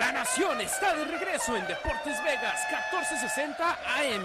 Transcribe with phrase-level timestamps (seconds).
[0.00, 4.24] La Nación está de regreso en Deportes Vegas 1460 AM.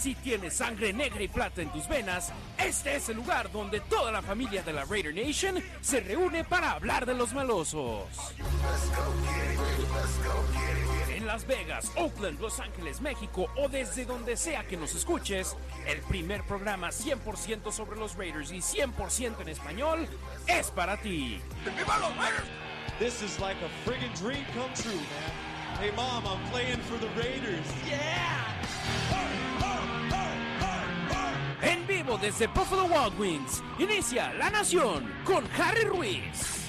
[0.00, 4.12] Si tienes sangre negra y plata en tus venas, este es el lugar donde toda
[4.12, 8.06] la familia de la Raider Nation se reúne para hablar de los malosos.
[11.22, 15.56] En Las Vegas, Oakland, Los Ángeles, México o desde donde sea que nos escuches,
[15.86, 20.08] el primer programa 100% sobre los Raiders y 100% en español
[20.48, 21.40] es para ti.
[21.64, 22.48] ¡Viva los Raiders!
[22.98, 25.78] This is like a friggin' dream come true, man.
[25.78, 27.66] Hey, mom, I'm playing for the Raiders.
[27.86, 28.42] Yeah!
[31.62, 36.61] En vivo desde Buffalo Wild Wings, inicia La Nación con Harry Ruiz.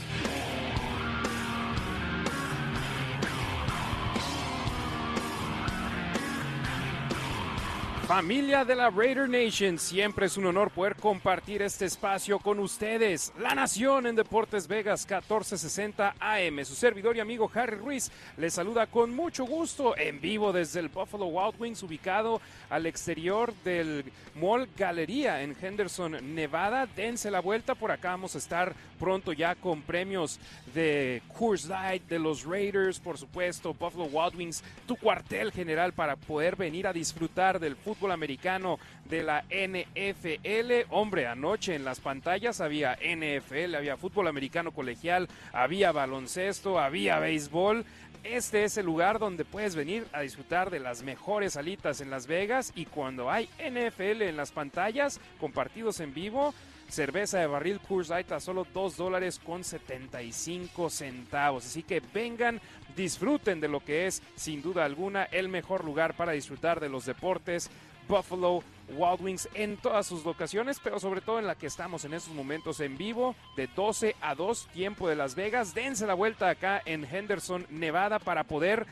[8.08, 13.32] Familia de la Raider Nation, siempre es un honor poder compartir este espacio con ustedes.
[13.40, 16.66] La Nación en Deportes Vegas 1460 AM.
[16.66, 20.90] Su servidor y amigo Harry Ruiz les saluda con mucho gusto en vivo desde el
[20.90, 24.04] Buffalo Wild Wings, ubicado al exterior del
[24.36, 26.86] Mall Galería en Henderson, Nevada.
[26.86, 30.40] Dense la vuelta, por acá vamos a estar pronto ya con premios
[30.74, 36.18] de Coors Light, de los Raiders, por supuesto, Buffalo Wild Wings, tu cuartel general para
[36.18, 40.90] poder venir a disfrutar del fútbol fútbol americano de la NFL.
[40.90, 47.86] Hombre, anoche en las pantallas había NFL, había fútbol americano colegial, había baloncesto, había béisbol.
[48.26, 52.28] Este es el lugar donde puedes venir a disfrutar de las mejores alitas en Las
[52.28, 56.54] Vegas y cuando hay NFL en las pantallas, compartidos en vivo,
[56.90, 61.66] cerveza de barril Coors Light a solo 2 dólares con 75 centavos.
[61.66, 62.62] Así que vengan,
[62.96, 67.06] disfruten de lo que es sin duda alguna el mejor lugar para disfrutar de los
[67.06, 67.70] deportes.
[68.08, 72.14] Buffalo Wild Wings en todas sus locaciones, pero sobre todo en la que estamos en
[72.14, 75.74] estos momentos en vivo, de 12 a 2, tiempo de Las Vegas.
[75.74, 78.86] Dense la vuelta acá en Henderson, Nevada, para poder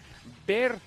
[0.48, 0.80] ver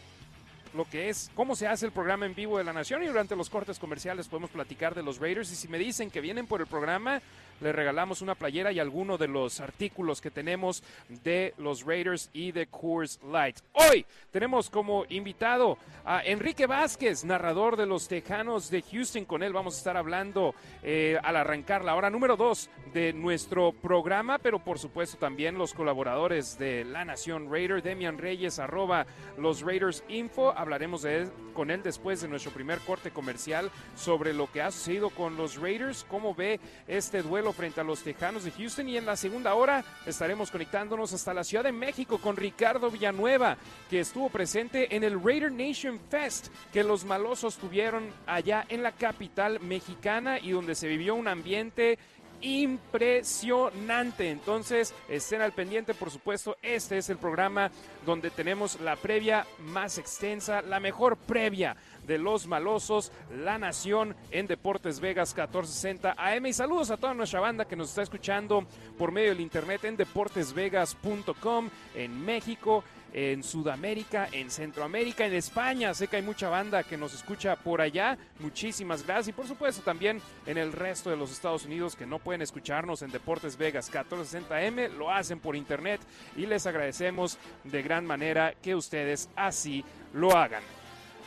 [0.74, 3.36] lo que es cómo se hace el programa en vivo de la Nación y durante
[3.36, 6.60] los cortes comerciales podemos platicar de los Raiders y si me dicen que vienen por
[6.60, 7.22] el programa
[7.60, 12.52] le regalamos una playera y alguno de los artículos que tenemos de los Raiders y
[12.52, 13.58] de Coors Light.
[13.72, 19.24] Hoy tenemos como invitado a Enrique Vázquez, narrador de los Tejanos de Houston.
[19.24, 23.72] Con él vamos a estar hablando eh, al arrancar la hora número dos de nuestro
[23.72, 29.06] programa, pero por supuesto también los colaboradores de La Nación Raider, Demian Reyes, arroba
[29.38, 30.52] los Raiders Info.
[30.56, 31.06] Hablaremos
[31.52, 35.56] con él después de nuestro primer corte comercial sobre lo que ha sucedido con los
[35.56, 39.54] Raiders, cómo ve este duelo frente a los Tejanos de Houston y en la segunda
[39.54, 43.56] hora estaremos conectándonos hasta la Ciudad de México con Ricardo Villanueva,
[43.90, 48.92] que estuvo presente en el Raider Nation Fest que los malosos tuvieron allá en la
[48.92, 51.98] capital mexicana y donde se vivió un ambiente
[52.40, 54.30] impresionante.
[54.30, 57.70] Entonces, estén al pendiente, por supuesto, este es el programa
[58.04, 64.46] donde tenemos la previa más extensa, la mejor previa de los malosos, La Nación en
[64.46, 66.46] Deportes Vegas 1460 AM.
[66.46, 68.66] Y saludos a toda nuestra banda que nos está escuchando
[68.98, 75.94] por medio del internet en deportesvegas.com en México, en Sudamérica, en Centroamérica, en España.
[75.94, 78.18] Sé que hay mucha banda que nos escucha por allá.
[78.40, 79.28] Muchísimas gracias.
[79.28, 83.02] Y por supuesto también en el resto de los Estados Unidos que no pueden escucharnos
[83.02, 84.90] en Deportes Vegas 1460M.
[84.98, 86.00] Lo hacen por internet
[86.36, 90.62] y les agradecemos de gran manera que ustedes así lo hagan.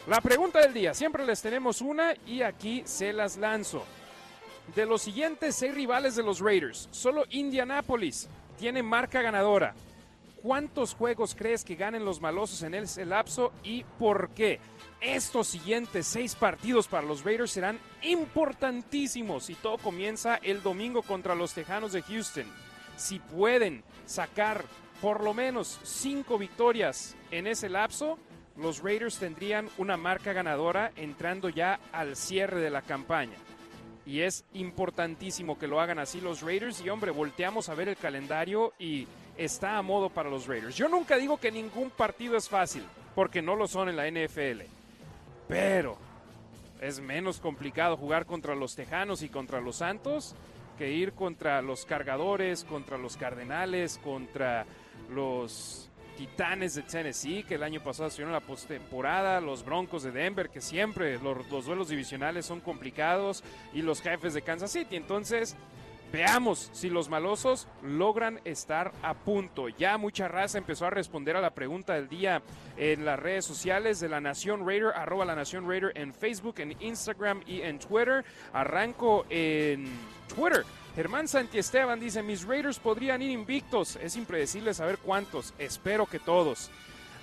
[0.07, 3.83] La pregunta del día, siempre les tenemos una y aquí se las lanzo.
[4.73, 9.75] De los siguientes seis rivales de los Raiders, solo Indianapolis tiene marca ganadora.
[10.41, 14.61] ¿Cuántos juegos crees que ganen los malosos en ese lapso y por qué?
[15.01, 21.35] Estos siguientes seis partidos para los Raiders serán importantísimos y todo comienza el domingo contra
[21.35, 22.45] los Tejanos de Houston.
[22.95, 24.63] Si pueden sacar
[25.01, 28.17] por lo menos cinco victorias en ese lapso,
[28.57, 33.37] los Raiders tendrían una marca ganadora entrando ya al cierre de la campaña.
[34.05, 36.81] Y es importantísimo que lo hagan así los Raiders.
[36.81, 39.05] Y hombre, volteamos a ver el calendario y
[39.37, 40.75] está a modo para los Raiders.
[40.75, 42.83] Yo nunca digo que ningún partido es fácil,
[43.15, 44.61] porque no lo son en la NFL.
[45.47, 45.97] Pero
[46.81, 50.35] es menos complicado jugar contra los Tejanos y contra los Santos
[50.77, 54.65] que ir contra los Cargadores, contra los Cardenales, contra
[55.09, 60.49] los Titanes de Tennessee, que el año pasado estuvieron la postemporada, los Broncos de Denver,
[60.49, 64.95] que siempre los, los, duelos divisionales son complicados, y los jefes de Kansas City.
[64.95, 65.55] Entonces,
[66.11, 69.69] veamos si los malosos logran estar a punto.
[69.69, 72.41] Ya mucha raza empezó a responder a la pregunta del día
[72.77, 76.75] en las redes sociales de la Nación Raider, arroba la Nación Raider en Facebook, en
[76.81, 78.25] Instagram y en Twitter.
[78.53, 79.87] Arranco en
[80.37, 80.63] Twitter.
[80.95, 83.95] Germán Santiesteban dice, mis Raiders podrían ir invictos.
[83.95, 85.53] Es impredecible saber cuántos.
[85.57, 86.69] Espero que todos.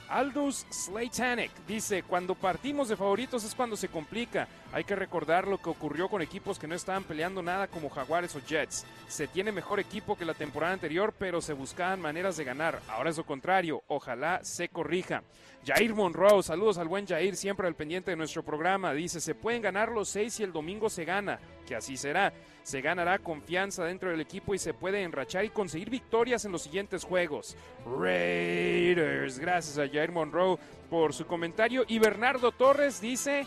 [0.08, 4.48] Aldous Slaytanic dice, cuando partimos de favoritos es cuando se complica.
[4.72, 8.34] Hay que recordar lo que ocurrió con equipos que no estaban peleando nada como Jaguares
[8.36, 8.84] o Jets.
[9.08, 12.80] Se tiene mejor equipo que la temporada anterior, pero se buscaban maneras de ganar.
[12.88, 13.82] Ahora es lo contrario.
[13.86, 15.22] Ojalá se corrija.
[15.64, 18.92] Jair Monroe, saludos al buen Jair, siempre al pendiente de nuestro programa.
[18.92, 22.32] Dice, se pueden ganar los seis y el domingo se gana, que así será.
[22.64, 26.62] Se ganará confianza dentro del equipo y se puede enrachar y conseguir victorias en los
[26.62, 27.56] siguientes juegos.
[27.84, 30.58] Raiders, gracias a Jair Monroe
[30.88, 31.84] por su comentario.
[31.86, 33.46] Y Bernardo Torres dice,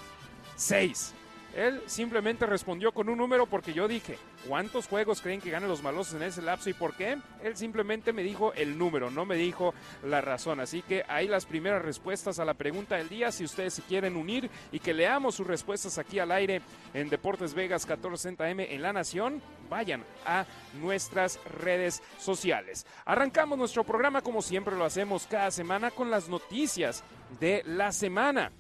[0.56, 1.16] seis.
[1.58, 5.82] Él simplemente respondió con un número porque yo dije, ¿cuántos juegos creen que ganan los
[5.82, 7.18] malosos en ese lapso y por qué?
[7.44, 9.74] Él simplemente me dijo el número, no me dijo
[10.04, 10.60] la razón.
[10.60, 13.32] Así que ahí las primeras respuestas a la pregunta del día.
[13.32, 16.62] Si ustedes se quieren unir y que leamos sus respuestas aquí al aire
[16.94, 20.46] en Deportes Vegas 1460M en La Nación, vayan a
[20.80, 22.86] nuestras redes sociales.
[23.04, 27.04] Arrancamos nuestro programa como siempre lo hacemos cada semana con las noticias
[27.40, 28.52] de la semana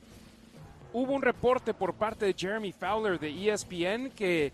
[0.97, 4.51] hubo un reporte por parte de Jeremy Fowler de ESPN que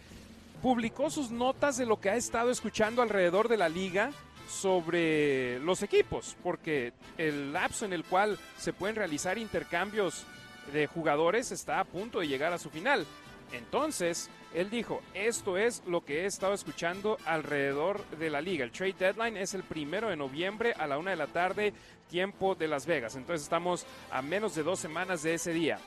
[0.61, 4.11] publicó sus notas de lo que ha estado escuchando alrededor de la liga
[4.49, 10.25] sobre los equipos, porque el lapso en el cual se pueden realizar intercambios
[10.73, 13.05] de jugadores está a punto de llegar a su final.
[13.53, 18.65] Entonces, él dijo, esto es lo que he estado escuchando alrededor de la liga.
[18.65, 21.73] El trade deadline es el primero de noviembre a la una de la tarde,
[22.09, 23.15] tiempo de Las Vegas.
[23.15, 25.79] Entonces estamos a menos de dos semanas de ese día.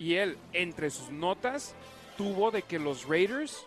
[0.00, 1.76] Y él, entre sus notas,
[2.16, 3.66] tuvo de que los Raiders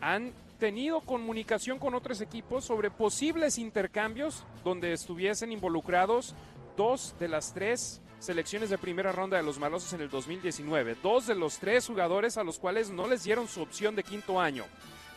[0.00, 6.34] han tenido comunicación con otros equipos sobre posibles intercambios donde estuviesen involucrados
[6.76, 10.96] dos de las tres selecciones de primera ronda de los malosos en el 2019.
[11.00, 14.40] Dos de los tres jugadores a los cuales no les dieron su opción de quinto
[14.40, 14.64] año.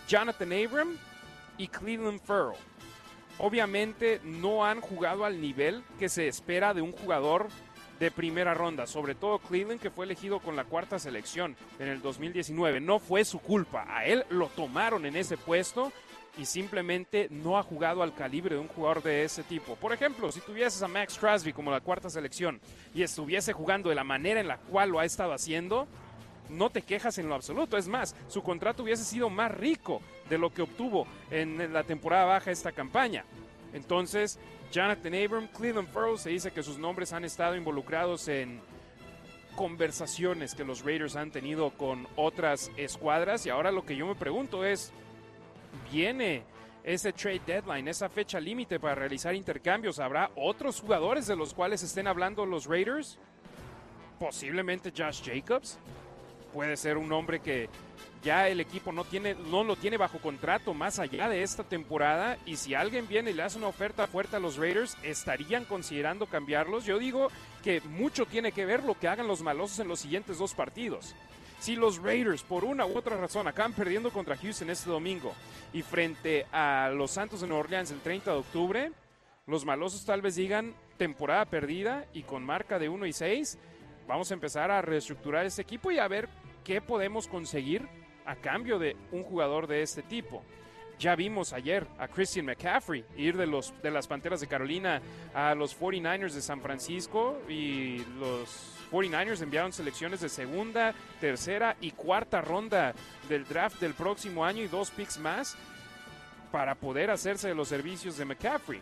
[0.08, 0.96] Jonathan Abram
[1.58, 2.60] y Cleveland Farrell.
[3.40, 7.48] Obviamente no han jugado al nivel que se espera de un jugador
[8.00, 12.02] de primera ronda, sobre todo Cleveland que fue elegido con la cuarta selección en el
[12.02, 12.80] 2019.
[12.80, 15.92] No fue su culpa, a él lo tomaron en ese puesto
[16.38, 19.76] y simplemente no ha jugado al calibre de un jugador de ese tipo.
[19.76, 22.62] Por ejemplo, si tuvieses a Max Crosby como la cuarta selección
[22.94, 25.88] y estuviese jugando de la manera en la cual lo ha estado haciendo,
[26.50, 27.78] no te quejas en lo absoluto.
[27.78, 32.26] Es más, su contrato hubiese sido más rico de lo que obtuvo en la temporada
[32.26, 33.26] baja esta campaña.
[33.74, 34.40] Entonces,
[34.72, 38.62] Jonathan Abram, Cleveland Farrell, se dice que sus nombres han estado involucrados en
[39.56, 44.16] conversaciones que los Raiders han tenido con otras escuadras y ahora lo que yo me
[44.16, 44.94] pregunto es,
[45.92, 46.44] ¿viene
[46.84, 50.00] ese trade deadline, esa fecha límite para realizar intercambios?
[50.00, 53.18] ¿Habrá otros jugadores de los cuales estén hablando los Raiders?
[54.20, 55.80] Posiblemente Josh Jacobs.
[56.54, 57.70] Puede ser un hombre que
[58.24, 62.38] ya el equipo no, tiene, no lo tiene bajo contrato más allá de esta temporada
[62.46, 66.26] y si alguien viene y le hace una oferta fuerte a los Raiders, estarían considerando
[66.26, 66.86] cambiarlos.
[66.86, 67.30] Yo digo
[67.64, 71.16] que mucho tiene que ver lo que hagan los malosos en los siguientes dos partidos.
[71.60, 75.34] Si los Raiders, por una u otra razón, acaban perdiendo contra Houston este domingo
[75.74, 78.92] y frente a los Santos de Nueva Orleans el 30 de octubre,
[79.46, 83.58] los malosos tal vez digan temporada perdida y con marca de 1 y 6,
[84.08, 86.30] vamos a empezar a reestructurar ese equipo y a ver
[86.64, 87.88] qué podemos conseguir
[88.30, 90.44] a cambio de un jugador de este tipo.
[91.00, 95.02] Ya vimos ayer a Christian McCaffrey ir de, los, de las Panteras de Carolina
[95.34, 101.92] a los 49ers de San Francisco y los 49ers enviaron selecciones de segunda, tercera y
[101.92, 102.94] cuarta ronda
[103.28, 105.58] del draft del próximo año y dos picks más
[106.52, 108.82] para poder hacerse de los servicios de McCaffrey.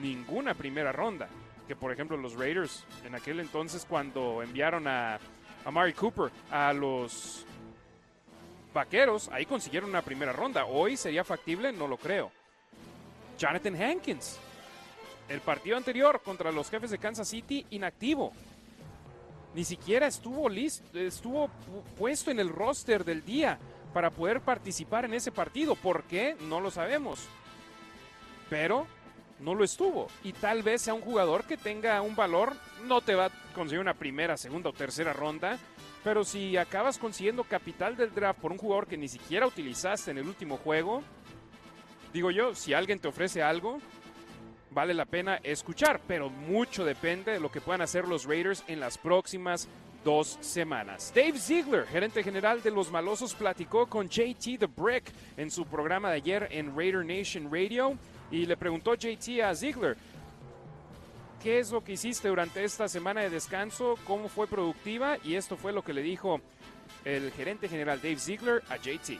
[0.00, 1.28] Ninguna primera ronda.
[1.66, 5.18] Que por ejemplo los Raiders en aquel entonces cuando enviaron a,
[5.64, 7.44] a Mari Cooper a los
[8.76, 10.66] Vaqueros, ahí consiguieron una primera ronda.
[10.66, 12.30] Hoy sería factible, no lo creo.
[13.38, 14.38] Jonathan Hankins,
[15.30, 18.32] el partido anterior contra los jefes de Kansas City, inactivo.
[19.54, 21.48] Ni siquiera estuvo listo, estuvo
[21.98, 23.58] puesto en el roster del día
[23.94, 25.74] para poder participar en ese partido.
[25.74, 26.36] ¿Por qué?
[26.42, 27.26] No lo sabemos.
[28.50, 28.86] Pero
[29.40, 30.08] no lo estuvo.
[30.22, 32.52] Y tal vez sea un jugador que tenga un valor,
[32.84, 35.58] no te va a conseguir una primera, segunda o tercera ronda,
[36.06, 40.18] pero si acabas consiguiendo capital del draft por un jugador que ni siquiera utilizaste en
[40.18, 41.02] el último juego,
[42.12, 43.80] digo yo, si alguien te ofrece algo,
[44.70, 48.78] vale la pena escuchar, pero mucho depende de lo que puedan hacer los Raiders en
[48.78, 49.66] las próximas
[50.04, 51.12] dos semanas.
[51.12, 56.10] Dave Ziegler, gerente general de los Malosos, platicó con JT The Brick en su programa
[56.10, 57.98] de ayer en Raider Nation Radio
[58.30, 59.96] y le preguntó JT a Ziegler,
[61.42, 65.56] qué es lo que hiciste durante esta semana de descanso, cómo fue productiva y esto
[65.56, 66.40] fue lo que le dijo
[67.04, 69.18] el gerente general Dave Ziegler a JT.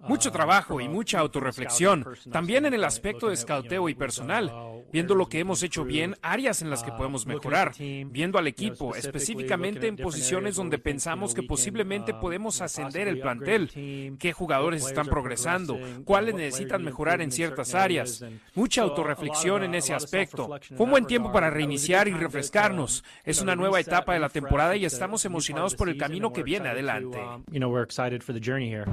[0.00, 4.52] Mucho trabajo y mucha autorreflexión, también en el aspecto de escauteo y personal,
[4.92, 8.94] viendo lo que hemos hecho bien, áreas en las que podemos mejorar, viendo al equipo,
[8.94, 15.76] específicamente en posiciones donde pensamos que posiblemente podemos ascender el plantel, qué jugadores están progresando,
[16.04, 18.24] cuáles necesitan mejorar en ciertas áreas.
[18.54, 20.48] Mucha autorreflexión en ese aspecto.
[20.76, 23.02] Fue un buen tiempo para reiniciar y refrescarnos.
[23.24, 26.68] Es una nueva etapa de la temporada y estamos emocionados por el camino que viene
[26.68, 27.18] adelante.
[27.56, 28.84] You know, we're excited for the journey here.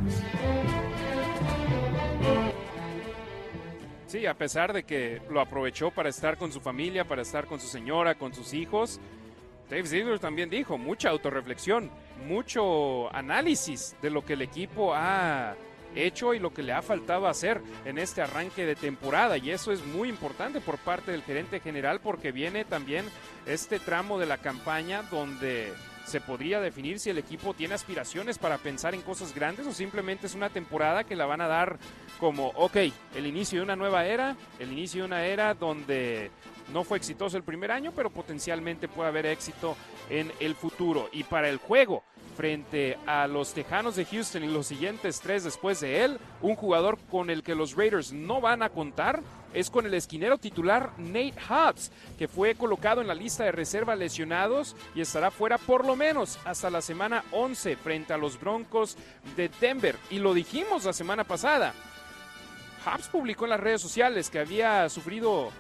[4.08, 7.60] Sí, a pesar de que lo aprovechó para estar con su familia, para estar con
[7.60, 9.02] su señora, con sus hijos,
[9.70, 11.92] Dave Ziegler también dijo mucha autorreflexión,
[12.26, 15.56] mucho análisis de lo que el equipo ha
[15.94, 19.38] hecho y lo que le ha faltado hacer en este arranque de temporada.
[19.38, 23.04] Y eso es muy importante por parte del gerente general porque viene también
[23.46, 25.74] este tramo de la campaña donde
[26.06, 30.28] se podría definir si el equipo tiene aspiraciones para pensar en cosas grandes o simplemente
[30.28, 31.80] es una temporada que la van a dar
[32.20, 32.78] como, ok,
[33.16, 36.32] el inicio de una nueva era, el inicio de una era donde
[36.72, 39.76] no fue exitoso el primer año, pero potencialmente puede haber éxito
[40.10, 41.10] en el futuro.
[41.12, 42.04] Y para el juego
[42.34, 46.98] frente a los Tejanos de Houston y los siguientes tres después de él, un jugador
[47.10, 49.22] con el que los Raiders no van a contar
[49.54, 53.96] es con el esquinero titular Nate Hobbs, que fue colocado en la lista de reserva
[53.96, 58.98] lesionados y estará fuera por lo menos hasta la semana 11 frente a los Broncos
[59.36, 59.96] de Denver.
[60.10, 61.74] Y lo dijimos la semana pasada.
[62.86, 65.52] Hobbs publicó en las redes sociales que había sufrido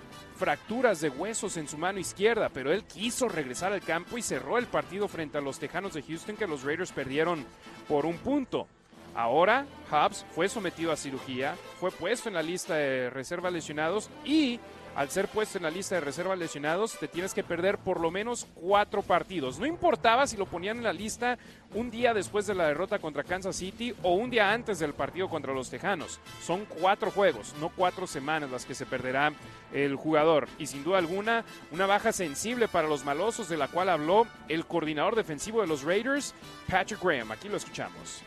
[0.44, 4.58] fracturas de huesos en su mano izquierda, pero él quiso regresar al campo y cerró
[4.58, 7.46] el partido frente a los Tejanos de Houston que los Raiders perdieron
[7.88, 8.68] por un punto.
[9.16, 14.60] Ahora, Hobbs fue sometido a cirugía, fue puesto en la lista de reserva lesionados y
[14.96, 18.12] al ser puesto en la lista de reserva lesionados, te tienes que perder por lo
[18.12, 19.60] menos cuatro partidos.
[19.60, 21.38] No importaba si lo ponían en la lista
[21.74, 25.30] un día después de la derrota contra Kansas City o un día antes del partido
[25.30, 26.20] contra los Tejanos.
[26.42, 29.34] Son cuatro juegos, no cuatro semanas las que se perderá
[29.72, 30.48] el jugador.
[30.60, 34.66] Y sin duda alguna, una baja sensible para los malosos de la cual habló el
[34.66, 36.36] coordinador defensivo de los Raiders,
[36.70, 37.32] Patrick Graham.
[37.32, 38.24] Aquí lo escuchamos.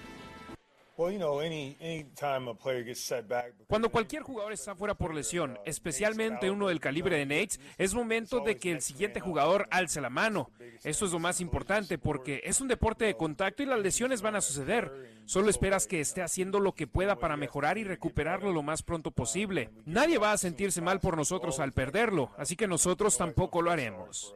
[3.69, 8.41] Cuando cualquier jugador está fuera por lesión, especialmente uno del calibre de Nate, es momento
[8.41, 10.51] de que el siguiente jugador alce la mano.
[10.83, 14.37] Eso es lo más importante porque es un deporte de contacto y las lesiones van
[14.37, 15.21] a suceder.
[15.27, 19.11] Solo esperas que esté haciendo lo que pueda para mejorar y recuperarlo lo más pronto
[19.11, 19.71] posible.
[19.85, 24.35] Nadie va a sentirse mal por nosotros al perderlo, así que nosotros tampoco lo haremos.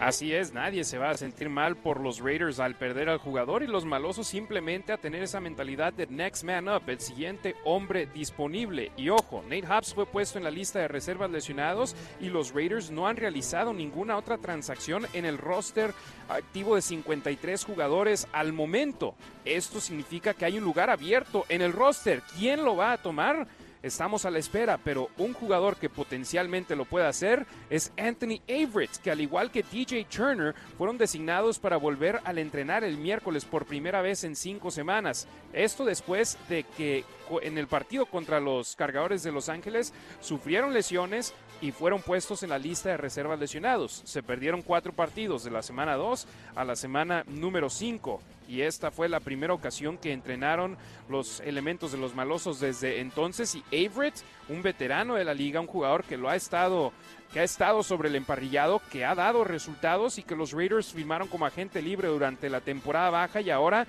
[0.00, 3.62] Así es, nadie se va a sentir mal por los Raiders al perder al jugador
[3.62, 8.06] y los malosos simplemente a tener esa mentalidad de next man up, el siguiente hombre
[8.06, 8.92] disponible.
[8.98, 12.90] Y ojo, Nate Hobbs fue puesto en la lista de reservas lesionados y los Raiders
[12.90, 15.94] no han realizado ninguna otra transacción en el roster
[16.28, 19.14] activo de 53 jugadores al momento.
[19.46, 22.22] Esto significa que hay un lugar abierto en el roster.
[22.38, 23.48] ¿Quién lo va a tomar?
[23.82, 28.96] Estamos a la espera, pero un jugador que potencialmente lo puede hacer es Anthony Averett,
[29.02, 33.66] que al igual que DJ Turner fueron designados para volver al entrenar el miércoles por
[33.66, 35.28] primera vez en cinco semanas.
[35.52, 37.04] Esto después de que
[37.42, 42.50] en el partido contra los cargadores de Los Ángeles sufrieron lesiones y fueron puestos en
[42.50, 44.02] la lista de reservas lesionados.
[44.04, 48.90] Se perdieron cuatro partidos de la semana 2 a la semana número 5 y esta
[48.90, 50.76] fue la primera ocasión que entrenaron
[51.08, 53.54] los elementos de los malosos desde entonces.
[53.54, 54.14] Y Averett,
[54.48, 56.92] un veterano de la liga, un jugador que lo ha estado
[57.32, 61.28] que ha estado sobre el emparrillado, que ha dado resultados y que los Raiders firmaron
[61.28, 63.86] como agente libre durante la temporada baja y ahora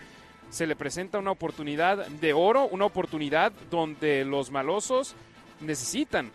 [0.50, 5.16] se le presenta una oportunidad de oro, una oportunidad donde los malosos
[5.62, 6.32] necesitan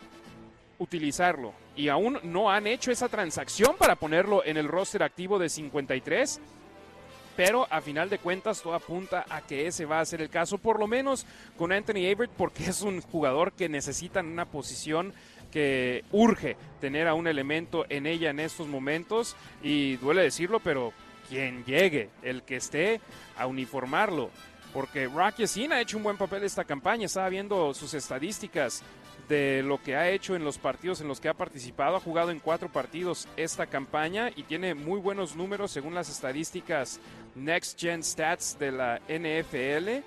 [0.79, 1.53] utilizarlo.
[1.75, 6.41] Y aún no han hecho esa transacción para ponerlo en el roster activo de 53
[7.37, 10.59] pero a final de cuentas todo apunta a que ese va a ser el caso,
[10.59, 15.13] por lo menos con Anthony Averett, porque es un jugador que necesita una posición
[15.51, 20.93] que urge tener a un elemento en ella en estos momentos y duele decirlo, pero
[21.29, 23.01] quien llegue, el que esté
[23.37, 24.31] a uniformarlo,
[24.73, 28.83] porque Rocky Sin ha hecho un buen papel esta campaña, estaba viendo sus estadísticas
[29.29, 31.97] de lo que ha hecho en los partidos en los que ha participado.
[31.97, 37.01] Ha jugado en cuatro partidos esta campaña y tiene muy buenos números según las estadísticas
[37.35, 40.05] Next Gen Stats de la NFL.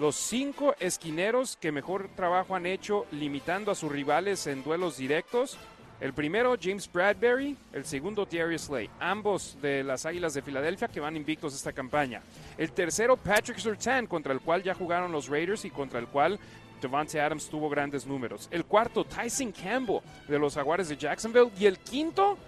[0.00, 5.58] Los cinco esquineros que mejor trabajo han hecho limitando a sus rivales en duelos directos.
[6.00, 7.56] El primero, James Bradbury.
[7.72, 8.88] El segundo, Thierry Slay.
[9.00, 12.22] Ambos de las Águilas de Filadelfia que van invictos esta campaña.
[12.56, 16.38] El tercero, Patrick Surtain, contra el cual ya jugaron los Raiders y contra el cual
[16.80, 18.46] Devante Adams tuvo grandes números.
[18.52, 21.50] El cuarto, Tyson Campbell de los Jaguares de Jacksonville.
[21.58, 22.38] Y el quinto,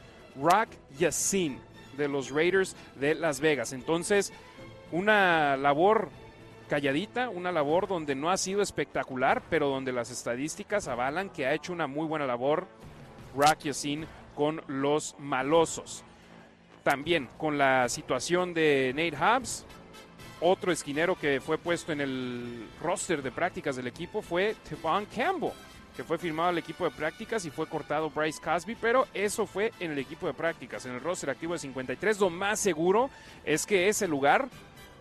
[0.41, 1.59] Rock Yassin
[2.01, 3.73] de los Raiders de Las Vegas.
[3.73, 4.33] Entonces,
[4.91, 6.09] una labor
[6.69, 11.55] calladita, una labor donde no ha sido espectacular, pero donde las estadísticas avalan que ha
[11.55, 12.67] hecho una muy buena labor
[13.37, 16.05] Rock Yassin con los malosos.
[16.83, 19.67] También con la situación de Nate Hobbs,
[20.41, 25.53] otro esquinero que fue puesto en el roster de prácticas del equipo fue Tevon Campbell,
[26.01, 29.71] que fue firmado al equipo de prácticas y fue cortado Bryce Cosby, pero eso fue
[29.81, 32.19] en el equipo de prácticas, en el roster activo de 53.
[32.21, 33.11] Lo más seguro
[33.45, 34.49] es que ese lugar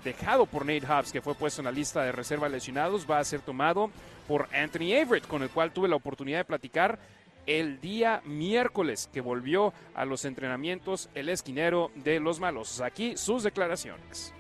[0.04, 3.24] dejado por Nate Hobbs, que fue puesto en la lista de reserva lesionados, va a
[3.24, 3.92] ser tomado
[4.28, 7.00] por Anthony Everett, con el cual tuve la oportunidad de platicar
[7.46, 12.82] el día miércoles que volvió a los entrenamientos el esquinero de los malosos.
[12.82, 14.34] Aquí sus declaraciones.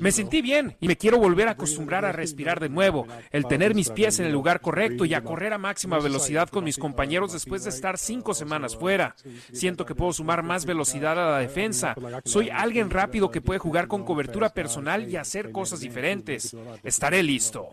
[0.00, 3.74] Me sentí bien y me quiero volver a acostumbrar a respirar de nuevo, el tener
[3.74, 7.32] mis pies en el lugar correcto y a correr a máxima velocidad con mis compañeros
[7.32, 9.14] después de estar cinco semanas fuera.
[9.52, 11.94] Siento que puedo sumar más velocidad a la defensa.
[12.24, 16.56] Soy alguien rápido que puede jugar con cobertura personal y hacer cosas diferentes.
[16.82, 17.68] Estaré listo.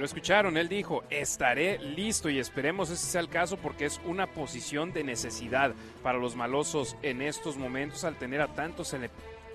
[0.00, 4.26] Lo escucharon, él dijo, estaré listo y esperemos ese sea el caso porque es una
[4.26, 8.96] posición de necesidad para los malosos en estos momentos al tener a tantos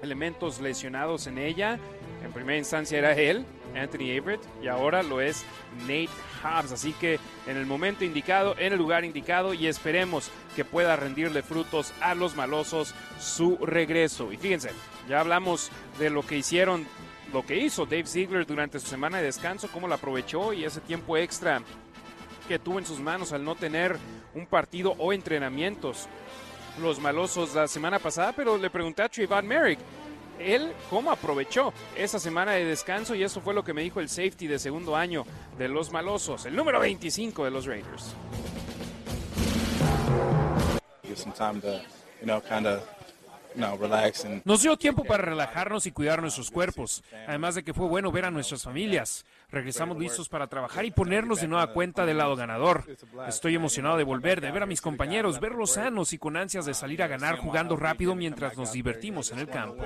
[0.03, 1.79] elementos lesionados en ella.
[2.23, 3.43] En primera instancia era él,
[3.75, 5.43] Anthony Everett, y ahora lo es
[5.81, 6.09] Nate
[6.43, 6.73] Hobbs.
[6.73, 11.41] Así que en el momento indicado, en el lugar indicado, y esperemos que pueda rendirle
[11.41, 14.31] frutos a los malosos su regreso.
[14.31, 14.69] Y fíjense,
[15.09, 16.85] ya hablamos de lo que hicieron
[17.35, 20.79] lo que hizo Dave Ziegler durante su semana de descanso, cómo lo aprovechó y ese
[20.79, 21.61] tiempo extra
[22.47, 23.97] que tuvo en sus manos al no tener
[24.33, 26.07] un partido o entrenamientos.
[26.81, 29.79] Los malosos la semana pasada, pero le pregunté a Trayvon Merrick,
[30.39, 34.07] él cómo aprovechó esa semana de descanso y eso fue lo que me dijo el
[34.07, 35.25] safety de segundo año
[35.57, 38.15] de los malosos, el número 25 de los Raiders.
[44.45, 48.25] Nos dio tiempo para relajarnos y cuidar nuestros cuerpos, además de que fue bueno ver
[48.25, 49.25] a nuestras familias.
[49.49, 52.85] Regresamos listos para trabajar y ponernos de nueva cuenta del lado ganador.
[53.27, 56.73] Estoy emocionado de volver, de ver a mis compañeros, verlos sanos y con ansias de
[56.73, 59.83] salir a ganar jugando rápido mientras nos divertimos en el campo.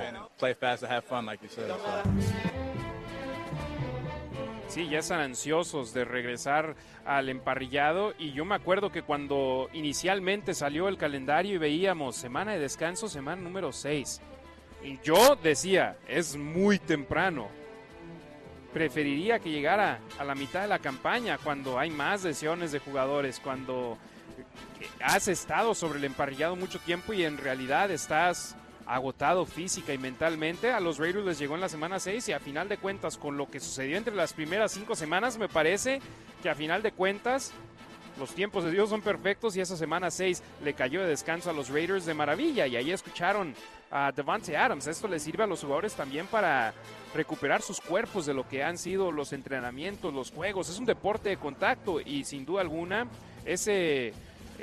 [4.70, 10.54] Sí, ya están ansiosos de regresar al emparrillado y yo me acuerdo que cuando inicialmente
[10.54, 14.20] salió el calendario y veíamos semana de descanso, semana número 6,
[14.84, 17.48] y yo decía, es muy temprano.
[18.72, 23.40] Preferiría que llegara a la mitad de la campaña cuando hay más lesiones de jugadores,
[23.40, 23.98] cuando
[25.02, 28.54] has estado sobre el emparrillado mucho tiempo y en realidad estás
[28.90, 30.72] agotado física y mentalmente.
[30.72, 33.36] A los Raiders les llegó en la semana 6 y a final de cuentas, con
[33.36, 36.00] lo que sucedió entre las primeras cinco semanas, me parece
[36.42, 37.52] que a final de cuentas
[38.18, 41.52] los tiempos de Dios son perfectos y esa semana 6 le cayó de descanso a
[41.52, 42.66] los Raiders de maravilla.
[42.66, 43.54] Y ahí escucharon
[43.92, 44.88] a Devante Adams.
[44.88, 46.74] Esto les sirve a los jugadores también para
[47.14, 50.68] recuperar sus cuerpos de lo que han sido los entrenamientos, los juegos.
[50.68, 53.06] Es un deporte de contacto y sin duda alguna
[53.44, 54.12] ese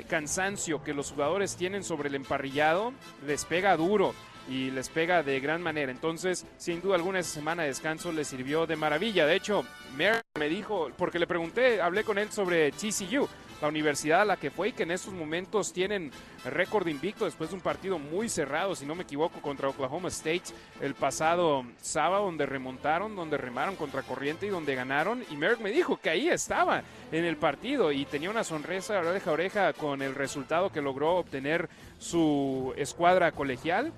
[0.06, 2.92] cansancio que los jugadores tienen sobre el emparrillado
[3.26, 4.14] les pega duro
[4.48, 5.92] y les pega de gran manera.
[5.92, 9.26] Entonces, sin duda alguna, esa semana de descanso les sirvió de maravilla.
[9.26, 9.64] De hecho,
[9.96, 13.28] Mer me dijo, porque le pregunté, hablé con él sobre TCU
[13.60, 16.10] la universidad a la que fue y que en estos momentos tienen
[16.44, 20.44] récord invicto después de un partido muy cerrado, si no me equivoco, contra Oklahoma State
[20.80, 25.24] el pasado sábado, donde remontaron, donde remaron contra corriente y donde ganaron.
[25.30, 29.30] Y Merrick me dijo que ahí estaba en el partido y tenía una sonrisa oreja
[29.30, 31.68] a oreja con el resultado que logró obtener
[31.98, 33.92] su escuadra colegial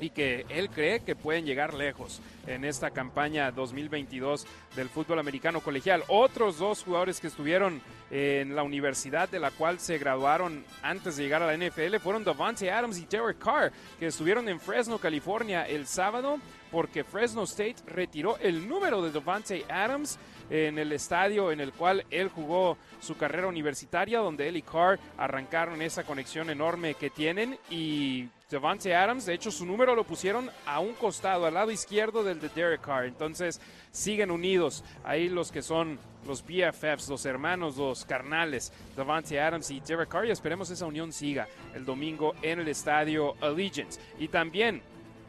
[0.00, 5.60] y que él cree que pueden llegar lejos en esta campaña 2022 del fútbol americano
[5.60, 6.04] colegial.
[6.08, 7.80] Otros dos jugadores que estuvieron
[8.10, 12.24] en la universidad de la cual se graduaron antes de llegar a la NFL fueron
[12.24, 16.38] Davante Adams y Derek Carr, que estuvieron en Fresno, California el sábado
[16.70, 20.18] porque Fresno State retiró el número de Davante Adams
[20.50, 24.98] en el estadio en el cual él jugó su carrera universitaria, donde él y Carr
[25.16, 27.58] arrancaron esa conexión enorme que tienen.
[27.70, 32.22] Y Devante Adams, de hecho su número lo pusieron a un costado, al lado izquierdo
[32.22, 37.76] del de Derek Carr, entonces siguen unidos ahí los que son los BFFs, los hermanos,
[37.76, 40.26] los carnales, Devante Adams y Derek Carr.
[40.26, 44.00] Y esperemos esa unión siga el domingo en el estadio Allegiance.
[44.18, 44.82] Y también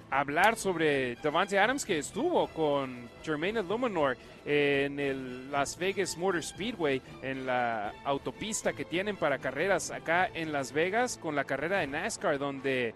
[0.09, 7.01] hablar sobre Devante Adams que estuvo con Jermaine Luminor en el Las Vegas Motor Speedway,
[7.21, 11.87] en la autopista que tienen para carreras acá en Las Vegas, con la carrera de
[11.87, 12.93] NASCAR, donde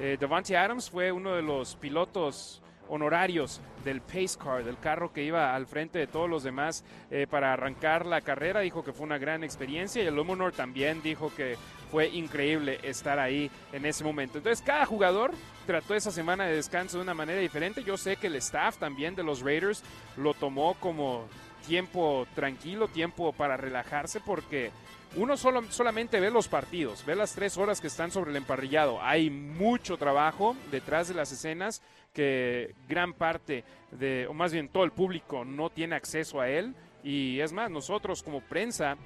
[0.00, 5.22] eh, Devante Adams fue uno de los pilotos honorarios del Pace Car, del carro que
[5.22, 8.60] iba al frente de todos los demás eh, para arrancar la carrera.
[8.60, 11.56] Dijo que fue una gran experiencia y el Luminor también dijo que
[11.90, 14.38] fue increíble estar ahí en ese momento.
[14.38, 15.32] Entonces cada jugador
[15.66, 17.82] trató esa semana de descanso de una manera diferente.
[17.82, 19.82] Yo sé que el staff también de los Raiders
[20.16, 21.26] lo tomó como
[21.66, 24.70] tiempo tranquilo, tiempo para relajarse porque
[25.16, 29.02] uno solo, solamente ve los partidos, ve las tres horas que están sobre el emparrillado.
[29.02, 34.84] Hay mucho trabajo detrás de las escenas que gran parte de, o más bien todo
[34.84, 36.74] el público no tiene acceso a él.
[37.02, 38.96] Y es más, nosotros como prensa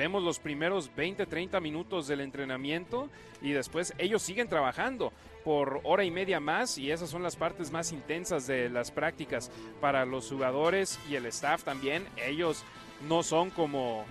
[0.00, 3.10] vemos los primeros 20, 30 minutos del entrenamiento
[3.42, 5.12] y después ellos siguen trabajando
[5.44, 9.50] por hora y media más y esas son las partes más intensas de las prácticas
[9.78, 12.06] para los jugadores y el staff también.
[12.16, 12.64] Ellos
[13.10, 14.06] no son como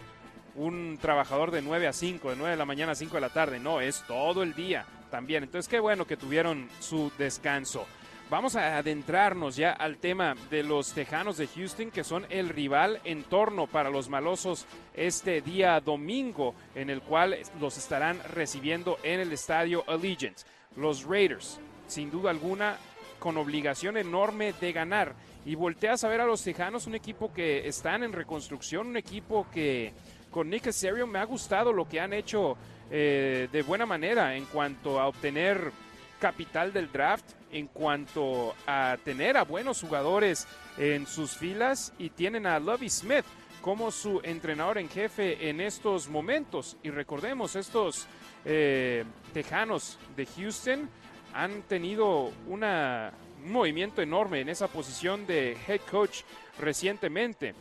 [0.53, 3.29] un trabajador de 9 a 5, de 9 de la mañana a 5 de la
[3.29, 5.41] tarde, no, es todo el día también.
[5.41, 7.87] Entonces qué bueno que tuvieron su descanso.
[8.29, 13.01] Vamos a adentrarnos ya al tema de los Tejanos de Houston, que son el rival
[13.03, 19.19] en torno para los malosos este día domingo, en el cual los estarán recibiendo en
[19.19, 20.37] el estadio Allegiant.
[20.75, 22.77] Los Raiders, sin duda alguna,
[23.17, 25.15] con obligación enorme de ganar.
[25.43, 29.47] Y volteas a ver a los Tejanos, un equipo que están en reconstrucción, un equipo
[29.51, 29.91] que
[30.29, 32.57] con Nick Casario me ha gustado lo que han hecho
[32.91, 35.71] eh, de buena manera en cuanto a obtener
[36.19, 42.45] capital del draft, en cuanto a tener a buenos jugadores en sus filas y tienen
[42.45, 43.25] a Lovey Smith
[43.61, 46.77] como su entrenador en jefe en estos momentos.
[46.83, 48.07] Y recordemos, estos
[48.45, 49.03] eh,
[49.33, 50.89] Tejanos de Houston
[51.33, 53.11] han tenido una,
[53.43, 56.21] un movimiento enorme en esa posición de head coach
[56.59, 57.53] recientemente.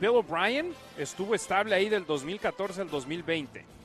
[0.00, 3.77] Bill O'Brien estuvo estable ahí del 2014 al 2020.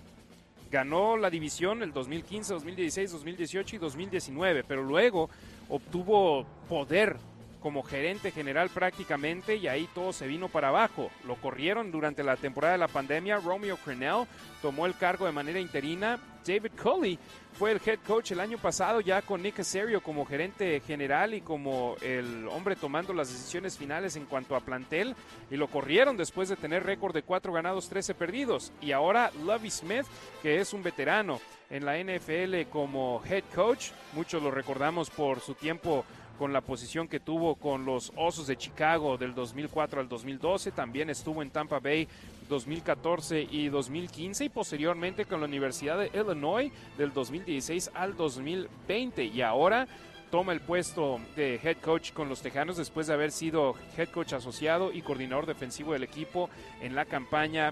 [0.74, 5.30] Ganó la división el 2015, 2016, 2018 y 2019, pero luego
[5.70, 7.16] obtuvo poder
[7.64, 11.10] como gerente general prácticamente y ahí todo se vino para abajo.
[11.26, 13.38] Lo corrieron durante la temporada de la pandemia.
[13.38, 14.28] Romeo Crennel
[14.62, 16.20] tomó el cargo de manera interina.
[16.46, 17.18] David Culley
[17.54, 21.40] fue el head coach el año pasado ya con Nick Casario como gerente general y
[21.40, 25.16] como el hombre tomando las decisiones finales en cuanto a plantel
[25.50, 28.74] y lo corrieron después de tener récord de 4 ganados, 13 perdidos.
[28.82, 30.06] Y ahora Lovey Smith,
[30.42, 35.54] que es un veterano en la NFL como head coach, muchos lo recordamos por su
[35.54, 36.04] tiempo
[36.44, 41.10] con la posición que tuvo con los Osos de Chicago del 2004 al 2012, también
[41.10, 42.06] estuvo en Tampa Bay
[42.50, 49.42] 2014 y 2015 y posteriormente con la Universidad de Illinois del 2016 al 2020 y
[49.42, 49.88] ahora
[50.32, 54.34] toma el puesto de head coach con los Tejanos después de haber sido head coach
[54.34, 56.50] asociado y coordinador defensivo del equipo
[56.82, 57.72] en la campaña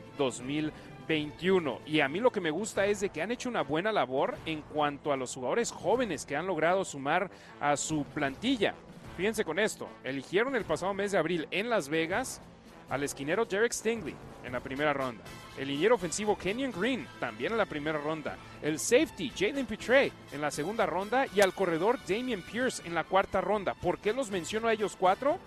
[1.12, 1.82] 2021.
[1.86, 4.38] Y a mí lo que me gusta es de que han hecho una buena labor
[4.46, 8.74] en cuanto a los jugadores jóvenes que han logrado sumar a su plantilla.
[9.18, 12.42] Fíjense con esto, eligieron el pasado mes de abril en Las Vegas
[12.90, 15.24] al esquinero Derek Stingley en la primera ronda,
[15.58, 20.42] el liniero ofensivo Kenyon Green también en la primera ronda, el safety Jalen Petre en
[20.42, 23.76] la segunda ronda y al corredor Damian Pierce en la cuarta ronda.
[23.76, 25.38] ¿Por qué los menciono a ellos cuatro?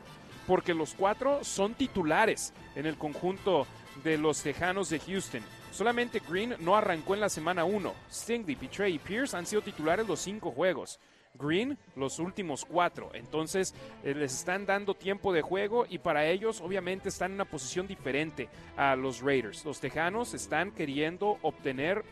[0.47, 3.67] Porque los cuatro son titulares en el conjunto
[4.03, 5.43] de los Tejanos de Houston.
[5.71, 7.93] Solamente Green no arrancó en la semana 1.
[8.11, 11.01] Stingley, Petre y Pierce han sido titulares los cinco juegos.
[11.35, 13.11] Green los últimos cuatro.
[13.13, 17.45] Entonces eh, les están dando tiempo de juego y para ellos obviamente están en una
[17.45, 19.65] posición diferente a los Raiders.
[19.65, 22.05] Los Tejanos están queriendo obtener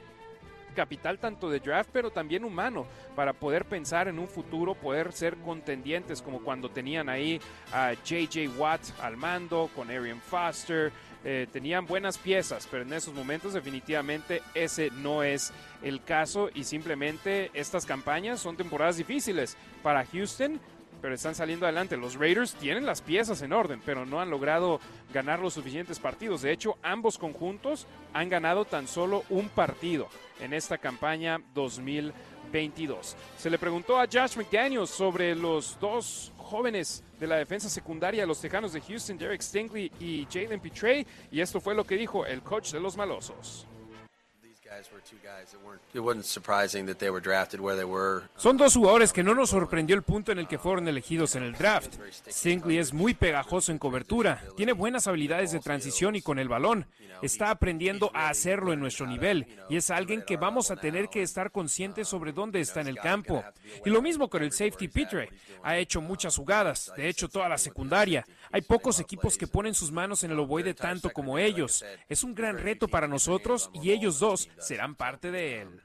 [0.72, 5.36] capital tanto de draft pero también humano para poder pensar en un futuro, poder ser
[5.36, 7.40] contendientes como cuando tenían ahí
[7.72, 10.90] a JJ Watt al mando con Arian Foster,
[11.24, 16.64] eh, tenían buenas piezas, pero en esos momentos definitivamente ese no es el caso y
[16.64, 20.60] simplemente estas campañas son temporadas difíciles para Houston,
[21.00, 21.96] pero están saliendo adelante.
[21.96, 24.80] Los Raiders tienen las piezas en orden, pero no han logrado
[25.12, 26.42] ganar los suficientes partidos.
[26.42, 30.08] De hecho, ambos conjuntos han ganado tan solo un partido
[30.40, 33.16] en esta campaña 2022.
[33.36, 38.38] Se le preguntó a Josh McDaniels sobre los dos jóvenes de la defensa secundaria, los
[38.38, 42.42] Tejanos de Houston, Derek Stingley y Jalen Petre, y esto fue lo que dijo el
[42.42, 43.66] coach de los malosos.
[48.36, 51.42] Son dos jugadores que no nos sorprendió el punto en el que fueron elegidos en
[51.42, 51.94] el draft.
[52.28, 56.86] Stingley es muy pegajoso en cobertura, tiene buenas habilidades de transición y con el balón.
[57.22, 61.22] Está aprendiendo a hacerlo en nuestro nivel y es alguien que vamos a tener que
[61.22, 63.44] estar conscientes sobre dónde está en el campo.
[63.84, 65.30] Y lo mismo con el safety Petre.
[65.62, 68.26] Ha hecho muchas jugadas, de hecho toda la secundaria.
[68.52, 71.84] Hay pocos equipos que ponen sus manos en el ovoide tanto como ellos.
[72.08, 75.82] Es un gran reto para nosotros y ellos dos serán parte de él.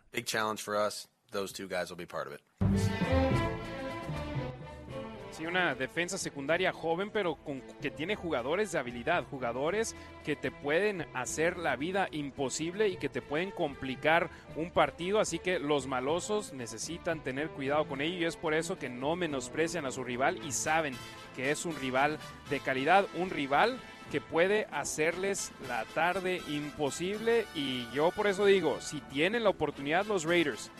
[5.37, 9.95] Sí, una defensa secundaria joven, pero con, que tiene jugadores de habilidad, jugadores
[10.25, 15.19] que te pueden hacer la vida imposible y que te pueden complicar un partido.
[15.19, 19.15] Así que los malosos necesitan tener cuidado con ello y es por eso que no
[19.15, 20.95] menosprecian a su rival y saben
[21.35, 22.17] que es un rival
[22.49, 23.77] de calidad, un rival
[24.11, 27.45] que puede hacerles la tarde imposible.
[27.53, 30.71] Y yo por eso digo, si tienen la oportunidad los Raiders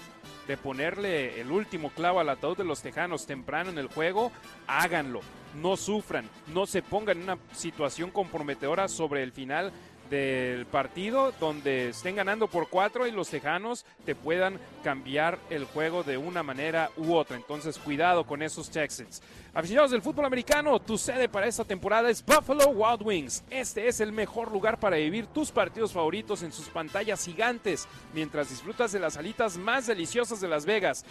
[0.47, 4.31] de ponerle el último clavo al ataúd de los Tejanos temprano en el juego,
[4.65, 5.21] háganlo.
[5.61, 9.71] No sufran, no se pongan en una situación comprometedora sobre el final
[10.09, 16.03] del partido donde estén ganando por cuatro y los Tejanos te puedan cambiar el juego
[16.03, 17.35] de una manera u otra.
[17.35, 19.21] Entonces, cuidado con esos Texans.
[19.57, 23.43] Aficionados del fútbol americano, tu sede para esta temporada es Buffalo Wild Wings.
[23.49, 28.51] Este es el mejor lugar para vivir tus partidos favoritos en sus pantallas gigantes mientras
[28.51, 31.05] disfrutas de las alitas más deliciosas de Las Vegas.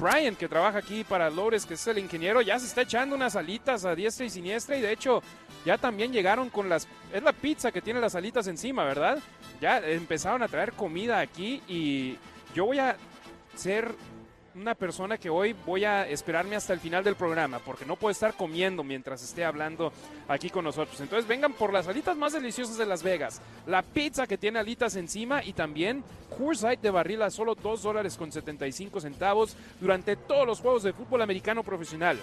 [0.00, 3.36] Brian, que trabaja aquí para Lores, que es el ingeniero, ya se está echando unas
[3.36, 5.22] alitas a diestra y siniestra y de hecho
[5.64, 6.88] ya también llegaron con las...
[7.12, 9.20] Es la pizza que tiene las alitas encima, ¿verdad?
[9.60, 12.18] Ya empezaron a traer comida aquí y
[12.52, 12.96] yo voy a
[13.54, 13.94] ser
[14.54, 18.12] una persona que hoy voy a esperarme hasta el final del programa porque no puedo
[18.12, 19.92] estar comiendo mientras esté hablando
[20.28, 21.00] aquí con nosotros.
[21.00, 24.96] Entonces vengan por las alitas más deliciosas de Las Vegas, la pizza que tiene alitas
[24.96, 26.04] encima y también
[26.36, 30.82] Coors Light de barril a solo 2 dólares con 75 centavos durante todos los juegos
[30.82, 32.18] de fútbol americano profesional.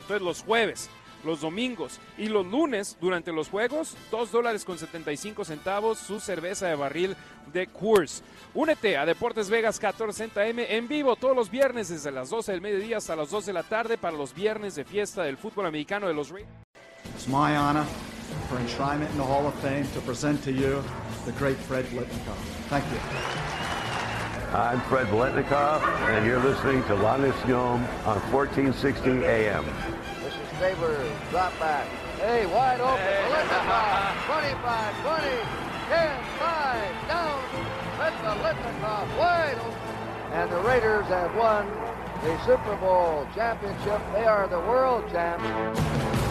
[0.00, 0.90] Entonces los jueves
[1.24, 6.66] los domingos y los lunes durante los juegos, 2 dólares con 75 centavos su cerveza
[6.66, 7.16] de barril
[7.52, 8.22] de Coors.
[8.54, 12.60] Únete a Deportes Vegas 1460 M en vivo todos los viernes desde las 12 del
[12.60, 16.06] mediodía hasta las 2 de la tarde para los viernes de fiesta del fútbol americano
[16.06, 16.48] de los Reyes.
[17.14, 17.84] It's my honor
[18.48, 20.82] for enshrinement in the Hall of Fame to present to you
[21.24, 22.36] the great Fred Blitnikoff.
[22.68, 22.98] Thank you.
[24.54, 29.64] I'm Fred Blitnikoff, and you're listening to La Nacion on 1460 AM.
[30.62, 31.88] Sabres, drop back.
[32.20, 32.94] Hey, wide open.
[33.34, 35.26] Litnikoff, 25, 20,
[35.88, 37.42] 10, 5, down.
[37.98, 40.32] Let the Litnikoff wide open.
[40.32, 41.68] And the Raiders have won
[42.22, 44.00] the Super Bowl championship.
[44.12, 46.21] They are the world champs.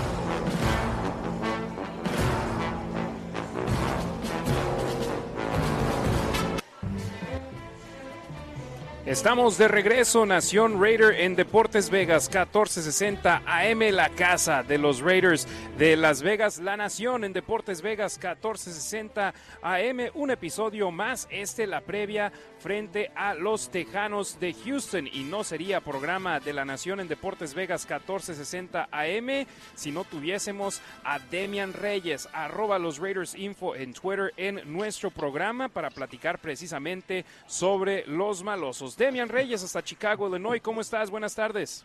[9.07, 15.47] Estamos de regreso, Nación Raider en Deportes Vegas, 1460 AM, la casa de los Raiders
[15.75, 19.33] de Las Vegas, la Nación en Deportes Vegas, 1460
[19.63, 25.43] AM, un episodio más, este la previa frente a los Tejanos de Houston y no
[25.43, 31.73] sería programa de la Nación en Deportes Vegas 1460 AM si no tuviésemos a Demian
[31.73, 38.43] Reyes, arroba los Raiders Info en Twitter en nuestro programa para platicar precisamente sobre los
[38.43, 38.95] malosos.
[38.95, 41.09] Demian Reyes hasta Chicago, Illinois, ¿cómo estás?
[41.09, 41.83] Buenas tardes.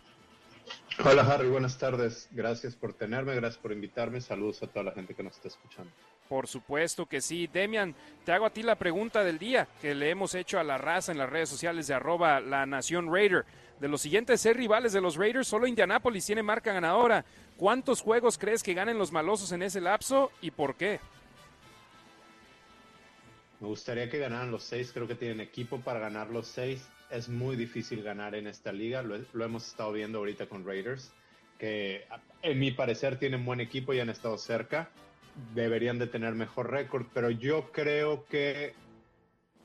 [1.04, 2.28] Hola Harry, buenas tardes.
[2.32, 4.20] Gracias por tenerme, gracias por invitarme.
[4.20, 5.90] Saludos a toda la gente que nos está escuchando.
[6.28, 7.46] Por supuesto que sí.
[7.46, 10.78] Demian, te hago a ti la pregunta del día que le hemos hecho a la
[10.78, 13.44] raza en las redes sociales de arroba la Nación Raider.
[13.80, 17.24] De los siguientes seis rivales de los Raiders, solo Indianapolis tiene marca ganadora.
[17.56, 20.98] ¿Cuántos juegos crees que ganen los malosos en ese lapso y por qué?
[23.60, 26.88] Me gustaría que ganaran los seis, creo que tienen equipo para ganar los seis.
[27.10, 31.12] Es muy difícil ganar en esta liga, lo, lo hemos estado viendo ahorita con Raiders,
[31.58, 32.06] que
[32.42, 34.90] en mi parecer tienen buen equipo y han estado cerca
[35.54, 38.74] deberían de tener mejor récord, pero yo creo que,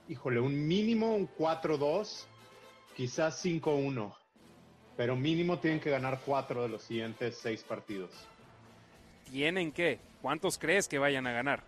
[0.08, 2.26] híjole, un mínimo, un 4-2,
[2.96, 4.14] quizás 5-1,
[4.98, 8.12] pero mínimo tienen que ganar 4 de los siguientes 6 partidos.
[9.30, 10.00] ¿Tienen que?
[10.22, 11.64] ¿Cuántos crees que vayan a ganar?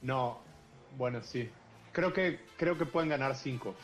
[0.00, 0.40] No,
[0.96, 1.50] bueno, sí.
[1.92, 3.74] Creo que, creo que pueden ganar 5.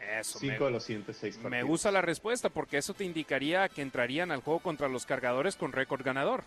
[0.00, 1.50] Eso, Cinco de los siguientes seis partidos.
[1.50, 5.56] Me gusta la respuesta porque eso te indicaría que entrarían al juego contra los cargadores
[5.56, 6.44] con récord ganador.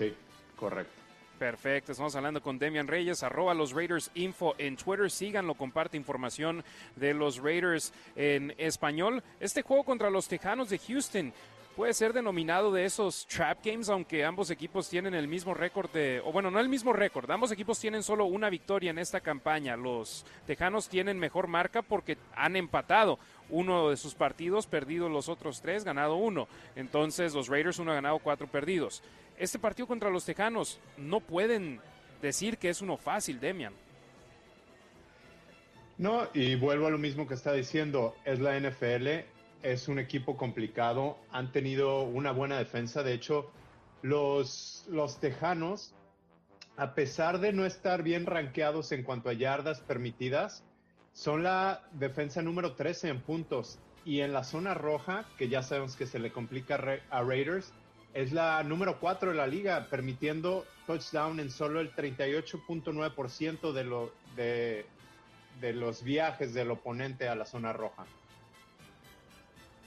[0.00, 0.14] Sí,
[0.56, 0.94] correcto.
[1.38, 6.64] Perfecto, estamos hablando con Demian Reyes, arroba los Raiders Info en Twitter, síganlo, comparte información
[6.96, 9.22] de los Raiders en español.
[9.40, 11.34] Este juego contra los Tejanos de Houston
[11.76, 16.22] puede ser denominado de esos trap games, aunque ambos equipos tienen el mismo récord de,
[16.24, 19.76] o bueno, no el mismo récord, ambos equipos tienen solo una victoria en esta campaña.
[19.76, 23.18] Los Tejanos tienen mejor marca porque han empatado
[23.50, 26.48] uno de sus partidos, perdido los otros tres, ganado uno.
[26.76, 29.02] Entonces los Raiders uno ha ganado, cuatro perdidos.
[29.40, 31.80] Este partido contra los Tejanos no pueden
[32.20, 33.72] decir que es uno fácil, Demian.
[35.96, 39.24] No, y vuelvo a lo mismo que está diciendo, es la NFL,
[39.62, 43.50] es un equipo complicado, han tenido una buena defensa, de hecho,
[44.02, 45.94] los, los Tejanos,
[46.76, 50.64] a pesar de no estar bien rankeados en cuanto a yardas permitidas,
[51.14, 53.78] son la defensa número 13 en puntos.
[54.04, 56.74] y en la zona roja, que ya sabemos que se le complica
[57.10, 57.72] a Raiders,
[58.14, 64.12] es la número 4 de la liga, permitiendo touchdown en solo el 38.9% de, lo,
[64.36, 64.86] de,
[65.60, 68.06] de los viajes del oponente a la zona roja.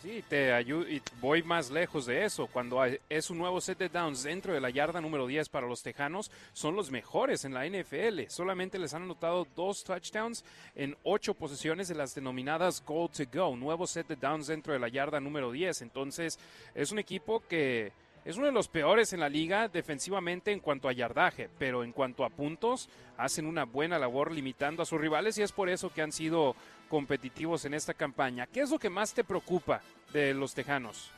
[0.04, 2.48] Sí, te ayudo y voy más lejos de eso.
[2.48, 5.82] Cuando es un nuevo set de downs dentro de la yarda número 10 para los
[5.82, 8.24] Tejanos, son los mejores en la NFL.
[8.28, 10.44] Solamente les han anotado dos touchdowns
[10.76, 13.56] en ocho posesiones de las denominadas goal to go.
[13.56, 15.84] Nuevo set de downs dentro de la yarda número 10.
[15.84, 16.38] Entonces,
[16.76, 17.94] es un equipo que
[18.26, 21.92] es uno de los peores en la liga defensivamente en cuanto a yardaje, pero en
[21.92, 25.92] cuanto a puntos, hacen una buena labor limitando a sus rivales y es por eso
[25.92, 26.56] que han sido
[26.90, 28.48] competitivos en esta campaña.
[28.48, 29.82] ¿Qué es lo que más te preocupa
[30.14, 31.12] de los Tejanos?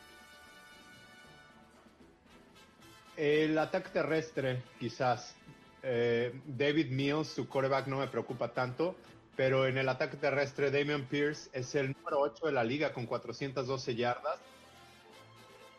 [3.18, 5.36] El ataque terrestre, quizás.
[5.84, 8.96] Eh, David Mills, su coreback, no me preocupa tanto,
[9.36, 13.06] pero en el ataque terrestre, Damian Pierce es el número 8 de la liga con
[13.06, 14.40] 412 yardas.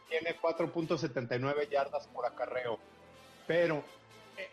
[0.09, 2.79] Tiene 4.79 yardas por acarreo.
[3.47, 3.83] Pero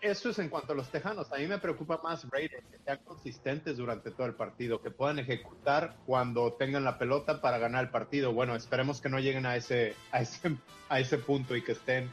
[0.01, 1.31] eso es en cuanto a los Tejanos.
[1.31, 5.19] A mí me preocupa más Raiders, que sean consistentes durante todo el partido, que puedan
[5.19, 8.33] ejecutar cuando tengan la pelota para ganar el partido.
[8.33, 10.57] Bueno, esperemos que no lleguen a ese, a ese,
[10.89, 12.11] a ese punto y que estén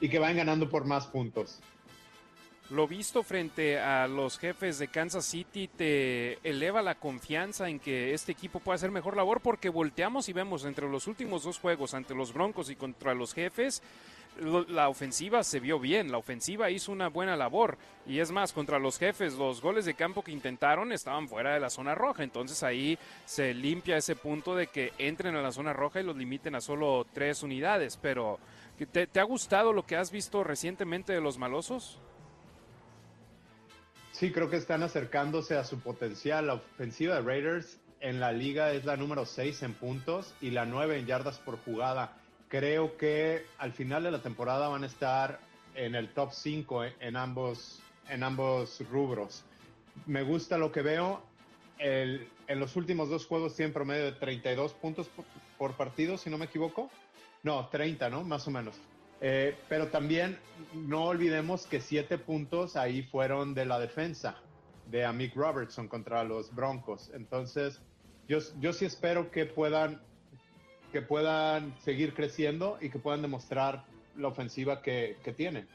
[0.00, 1.60] y que vayan ganando por más puntos.
[2.70, 8.12] Lo visto frente a los jefes de Kansas City te eleva la confianza en que
[8.12, 11.94] este equipo pueda hacer mejor labor porque volteamos y vemos entre los últimos dos juegos
[11.94, 13.82] ante los Broncos y contra los jefes
[14.68, 17.76] la ofensiva se vio bien, la ofensiva hizo una buena labor.
[18.06, 21.60] Y es más, contra los jefes, los goles de campo que intentaron estaban fuera de
[21.60, 25.72] la zona roja, entonces ahí se limpia ese punto de que entren a la zona
[25.72, 28.38] roja y los limiten a solo tres unidades, pero
[28.92, 31.98] ¿te, te ha gustado lo que has visto recientemente de los malosos?
[34.18, 36.48] Sí, creo que están acercándose a su potencial.
[36.48, 40.66] La ofensiva de Raiders en la liga es la número 6 en puntos y la
[40.66, 42.16] 9 en yardas por jugada
[42.48, 45.38] creo que al final de la temporada van a estar
[45.76, 49.44] en el top 5 en ambos, en ambos rubros.
[50.06, 51.22] Me gusta lo que veo.
[51.78, 52.26] en
[52.58, 55.08] los últimos dos juegos tienen promedio de 32 puntos
[55.56, 56.90] por, partido, si no me equivoco.
[57.44, 58.24] No, 30, ¿no?
[58.24, 58.74] Más o menos.
[59.20, 60.38] Eh, pero también
[60.74, 64.36] no olvidemos que 7 puntos ahí fueron de la defensa
[64.86, 67.10] de Amik Robertson contra los Broncos.
[67.14, 67.80] Entonces,
[68.28, 70.00] yo, yo sí espero que puedan
[70.92, 73.84] que puedan seguir creciendo y que puedan demostrar
[74.16, 75.68] la ofensiva que, tienen.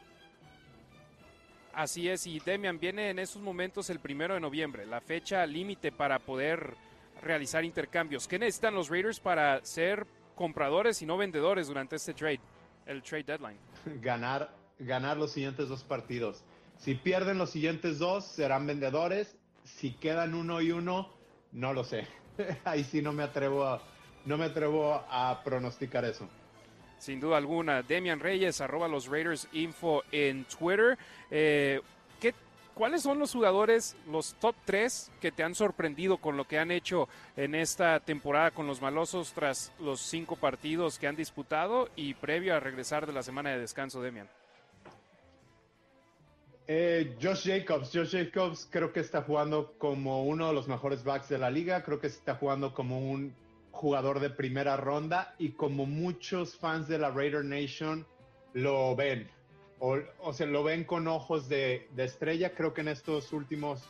[1.73, 5.91] Así es, y Demian viene en esos momentos el primero de noviembre, la fecha límite
[5.91, 6.75] para poder
[7.21, 8.27] realizar intercambios.
[8.27, 12.39] ¿Qué necesitan los Raiders para ser compradores y no vendedores durante este trade,
[12.86, 13.58] el trade deadline?
[14.02, 16.43] Ganar, ganar los siguientes dos partidos.
[16.78, 19.38] Si pierden los siguientes dos, serán vendedores.
[19.63, 21.10] Si quedan uno y uno,
[21.52, 22.08] no lo sé.
[22.65, 23.82] Ahí sí no me atrevo a,
[24.26, 26.28] no me atrevo a pronosticar eso.
[26.98, 27.82] Sin duda alguna.
[27.82, 30.98] Demian Reyes, arroba los Raiders Info en Twitter.
[31.30, 31.82] Eh,
[32.75, 36.71] ¿Cuáles son los jugadores, los top 3 que te han sorprendido con lo que han
[36.71, 37.07] hecho
[37.38, 42.55] en esta temporada con los malosos tras los cinco partidos que han disputado y previo
[42.55, 44.27] a regresar de la semana de descanso, Demian?
[46.65, 51.29] Eh, Josh Jacobs, Josh Jacobs creo que está jugando como uno de los mejores backs
[51.29, 53.36] de la liga, creo que está jugando como un
[53.69, 58.07] jugador de primera ronda y como muchos fans de la Raider Nation
[58.53, 59.29] lo ven,
[59.86, 63.84] o, o sea, lo ven con ojos de, estrella, creo que en estos últimos,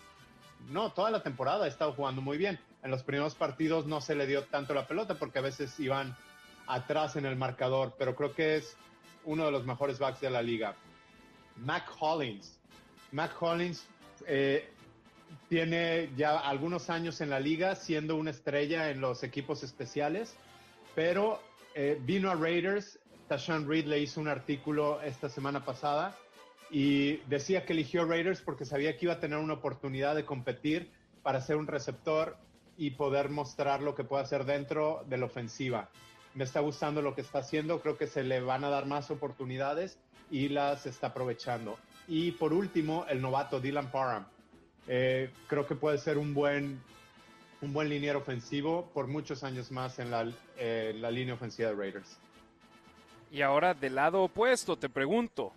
[0.72, 2.60] no, toda la temporada ha estado jugando muy bien.
[2.82, 6.18] En los primeros partidos no se le dio tanto la pelota porque a veces iban
[6.66, 8.76] atrás en el marcador, pero creo que es
[9.24, 10.76] uno de los mejores backs de la liga.
[11.58, 12.58] Mac Hollins.
[13.12, 13.86] Mac Hollins
[14.26, 14.68] eh,
[15.48, 20.36] tiene ya algunos años en la liga siendo una estrella en los equipos especiales,
[20.96, 21.40] pero
[21.76, 22.98] eh, vino a Raiders.
[23.28, 26.16] Tashan Reed le hizo un artículo esta semana pasada
[26.70, 30.92] y decía que eligió Raiders porque sabía que iba a tener una oportunidad de competir
[31.22, 32.38] para ser un receptor
[32.78, 35.90] y poder mostrar lo que puede hacer dentro de la ofensiva.
[36.34, 39.12] Me está gustando lo que está haciendo, creo que se le van a dar más
[39.12, 40.00] oportunidades
[40.32, 41.78] y las está aprovechando.
[42.08, 44.26] Y por último, el novato Dylan Parham
[44.88, 46.82] eh, creo que puede ser un buen,
[47.62, 51.76] un buen liniero ofensivo por muchos años más en la, eh, la línea ofensiva de
[51.76, 52.18] Raiders.
[53.34, 55.52] Y ahora del lado opuesto, te pregunto,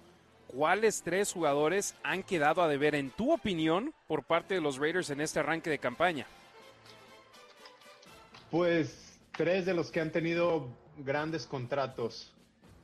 [0.48, 5.10] ¿cuáles tres jugadores han quedado a deber en tu opinión por parte de los Raiders
[5.10, 6.26] en este arranque de campaña?
[8.50, 10.66] Pues tres de los que han tenido
[10.96, 12.32] grandes contratos.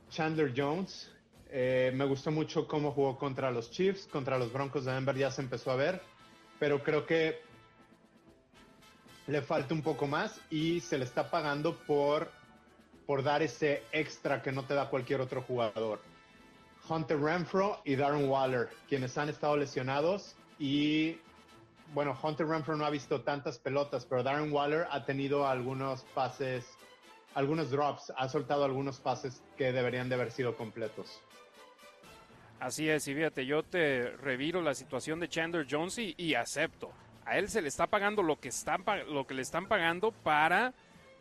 [0.09, 1.11] Chandler Jones,
[1.49, 5.29] eh, me gustó mucho cómo jugó contra los Chiefs, contra los Broncos de Denver ya
[5.29, 6.13] se empezó a ver
[6.63, 7.41] pero creo que
[9.27, 12.31] le falta un poco más y se le está pagando por,
[13.05, 15.99] por dar ese extra que no te da cualquier otro jugador.
[16.87, 21.17] Hunter Renfro y Darren Waller, quienes han estado lesionados y
[21.93, 26.65] bueno, Hunter Renfro no ha visto tantas pelotas, pero Darren Waller ha tenido algunos pases,
[27.35, 31.21] algunos drops, ha soltado algunos pases que deberían de haber sido completos.
[32.59, 36.91] Así es, y fíjate, yo te reviro la situación de Chandler Jones y, y acepto.
[37.25, 40.73] A él se le está pagando lo que, están, lo que le están pagando para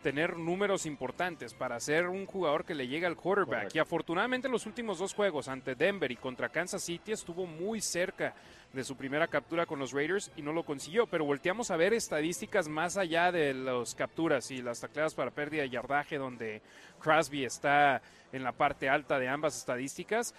[0.03, 3.55] tener números importantes, para ser un jugador que le llegue al quarterback.
[3.55, 3.79] Correcto.
[3.79, 7.81] Y afortunadamente en los últimos dos juegos, ante Denver y contra Kansas City, estuvo muy
[7.81, 8.35] cerca
[8.73, 11.07] de su primera captura con los Raiders y no lo consiguió.
[11.07, 15.63] Pero volteamos a ver estadísticas más allá de las capturas y las tacleadas para pérdida
[15.63, 16.63] de yardaje, donde
[17.01, 20.35] Crosby está en la parte alta de ambas estadísticas.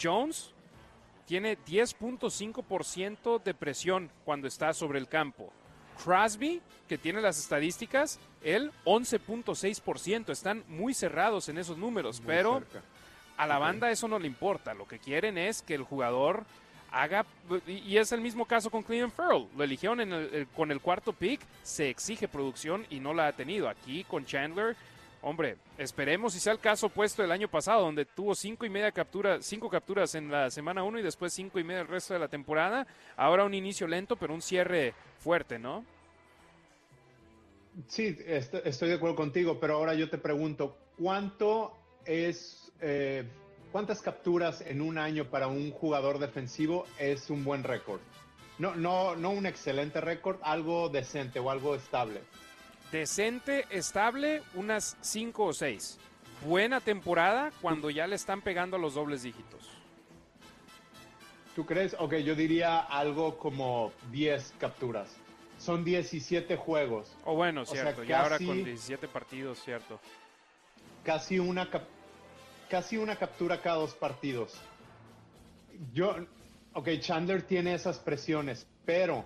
[0.00, 0.52] Jones
[1.26, 5.52] tiene 10.5% de presión cuando está sobre el campo.
[6.02, 10.30] Crosby, que tiene las estadísticas, él 11.6%.
[10.32, 12.82] Están muy cerrados en esos números, Muy pero cerca.
[13.36, 14.74] a la banda eso no le importa.
[14.74, 16.44] Lo que quieren es que el jugador
[16.92, 17.24] haga.
[17.66, 19.46] Y y es el mismo caso con Cleveland Farrell.
[19.56, 21.40] Lo eligieron en el- el- con el cuarto pick.
[21.62, 23.68] Se exige producción y no la ha tenido.
[23.68, 24.76] Aquí con Chandler.
[25.22, 28.90] Hombre, esperemos si sea el caso opuesto del año pasado, donde tuvo cinco y media
[28.90, 32.20] capturas, cinco capturas en la semana uno y después cinco y media el resto de
[32.20, 32.86] la temporada.
[33.16, 35.84] Ahora un inicio lento, pero un cierre fuerte, ¿no?
[37.86, 43.24] Sí, est- estoy de acuerdo contigo, pero ahora yo te pregunto, ¿cuánto es, eh,
[43.72, 48.00] cuántas capturas en un año para un jugador defensivo es un buen récord?
[48.58, 52.22] No, no, no un excelente récord, algo decente o algo estable.
[52.92, 55.98] Decente, estable, unas 5 o 6.
[56.44, 59.68] Buena temporada cuando ya le están pegando a los dobles dígitos.
[61.54, 61.94] ¿Tú crees?
[61.98, 65.08] Ok, yo diría algo como 10 capturas.
[65.58, 70.00] Son 17 juegos, O bueno, sea, cierto, y ahora con 17 partidos, cierto.
[71.04, 71.86] casi una, cap-
[72.70, 74.54] casi una captura cada dos partidos.
[75.92, 76.16] Yo,
[76.72, 79.24] ok, Chandler tiene esas presiones, pero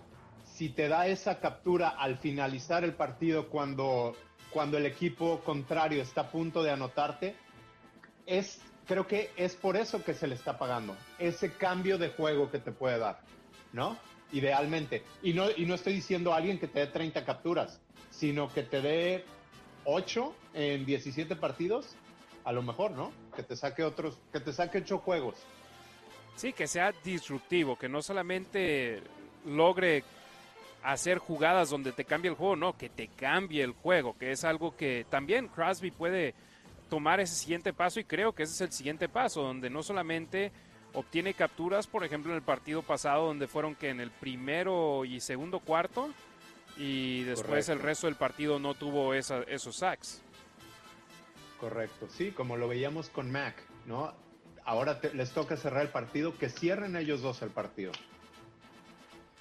[0.54, 4.14] si te da esa captura al finalizar el partido cuando,
[4.50, 7.34] cuando el equipo contrario está a punto de anotarte,
[8.24, 10.96] es, creo que es por eso que se le está pagando.
[11.18, 13.20] Ese cambio de juego que te puede dar,
[13.72, 13.98] ¿no?
[14.30, 15.02] Idealmente.
[15.24, 17.80] Y no, y no estoy diciendo a alguien que te dé 30 capturas,
[18.10, 19.24] sino que te dé
[19.84, 21.96] 8 en 17 partidos,
[22.44, 23.12] a lo mejor, ¿no?
[23.34, 25.34] Que te saque otros, que te saque 8 juegos.
[26.36, 29.02] Sí, que sea disruptivo, que no solamente
[29.44, 30.04] logre
[30.84, 34.44] hacer jugadas donde te cambie el juego, no, que te cambie el juego, que es
[34.44, 36.34] algo que también Crosby puede
[36.90, 40.52] tomar ese siguiente paso y creo que ese es el siguiente paso, donde no solamente
[40.92, 45.18] obtiene capturas, por ejemplo, en el partido pasado, donde fueron que en el primero y
[45.20, 46.10] segundo cuarto,
[46.76, 47.72] y después Correcto.
[47.72, 50.22] el resto del partido no tuvo esa- esos sacks.
[51.58, 53.54] Correcto, sí, como lo veíamos con Mac,
[53.86, 54.12] ¿no?
[54.64, 57.92] Ahora te- les toca cerrar el partido, que cierren ellos dos el partido.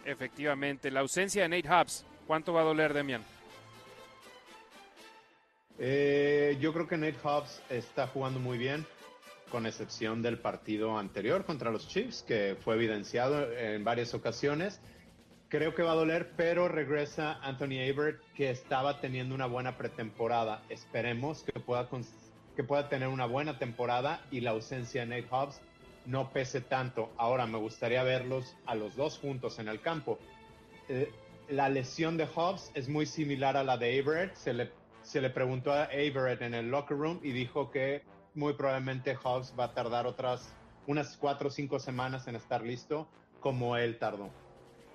[0.06, 3.24] Efectivamente, la ausencia de Nate Hobbs, ¿cuánto va a doler, Demian?
[5.80, 8.86] Eh, yo creo que Nate Hobbs está jugando muy bien,
[9.49, 14.82] con excepción del partido anterior contra los Chiefs, que fue evidenciado en varias ocasiones.
[15.49, 20.64] Creo que va a doler, pero regresa Anthony Averett, que estaba teniendo una buena pretemporada.
[20.70, 21.88] Esperemos que pueda,
[22.56, 25.62] que pueda tener una buena temporada y la ausencia de Nate Hobbs
[26.06, 27.12] no pese tanto.
[27.18, 30.20] Ahora me gustaría verlos a los dos juntos en el campo.
[30.89, 31.12] Eh,
[31.49, 34.36] la lesión de Hobbs es muy similar a la de Averett.
[34.36, 38.04] Se le, se le preguntó a Averett en el locker room y dijo que
[38.36, 40.54] muy probablemente Hobbs va a tardar otras
[40.88, 43.08] unas cuatro o cinco semanas en estar listo,
[43.39, 44.30] como él tardó.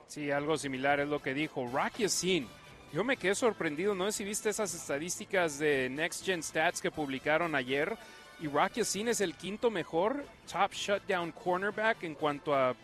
[0.07, 2.47] Sí, algo similar es lo que dijo Rocky Sin.
[2.93, 6.91] Yo me quedé sorprendido, no sé si viste esas estadísticas de Next Gen Stats que
[6.91, 7.97] publicaron ayer.
[8.41, 12.75] Y Rocky Sin es el quinto mejor top shutdown cornerback en cuanto a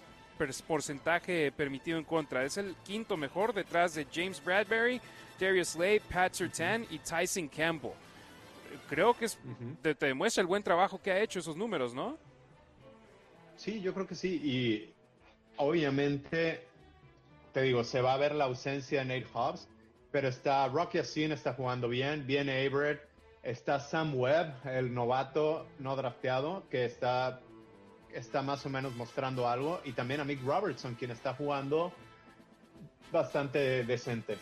[0.67, 2.45] porcentaje permitido en contra.
[2.45, 5.01] Es el quinto mejor detrás de James Bradbury,
[5.39, 7.93] Darius Slade, Pat Surtain y Tyson Campbell.
[8.89, 9.39] Creo que es,
[9.83, 12.19] te, te demuestra el buen trabajo que ha hecho esos números, ¿no?
[13.57, 14.41] Sí, yo creo que sí.
[14.43, 14.93] Y
[15.57, 16.67] obviamente,
[17.53, 19.69] te digo, se va a ver la ausencia de Nate Hobbs,
[20.11, 23.01] pero está Rocky Asin está jugando bien, viene Averett,
[23.45, 27.41] está Sam Webb, el novato no drafteado, que está,
[28.13, 31.93] está más o menos mostrando algo, y también a Mick Robertson, quien está jugando
[33.13, 34.39] bastante decente.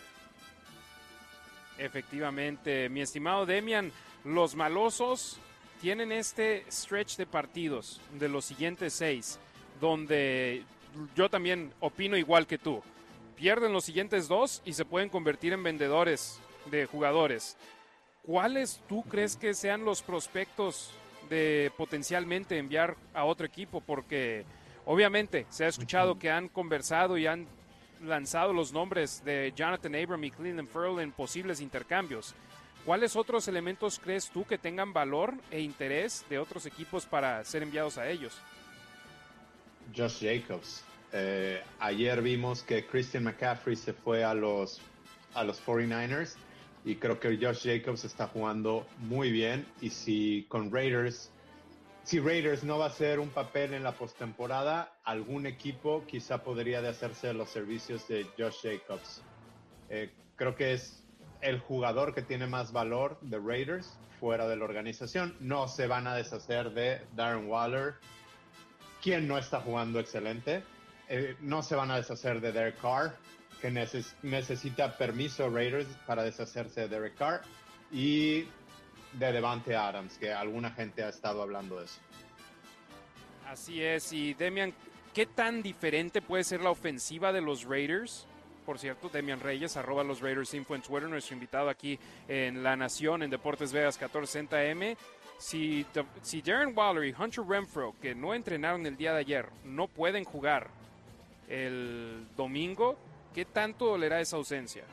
[1.77, 3.91] Efectivamente, mi estimado Demian,
[4.23, 5.39] los malosos
[5.81, 9.37] tienen este stretch de partidos de los siguientes seis,
[9.81, 10.63] donde
[11.15, 12.81] yo también opino igual que tú.
[13.35, 16.39] pierden los siguientes dos y se pueden convertir en vendedores
[16.71, 17.57] de jugadores.
[18.23, 20.91] ¿Cuáles tú crees que sean los prospectos
[21.29, 23.81] de potencialmente enviar a otro equipo?
[23.81, 24.45] Porque
[24.85, 27.47] obviamente se ha escuchado que han conversado y han
[28.01, 32.33] lanzado los nombres de Jonathan Abram y Cleveland Ferrell en posibles intercambios.
[32.85, 37.61] ¿Cuáles otros elementos crees tú que tengan valor e interés de otros equipos para ser
[37.61, 38.39] enviados a ellos?
[39.93, 40.85] Josh Jacobs.
[41.11, 44.79] Eh, ayer vimos que Christian McCaffrey se fue a los,
[45.33, 46.37] a los 49ers
[46.85, 51.31] y creo que Josh Jacobs está jugando muy bien y si con Raiders,
[52.03, 56.81] si Raiders no va a hacer un papel en la postemporada, algún equipo quizá podría
[56.81, 59.21] de hacerse los servicios de Josh Jacobs.
[59.89, 61.03] Eh, creo que es
[61.41, 65.35] el jugador que tiene más valor de Raiders fuera de la organización.
[65.39, 67.95] No se van a deshacer de Darren Waller,
[69.01, 70.63] quien no está jugando excelente.
[71.09, 73.15] Eh, no se van a deshacer de Derek Carr,
[73.63, 73.71] que
[74.23, 77.41] necesita permiso Raiders para deshacerse de Derek Carr.
[77.93, 78.45] Y
[79.13, 81.99] de Devante Adams, que alguna gente ha estado hablando de eso.
[83.47, 84.73] Así es, y Demian,
[85.13, 88.27] ¿qué tan diferente puede ser la ofensiva de los Raiders
[88.65, 91.99] por cierto, Demian Reyes, arroba los Raiders Info en Twitter, nuestro invitado aquí
[92.29, 94.97] en La Nación, en Deportes Vegas 1460 M.
[95.37, 95.85] Si,
[96.21, 100.23] si Darren Waller y Hunter Renfro, que no entrenaron el día de ayer, no pueden
[100.23, 100.69] jugar
[101.49, 102.97] el domingo,
[103.33, 104.83] ¿qué tanto dolerá esa ausencia?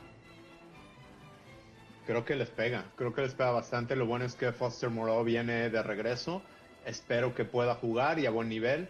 [2.07, 3.95] Creo que les pega, creo que les pega bastante.
[3.95, 6.43] Lo bueno es que Foster Moreau viene de regreso.
[6.85, 8.89] Espero que pueda jugar y a buen nivel.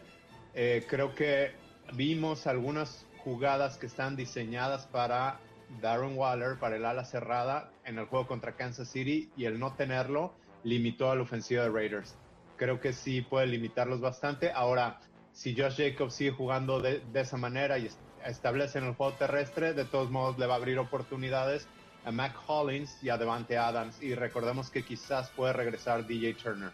[0.54, 1.52] Eh, creo que
[1.92, 5.38] vimos algunas jugadas que están diseñadas para
[5.80, 9.74] Darren Waller, para el ala cerrada en el juego contra Kansas City y el no
[9.74, 10.32] tenerlo
[10.64, 12.16] limitó a la ofensiva de Raiders.
[12.56, 14.50] Creo que sí puede limitarlos bastante.
[14.52, 15.00] Ahora,
[15.32, 17.86] si Josh Jacobs sigue jugando de, esa manera y
[18.26, 21.66] establece en el juego terrestre, de todos modos le va a abrir oportunidades
[22.04, 24.02] a Mac Hollins y a Devante Adams.
[24.02, 26.70] Y recordemos que quizás puede regresar DJ Turner.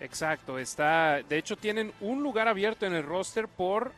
[0.00, 1.22] Exacto, está.
[1.22, 3.92] De hecho, tienen un lugar abierto en el roster por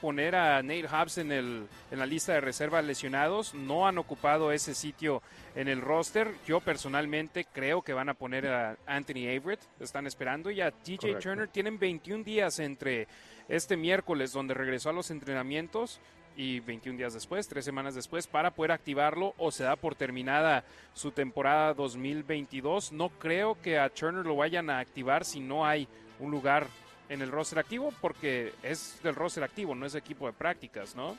[0.00, 3.54] poner a Nate Hobbs en, el, en la lista de reservas lesionados.
[3.54, 5.20] No han ocupado ese sitio
[5.56, 6.32] en el roster.
[6.46, 9.60] Yo personalmente creo que van a poner a Anthony Averett.
[9.80, 10.50] Están esperando.
[10.50, 13.08] Y a TJ Turner tienen 21 días entre
[13.48, 16.00] este miércoles, donde regresó a los entrenamientos,
[16.38, 20.64] y 21 días después, tres semanas después, para poder activarlo o se da por terminada
[20.94, 22.92] su temporada 2022.
[22.92, 25.88] No creo que a Turner lo vayan a activar si no hay
[26.20, 26.68] un lugar
[27.08, 31.16] en el roster activo porque es del roster activo, no es equipo de prácticas, ¿no?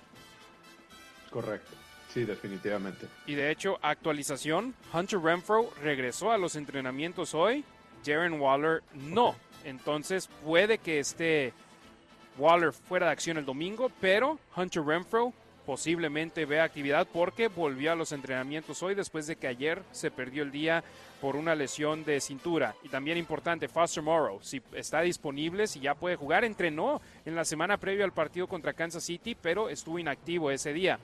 [1.30, 1.72] Correcto.
[2.14, 3.08] Sí, definitivamente.
[3.28, 7.66] Y de hecho, actualización, Hunter Renfro regresó a los entrenamientos hoy,
[8.06, 9.36] Jaren Waller no.
[9.66, 11.54] Entonces puede que esté
[12.40, 15.34] Waller fuera de acción el domingo, pero Hunter Renfro
[15.66, 20.42] posiblemente vea actividad porque volvió a los entrenamientos hoy después de que ayer se perdió
[20.42, 20.84] el día
[21.22, 22.74] por una lesión de cintura.
[22.82, 27.46] Y también importante, Foster Morrow, si está disponible, si ya puede jugar, entrenó en la
[27.46, 30.98] semana previa al partido contra Kansas City, pero estuvo inactivo ese día.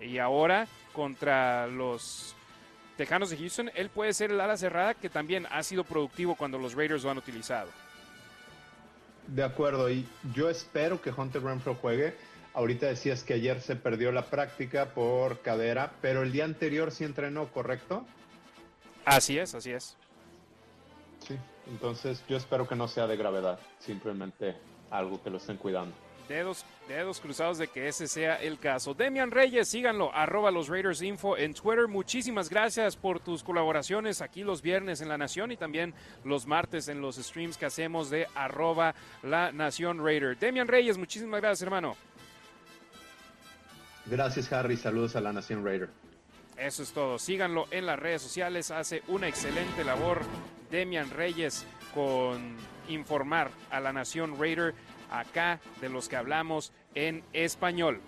[0.00, 2.34] Y ahora contra los
[2.96, 6.58] Tejanos de Houston, él puede ser el ala cerrada que también ha sido productivo cuando
[6.58, 7.70] los Raiders lo han utilizado.
[9.26, 12.14] De acuerdo, y yo espero que Hunter Renfro juegue
[12.52, 17.04] Ahorita decías que ayer se perdió la práctica por cadera, pero el día anterior sí
[17.04, 18.04] entrenó, ¿correcto?
[19.04, 19.96] Así es, así es.
[21.26, 21.36] Sí,
[21.68, 24.56] entonces yo espero que no sea de gravedad, simplemente
[24.90, 25.94] algo que lo estén cuidando.
[26.30, 28.94] Dedos, dedos cruzados de que ese sea el caso.
[28.94, 31.88] Demian Reyes, síganlo, arroba los Raiders Info en Twitter.
[31.88, 36.86] Muchísimas gracias por tus colaboraciones aquí los viernes en La Nación y también los martes
[36.86, 40.38] en los streams que hacemos de arroba La Nación Raider.
[40.38, 41.96] Demian Reyes, muchísimas gracias, hermano.
[44.06, 44.76] Gracias, Harry.
[44.76, 45.90] Saludos a la Nación Raider.
[46.56, 47.18] Eso es todo.
[47.18, 48.70] Síganlo en las redes sociales.
[48.70, 50.20] Hace una excelente labor
[50.70, 52.56] Demian Reyes con
[52.88, 54.74] informar a la Nación Raider
[55.10, 58.00] acá de los que hablamos en español.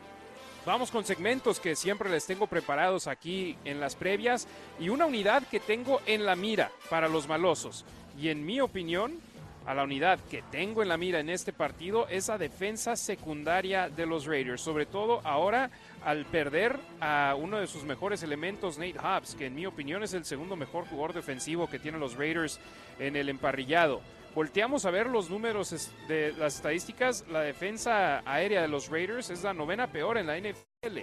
[0.64, 4.46] Vamos con segmentos que siempre les tengo preparados aquí en las previas
[4.78, 7.84] y una unidad que tengo en la mira para los malosos.
[8.16, 9.18] Y en mi opinión,
[9.66, 13.88] a la unidad que tengo en la mira en este partido es la defensa secundaria
[13.88, 15.70] de los Raiders, sobre todo ahora
[16.04, 20.14] al perder a uno de sus mejores elementos, Nate Hobbs, que en mi opinión es
[20.14, 22.58] el segundo mejor jugador defensivo que tienen los Raiders
[22.98, 24.00] en el emparrillado.
[24.34, 29.42] Volteamos a ver los números de las estadísticas, la defensa aérea de los Raiders es
[29.42, 31.00] la novena peor en la NFL,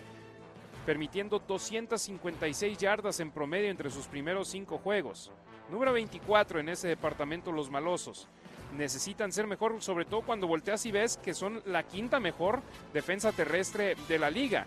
[0.84, 5.32] permitiendo 256 yardas en promedio entre sus primeros cinco juegos.
[5.70, 8.28] Número 24 en ese departamento los malosos
[8.78, 12.62] necesitan ser mejor, sobre todo cuando volteas y ves que son la quinta mejor
[12.94, 14.66] defensa terrestre de la liga.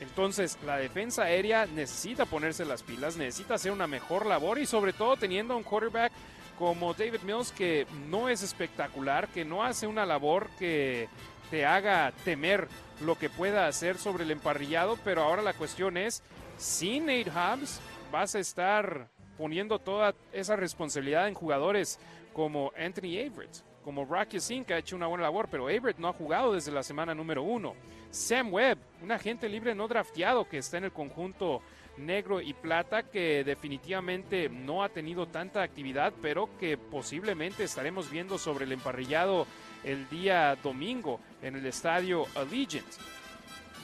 [0.00, 4.92] Entonces, la defensa aérea necesita ponerse las pilas, necesita hacer una mejor labor y sobre
[4.92, 6.12] todo teniendo a un quarterback
[6.58, 11.08] como David Mills que no es espectacular, que no hace una labor que
[11.50, 12.68] te haga temer
[13.00, 16.22] lo que pueda hacer sobre el emparrillado, pero ahora la cuestión es,
[16.56, 17.80] sin Nate Hobbs
[18.10, 21.98] vas a estar poniendo toda esa responsabilidad en jugadores
[22.32, 26.08] como Anthony Averett, como Rocky Sin, que ha hecho una buena labor, pero Averett no
[26.08, 27.74] ha jugado desde la semana número uno.
[28.10, 31.60] Sam Webb, un agente libre no drafteado que está en el conjunto
[31.98, 38.38] negro y plata que definitivamente no ha tenido tanta actividad, pero que posiblemente estaremos viendo
[38.38, 39.46] sobre el emparrillado
[39.84, 42.86] el día domingo en el estadio Allegiant.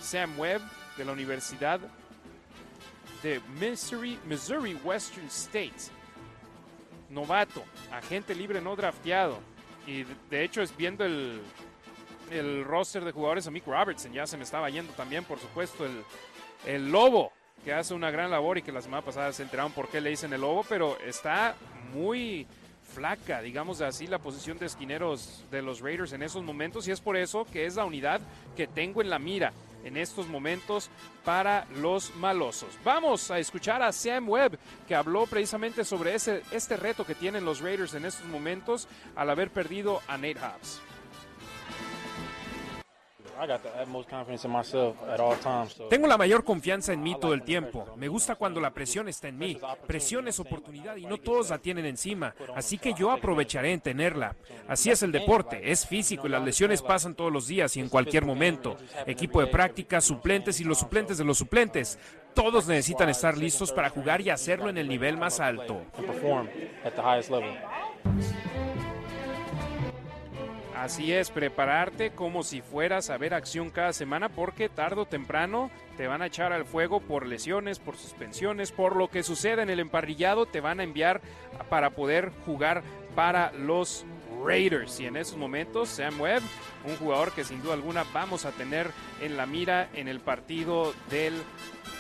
[0.01, 0.63] Sam Webb
[0.97, 1.81] de la Universidad
[3.23, 5.93] de Missouri, Missouri Western State.
[7.11, 9.39] Novato, agente libre no drafteado.
[9.87, 11.41] Y de hecho es viendo el,
[12.31, 14.13] el roster de jugadores a Mick Robertson.
[14.13, 16.03] Ya se me estaba yendo también, por supuesto, el,
[16.67, 17.32] el Lobo,
[17.65, 20.11] que hace una gran labor y que la semana pasada se enteraron por qué le
[20.11, 21.55] dicen el Lobo, pero está
[21.93, 22.47] muy
[22.95, 27.01] flaca, digamos así, la posición de esquineros de los Raiders en esos momentos y es
[27.01, 28.21] por eso que es la unidad
[28.57, 29.53] que tengo en la mira
[29.85, 30.91] en estos momentos
[31.25, 32.69] para los malosos.
[32.85, 37.45] Vamos a escuchar a Sam Webb que habló precisamente sobre ese, este reto que tienen
[37.45, 40.81] los Raiders en estos momentos al haber perdido a Nate Hobbs.
[45.89, 47.87] Tengo la mayor confianza en mí todo el tiempo.
[47.97, 49.59] Me gusta cuando la presión está en mí.
[49.87, 52.35] Presión es oportunidad y no todos la tienen encima.
[52.55, 54.37] Así que yo aprovecharé en tenerla.
[54.69, 55.71] Así es el deporte.
[55.71, 58.77] Es físico y las lesiones pasan todos los días y en cualquier momento.
[59.07, 61.99] Equipo de práctica, suplentes y los suplentes de los suplentes.
[62.35, 65.83] Todos necesitan estar listos para jugar y hacerlo en el nivel más alto.
[70.83, 75.71] Así es, prepararte como si fueras a ver acción cada semana porque tarde o temprano
[75.97, 79.71] te van a echar al fuego por lesiones, por suspensiones, por lo que suceda en
[79.71, 81.21] el emparrillado, te van a enviar
[81.71, 82.83] para poder jugar
[83.15, 84.05] para los
[84.45, 84.99] Raiders.
[84.99, 86.43] Y en esos momentos, Sam Webb,
[86.85, 90.95] un jugador que sin duda alguna vamos a tener en la mira en el partido
[91.11, 91.35] del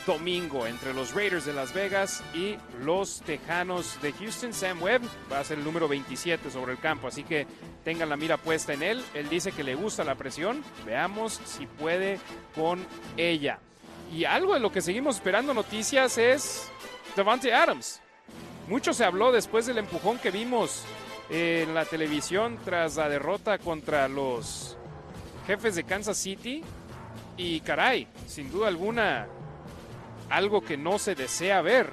[0.06, 4.52] domingo entre los Raiders de Las Vegas y los Tejanos de Houston.
[4.52, 7.46] Sam Webb va a ser el número 27 sobre el campo, así que
[7.84, 9.04] tengan la mira puesta en él.
[9.14, 10.62] Él dice que le gusta la presión.
[10.84, 12.18] Veamos si puede
[12.54, 12.84] con
[13.16, 13.58] ella.
[14.12, 16.70] Y algo de lo que seguimos esperando noticias es
[17.16, 18.00] Devante Adams.
[18.68, 20.84] Mucho se habló después del empujón que vimos
[21.30, 24.76] en la televisión tras la derrota contra los
[25.46, 26.62] jefes de Kansas City.
[27.36, 29.26] Y caray, sin duda alguna,
[30.32, 31.92] algo que no se desea ver.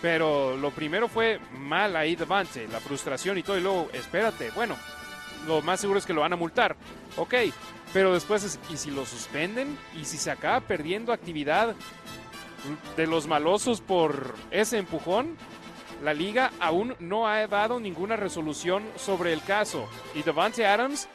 [0.00, 3.56] Pero lo primero fue mal ahí Devante, la frustración y todo.
[3.56, 4.76] Y luego, espérate, bueno,
[5.46, 6.76] lo más seguro es que lo van a multar.
[7.16, 7.34] Ok,
[7.92, 9.78] pero después es, ¿y si lo suspenden?
[9.94, 11.76] ¿Y si se acaba perdiendo actividad
[12.96, 15.36] de los malosos por ese empujón?
[16.02, 19.88] La liga aún no ha dado ninguna resolución sobre el caso.
[20.16, 21.08] Y Devante Adams,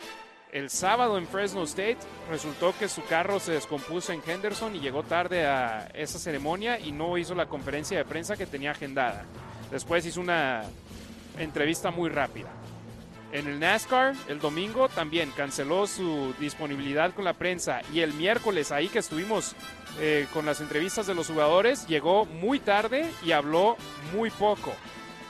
[0.58, 2.00] el sábado en Fresno State,
[2.30, 6.92] resultó que su carro se descompuso en Henderson y llegó tarde a esa ceremonia y
[6.92, 9.26] no hizo la conferencia de prensa que tenía agendada.
[9.70, 10.64] Después hizo una
[11.38, 12.50] entrevista muy rápida.
[13.32, 17.82] En el NASCAR, el domingo, también canceló su disponibilidad con la prensa.
[17.94, 19.54] Y el miércoles, ahí que estuvimos
[20.00, 23.76] eh, con las entrevistas de los jugadores, llegó muy tarde y habló
[24.14, 24.74] muy poco.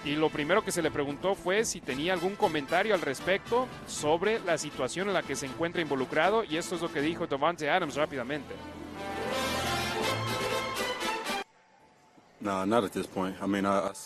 [0.08, 4.40] Y lo primero que se le preguntó fue si tenía algún comentario al respecto sobre
[4.40, 6.46] la situación en la que se encuentra involucrado.
[6.46, 8.56] Y esto es lo que dijo Devante Adams rápidamente.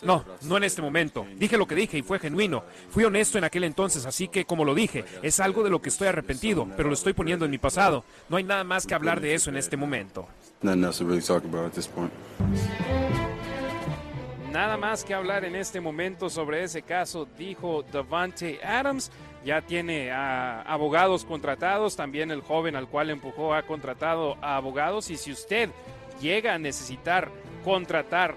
[0.02, 1.28] No, no, no en este momento.
[1.36, 2.64] Dije lo que dije y fue genuino.
[2.90, 5.90] Fui honesto en aquel entonces, así que como lo dije, es algo de lo que
[5.90, 8.04] estoy arrepentido, pero lo estoy poniendo en mi pasado.
[8.28, 10.28] No hay nada más que hablar de eso en este momento.
[14.52, 19.10] Nada más que hablar en este momento sobre ese caso, dijo Devante Adams.
[19.46, 25.10] Ya tiene a abogados contratados, también el joven al cual empujó ha contratado a abogados
[25.10, 25.70] y si usted
[26.20, 27.32] llega a necesitar
[27.64, 28.36] contratar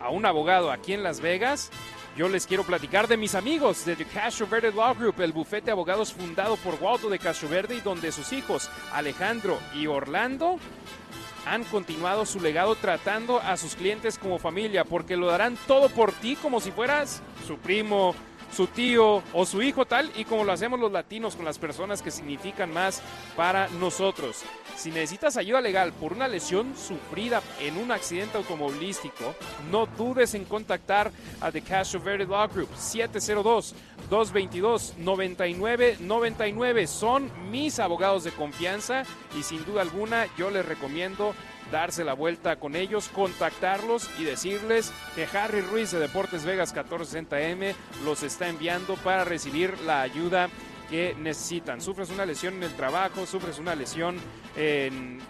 [0.00, 1.70] a un abogado aquí en Las Vegas,
[2.16, 5.66] yo les quiero platicar de mis amigos de The Castro Verde Law Group, el bufete
[5.66, 10.58] de abogados fundado por Waldo de Castro Verde y donde sus hijos Alejandro y Orlando
[11.46, 16.12] han continuado su legado tratando a sus clientes como familia, porque lo darán todo por
[16.12, 18.14] ti como si fueras su primo,
[18.54, 22.02] su tío o su hijo tal y como lo hacemos los latinos con las personas
[22.02, 23.02] que significan más
[23.36, 24.42] para nosotros.
[24.76, 29.34] Si necesitas ayuda legal por una lesión sufrida en un accidente automovilístico,
[29.70, 33.74] no dudes en contactar a The Cash Verde Law Group 702
[34.10, 36.86] 222 9999.
[36.86, 39.04] Son mis abogados de confianza
[39.38, 41.34] y sin duda alguna yo les recomiendo
[41.72, 47.74] darse la vuelta con ellos, contactarlos y decirles que Harry Ruiz de Deportes Vegas 1460M
[48.04, 50.48] los está enviando para recibir la ayuda
[50.90, 51.80] que necesitan.
[51.80, 54.18] Sufres una lesión en el trabajo, sufres una lesión
[54.54, 55.20] en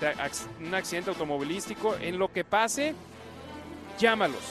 [0.61, 2.95] un accidente automovilístico, en lo que pase,
[3.99, 4.43] llámalos.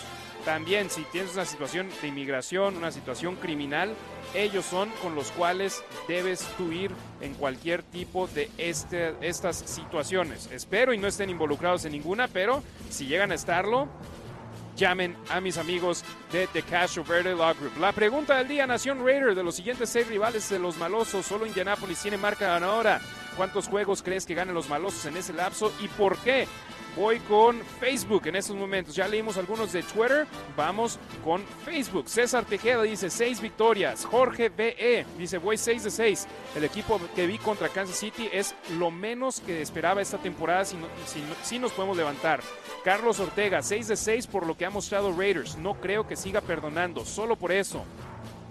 [0.45, 3.93] También si tienes una situación de inmigración, una situación criminal,
[4.33, 10.49] ellos son con los cuales debes tú ir en cualquier tipo de este, estas situaciones.
[10.51, 13.87] Espero y no estén involucrados en ninguna, pero si llegan a estarlo,
[14.75, 17.77] llamen a mis amigos de The Cash Verde Law Group.
[17.79, 21.45] La pregunta del día, Nación Raider, de los siguientes seis rivales de los malosos, solo
[21.45, 22.99] Indianapolis tiene marca ganadora.
[23.37, 26.47] ¿Cuántos juegos crees que ganen los malosos en ese lapso y por qué?
[26.95, 28.95] Voy con Facebook en estos momentos.
[28.95, 30.27] Ya leímos algunos de Twitter.
[30.57, 32.09] Vamos con Facebook.
[32.09, 34.05] César Tejeda dice 6 victorias.
[34.05, 36.27] Jorge BE dice voy 6 de 6.
[36.55, 40.77] El equipo que vi contra Kansas City es lo menos que esperaba esta temporada si,
[41.43, 42.41] si nos podemos levantar.
[42.83, 45.57] Carlos Ortega 6 de 6 por lo que ha mostrado Raiders.
[45.57, 47.05] No creo que siga perdonando.
[47.05, 47.85] Solo por eso.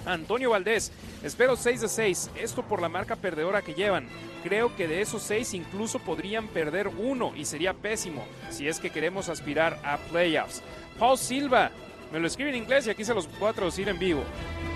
[0.07, 0.93] Antonio Valdés,
[1.23, 4.09] espero 6 de 6, esto por la marca perdedora que llevan.
[4.43, 8.91] Creo que de esos 6 incluso podrían perder uno y sería pésimo si es que
[8.91, 10.63] queremos aspirar a playoffs.
[10.99, 11.71] Paul Silva,
[12.13, 14.23] me lo escribe en inglés y aquí se los puedo traducir en vivo.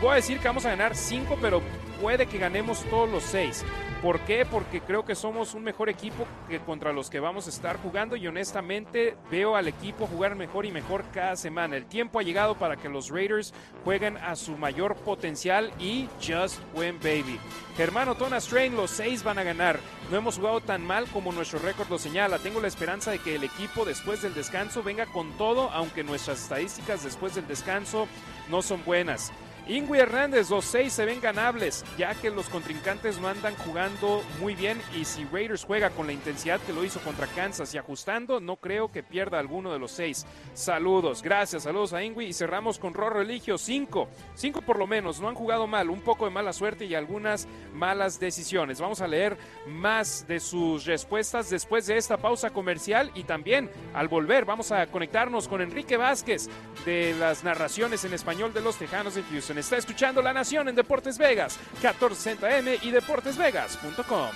[0.01, 1.63] Voy a decir que vamos a ganar 5, pero
[2.05, 3.65] puede que ganemos todos los 6.
[4.03, 4.45] ¿Por qué?
[4.45, 8.15] Porque creo que somos un mejor equipo que contra los que vamos a estar jugando
[8.15, 11.79] y honestamente veo al equipo jugar mejor y mejor cada semana.
[11.79, 16.61] El tiempo ha llegado para que los Raiders jueguen a su mayor potencial y just
[16.75, 17.41] win baby.
[17.75, 19.81] Germano Tona Strain, los seis van a ganar.
[20.11, 22.39] No hemos jugado tan mal como nuestro récord lo señala.
[22.39, 26.43] Tengo la esperanza de que el equipo después del descanso venga con todo, aunque nuestras
[26.43, 28.09] estadísticas después del descanso
[28.51, 29.33] no son buenas.
[29.67, 34.55] Ingui Hernández, los seis se ven ganables, ya que los contrincantes no andan jugando muy
[34.55, 38.41] bien y si Raiders juega con la intensidad que lo hizo contra Kansas y ajustando,
[38.41, 40.27] no creo que pierda alguno de los seis.
[40.53, 45.19] Saludos, gracias, saludos a Ingui y cerramos con Ror Religio, cinco, cinco por lo menos,
[45.21, 48.83] no han jugado mal, un poco de mala suerte y algunas malas decisiones.
[48.83, 54.09] Vamos a leer más de sus respuestas después de esta pausa comercial y también al
[54.09, 56.51] volver vamos a conectarnos con Enrique Vázquez
[56.85, 59.54] de las narraciones en español de los Tejanos de Houston.
[59.57, 64.31] Está escuchando La Nación en Deportes Vegas, 1460M y deportesvegas.com.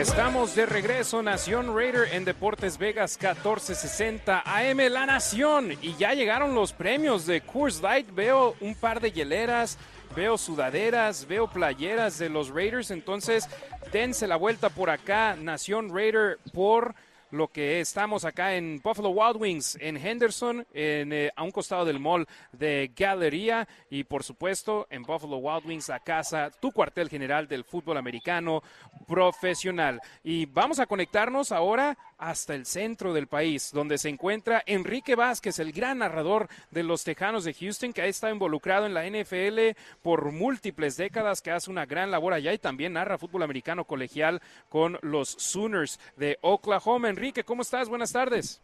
[0.00, 5.72] Estamos de regreso, Nación Raider en Deportes Vegas 1460 AM La Nación.
[5.82, 8.10] Y ya llegaron los premios de Coors Light.
[8.14, 9.76] Veo un par de hieleras,
[10.16, 12.90] veo sudaderas, veo playeras de los Raiders.
[12.90, 13.46] Entonces,
[13.92, 16.94] dense la vuelta por acá, Nación Raider, por
[17.30, 21.84] lo que estamos acá en Buffalo Wild Wings, en Henderson, en, eh, a un costado
[21.84, 27.08] del mall de Galería y por supuesto en Buffalo Wild Wings, la casa, tu cuartel
[27.08, 28.62] general del fútbol americano
[29.06, 30.00] profesional.
[30.24, 35.58] Y vamos a conectarnos ahora hasta el centro del país, donde se encuentra Enrique Vázquez,
[35.58, 39.76] el gran narrador de los Tejanos de Houston, que ha estado involucrado en la NFL
[40.02, 44.42] por múltiples décadas, que hace una gran labor allá y también narra fútbol americano colegial
[44.68, 47.08] con los Sooners de Oklahoma.
[47.08, 47.88] Enrique, ¿cómo estás?
[47.88, 48.60] Buenas tardes.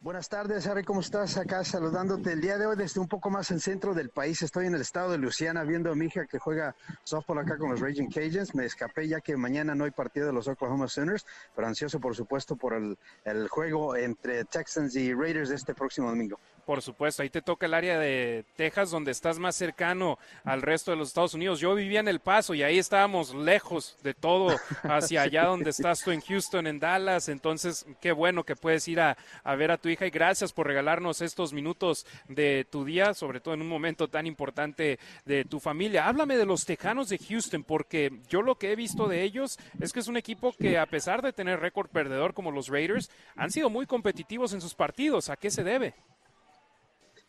[0.00, 1.36] Buenas tardes, Harry, ¿cómo estás?
[1.38, 4.40] Acá saludándote el día de hoy desde un poco más en centro del país.
[4.42, 7.72] Estoy en el estado de Luisiana viendo a mi hija que juega softball acá con
[7.72, 8.54] los Raging Cajuns.
[8.54, 11.26] Me escapé ya que mañana no hay partido de los Oklahoma Sooners,
[11.56, 16.38] pero ansioso por supuesto por el, el juego entre Texans y Raiders este próximo domingo.
[16.64, 20.90] Por supuesto, ahí te toca el área de Texas donde estás más cercano al resto
[20.90, 21.60] de los Estados Unidos.
[21.60, 26.02] Yo vivía en El Paso y ahí estábamos lejos de todo, hacia allá donde estás
[26.02, 27.30] tú en Houston, en Dallas.
[27.30, 30.66] Entonces, qué bueno que puedes ir a, a ver a tu hija y gracias por
[30.66, 35.60] regalarnos estos minutos de tu día, sobre todo en un momento tan importante de tu
[35.60, 36.06] familia.
[36.06, 39.92] Háblame de los Tejanos de Houston, porque yo lo que he visto de ellos es
[39.92, 43.50] que es un equipo que a pesar de tener récord perdedor como los Raiders, han
[43.50, 45.28] sido muy competitivos en sus partidos.
[45.30, 45.94] ¿A qué se debe?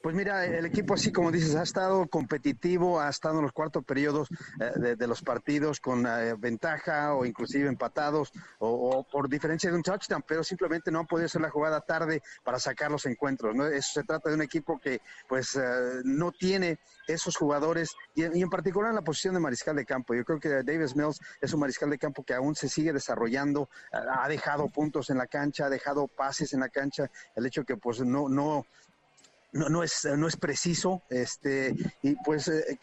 [0.01, 3.83] Pues mira, el equipo así como dices ha estado competitivo, ha estado en los cuartos
[3.83, 4.29] periodos
[4.61, 9.83] eh, de, los partidos con eh, ventaja o inclusive empatados o, por diferencia de un
[9.83, 13.53] touchdown, pero simplemente no han podido hacer la jugada tarde para sacar los encuentros.
[13.53, 13.67] ¿no?
[13.67, 18.49] Eso se trata de un equipo que pues eh, no tiene esos jugadores y, en
[18.49, 20.15] particular en la posición de mariscal de campo.
[20.15, 23.69] Yo creo que Davis Mills es un mariscal de campo que aún se sigue desarrollando,
[23.91, 27.75] ha dejado puntos en la cancha, ha dejado pases en la cancha, el hecho que
[27.75, 28.65] pues no no
[29.51, 32.79] no, no, es, no es preciso, este, y pues eh,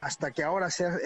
[0.00, 0.96] hasta que ahora sea,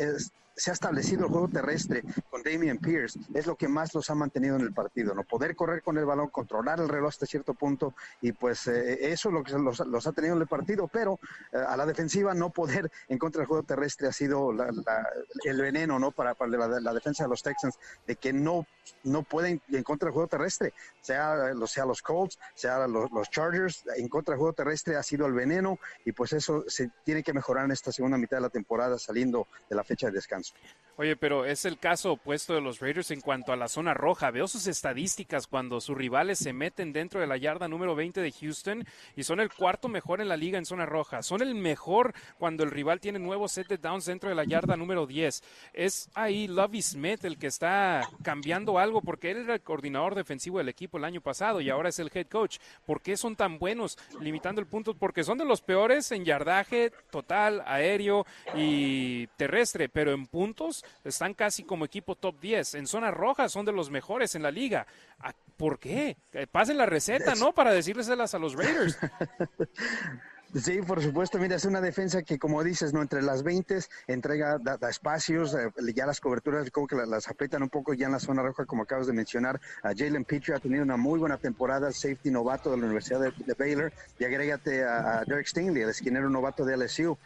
[0.59, 4.15] se ha establecido el juego terrestre con Damian Pierce, es lo que más los ha
[4.15, 5.23] mantenido en el partido, ¿no?
[5.23, 9.29] Poder correr con el balón, controlar el reloj hasta cierto punto, y pues eh, eso
[9.29, 11.21] es lo que los, ha tenido en el partido, pero
[11.53, 15.99] eh, a la defensiva no poder en contra del juego terrestre ha sido el veneno,
[15.99, 16.11] ¿no?
[16.11, 16.51] Para, para
[16.81, 18.67] la, defensa de los Texans, de que no,
[19.05, 23.85] no pueden en contra del juego terrestre, sea, sea los Colts, sea los, los Chargers,
[23.97, 27.33] en contra del juego terrestre ha sido el veneno, y pues eso se tiene que
[27.33, 30.48] mejorar en esta segunda mitad de la temporada saliendo de la fecha de descanso.
[30.49, 30.88] Spanish.
[31.01, 34.33] Oye, pero es el caso opuesto de los Raiders en cuanto a la zona roja.
[34.33, 38.33] Veo sus estadísticas cuando sus rivales se meten dentro de la yarda número 20 de
[38.33, 38.85] Houston
[39.15, 41.23] y son el cuarto mejor en la liga en zona roja.
[41.23, 44.77] Son el mejor cuando el rival tiene nuevos set de downs dentro de la yarda
[44.77, 45.45] número 10.
[45.73, 50.59] Es ahí Lovey Smith el que está cambiando algo porque él era el coordinador defensivo
[50.59, 52.59] del equipo el año pasado y ahora es el head coach.
[52.85, 54.95] ¿Por qué son tan buenos limitando el punto?
[54.95, 58.27] Porque son de los peores en yardaje total, aéreo
[58.57, 62.75] y terrestre, pero en puntos están casi como equipo top 10.
[62.75, 64.87] En zona roja son de los mejores en la liga.
[65.19, 66.17] Ah, ¿Por qué?
[66.33, 67.53] Eh, pasen la receta, ¿no?
[67.53, 68.97] Para decírselas a los Raiders.
[70.55, 71.39] Sí, por supuesto.
[71.39, 75.71] Mira, es una defensa que, como dices, no entre las 20 entrega, da, espacios, eh,
[75.95, 78.85] ya las coberturas como que las, aprietan un poco ya en la zona roja, como
[78.85, 79.61] acabas de mencionar.
[79.83, 83.55] a Jalen Petrie ha tenido una muy buena temporada, safety novato de la Universidad de,
[83.59, 83.93] Baylor.
[84.19, 87.19] Y agrégate a, Derek Stingley, el esquinero novato de LSU,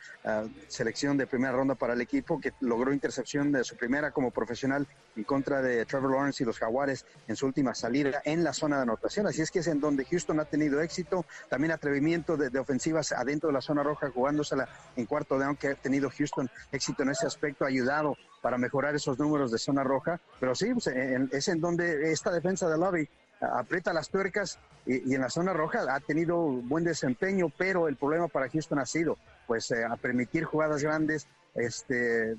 [0.66, 4.88] selección de primera ronda para el equipo, que logró intercepción de su primera como profesional
[5.14, 8.76] en contra de Trevor Lawrence y los Jaguares en su última salida en la zona
[8.76, 9.28] de anotación.
[9.28, 13.48] Así es que es en donde Houston ha tenido éxito, también atrevimiento de ofensivas adentro
[13.48, 17.26] de la zona roja, jugándosela en cuarto de aunque ha tenido Houston éxito en ese
[17.26, 20.20] aspecto, ha ayudado para mejorar esos números de zona roja.
[20.40, 23.08] Pero sí, pues, es en donde esta defensa de Lobby
[23.40, 28.28] aprieta las tuercas y, en la zona roja ha tenido buen desempeño, pero el problema
[28.28, 32.36] para Houston ha sido pues eh, a permitir jugadas grandes, este,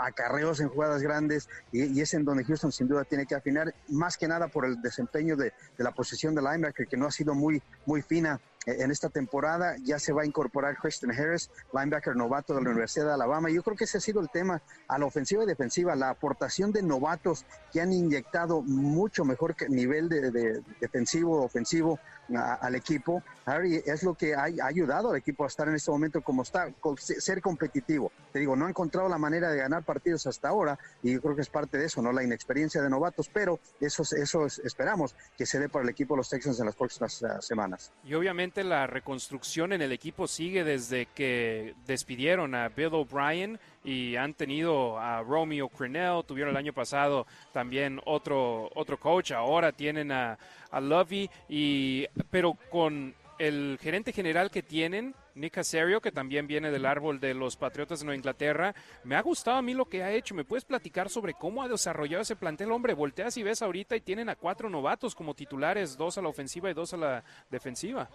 [0.00, 4.16] acarreos en jugadas grandes y, es en donde Houston sin duda tiene que afinar, más
[4.16, 7.34] que nada por el desempeño de, de la posición de linebacker que no ha sido
[7.34, 9.76] muy, muy fina en esta temporada.
[9.82, 13.50] Ya se va a incorporar Christian Harris, linebacker novato de la Universidad de Alabama.
[13.50, 16.72] Yo creo que ese ha sido el tema a la ofensiva y defensiva, la aportación
[16.72, 21.98] de novatos que han inyectado mucho mejor nivel de, defensivo, ofensivo
[22.36, 23.22] al equipo.
[23.44, 26.70] Harry es lo que ha, ayudado al equipo a estar en este momento como está,
[26.96, 28.12] ser competitivo.
[28.32, 31.34] Te digo, no ha encontrado la manera de ganar partidos hasta ahora y yo creo
[31.34, 32.12] que es parte de eso, ¿no?
[32.12, 36.18] La inexperiencia de novatos, pero eso, eso esperamos que se dé para el equipo de
[36.18, 37.92] los Texans en las próximas ah, semanas.
[38.04, 44.16] Y obviamente la reconstrucción en el equipo sigue desde que despidieron a Bill O'Brien y
[44.16, 50.12] han tenido a Romeo Crennel, tuvieron el año pasado también otro, otro coach, ahora tienen
[50.12, 50.38] a,
[50.70, 56.70] a Lovey, y, pero con el gerente general que tienen, Nick Casario, que también viene
[56.70, 58.74] del árbol de los Patriotas de Nueva Inglaterra.
[59.04, 60.34] Me ha gustado a mí lo que ha hecho.
[60.34, 62.70] ¿Me puedes platicar sobre cómo ha desarrollado ese plantel?
[62.70, 66.28] Hombre, volteas y ves ahorita y tienen a cuatro novatos como titulares, dos a la
[66.28, 68.10] ofensiva y dos a la defensiva.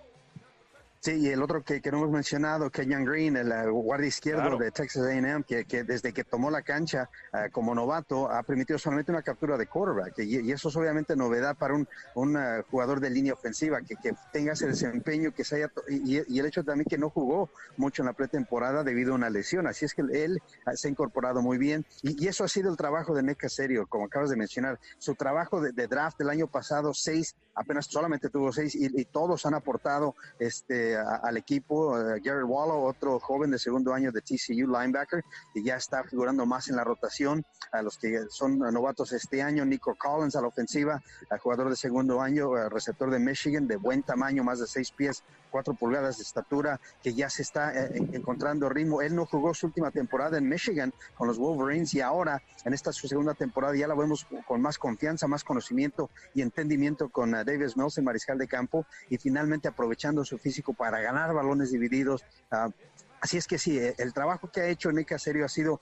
[1.05, 4.57] Sí, y el otro que, que no hemos mencionado, Kenyon Green, el uh, guardia izquierdo
[4.57, 8.79] de Texas A&M, que, que, desde que tomó la cancha uh, como novato ha permitido
[8.79, 10.17] solamente una captura de quarterback.
[10.17, 14.15] Y, eso es obviamente novedad para un, un uh, jugador de línea ofensiva, que, que,
[14.33, 15.71] tenga ese desempeño, que se haya...
[15.89, 19.29] Y, y, el hecho también que no jugó mucho en la pretemporada debido a una
[19.29, 19.67] lesión.
[19.67, 20.41] Así es que él
[20.73, 21.85] se ha incorporado muy bien.
[22.01, 24.79] Y, eso ha sido el trabajo de Neca Serio, como acabas de mencionar.
[24.97, 29.45] Su trabajo de, de draft del año pasado, seis, apenas solamente tuvo seis, y, todos
[29.45, 31.91] han aportado este al equipo.
[31.91, 35.23] Uh, Garrett Wallow, otro joven de segundo año de TCU linebacker,
[35.53, 37.45] que ya está figurando más en la rotación.
[37.71, 41.01] A los que son novatos este año, Nico Collins a la ofensiva,
[41.41, 45.23] jugador de segundo año, receptor de Michigan, de buen tamaño, más de seis pies,
[45.55, 49.01] cuatro pulgadas de estatura, que ya se está eh, encontrando ritmo.
[49.01, 52.91] Él no jugó su última temporada en Michigan con los Wolverines y ahora en esta
[52.91, 57.45] su segunda temporada ya la vemos con más confianza, más conocimiento y entendimiento con uh,
[57.45, 62.25] Davis Mills, en mariscal de campo, y finalmente aprovechando su físico para ganar balones divididos.
[62.51, 62.73] Uh,
[63.25, 65.81] Así es que sí, eh, el trabajo que ha hecho Nick Caserio ha sido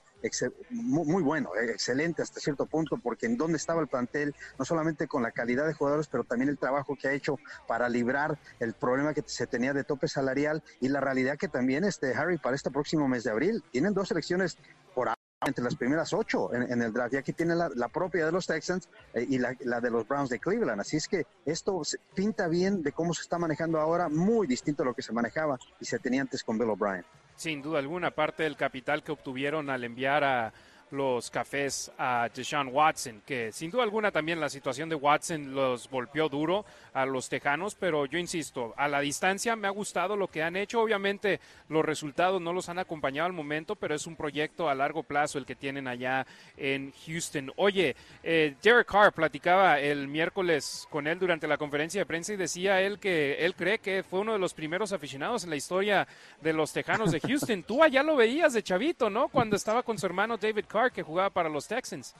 [0.70, 5.06] muy, bueno, eh, excelente hasta cierto punto, porque en dónde estaba el plantel, no solamente
[5.06, 7.38] con la calidad de jugadores, pero también el trabajo que ha hecho
[7.68, 11.84] para librar el problema que se tenía de tope salarial y la realidad que también
[11.84, 14.56] este Harry para este próximo mes de abril tienen dos elecciones
[14.94, 15.10] por
[15.44, 18.88] entre las primeras ocho en, el draft, ya que tiene la, propia de los Texans
[19.12, 20.80] eh, y la, de los Browns de Cleveland.
[20.80, 21.82] Así es que esto
[22.14, 25.58] pinta bien de cómo se está manejando ahora, muy distinto a lo que se manejaba
[25.78, 27.04] y se tenía antes con Bill O'Brien.
[27.36, 30.52] Sin duda alguna, parte del capital que obtuvieron al enviar a
[30.94, 35.88] los cafés a Deshaun Watson, que sin duda alguna también la situación de Watson los
[35.90, 40.28] golpeó duro a los Tejanos, pero yo insisto, a la distancia me ha gustado lo
[40.28, 40.80] que han hecho.
[40.80, 45.02] Obviamente los resultados no los han acompañado al momento, pero es un proyecto a largo
[45.02, 46.26] plazo el que tienen allá
[46.56, 47.52] en Houston.
[47.56, 52.36] Oye, eh, Derek Carr platicaba el miércoles con él durante la conferencia de prensa y
[52.36, 56.06] decía él que él cree que fue uno de los primeros aficionados en la historia
[56.40, 57.64] de los Tejanos de Houston.
[57.64, 59.28] Tú allá lo veías de chavito, ¿no?
[59.28, 62.14] Cuando estaba con su hermano David Carr que jugaba para los Texans.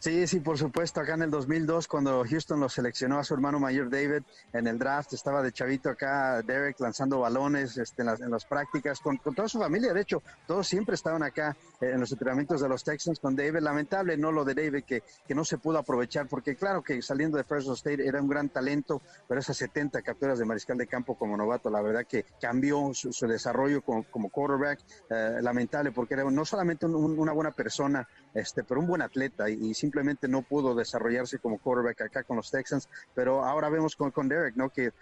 [0.00, 0.98] Sí, sí, por supuesto.
[1.02, 4.22] Acá en el 2002, cuando Houston lo seleccionó a su hermano mayor David
[4.54, 9.18] en el draft, estaba de chavito acá Derek lanzando balones este, en, las, prácticas con,
[9.18, 9.92] toda su familia.
[9.92, 13.60] De hecho, todos siempre estaban acá eh, en los entrenamientos de los Texans con David.
[13.60, 17.36] Lamentable, no lo de David, que, que no se pudo aprovechar, porque claro que saliendo
[17.36, 21.14] de Fresno State era un gran talento, pero esas 70 capturas de mariscal de campo
[21.14, 24.80] como novato, la verdad que cambió su, desarrollo como, como quarterback.
[25.10, 29.70] Eh, lamentable, porque era no solamente una buena persona, este, pero un buen atleta y,
[29.70, 34.28] y simplemente no pudo desarrollarse como quarterback acá con los Texans, pero ahora vemos con,
[34.28, 34.70] Derek, ¿no?
[34.70, 34.92] Que eh,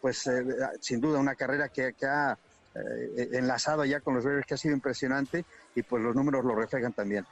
[0.00, 0.44] pues eh,
[0.80, 2.38] sin duda una carrera que, ha
[2.76, 6.54] eh, enlazado ya con los Raiders que ha sido impresionante y pues los números lo
[6.54, 7.26] reflejan también.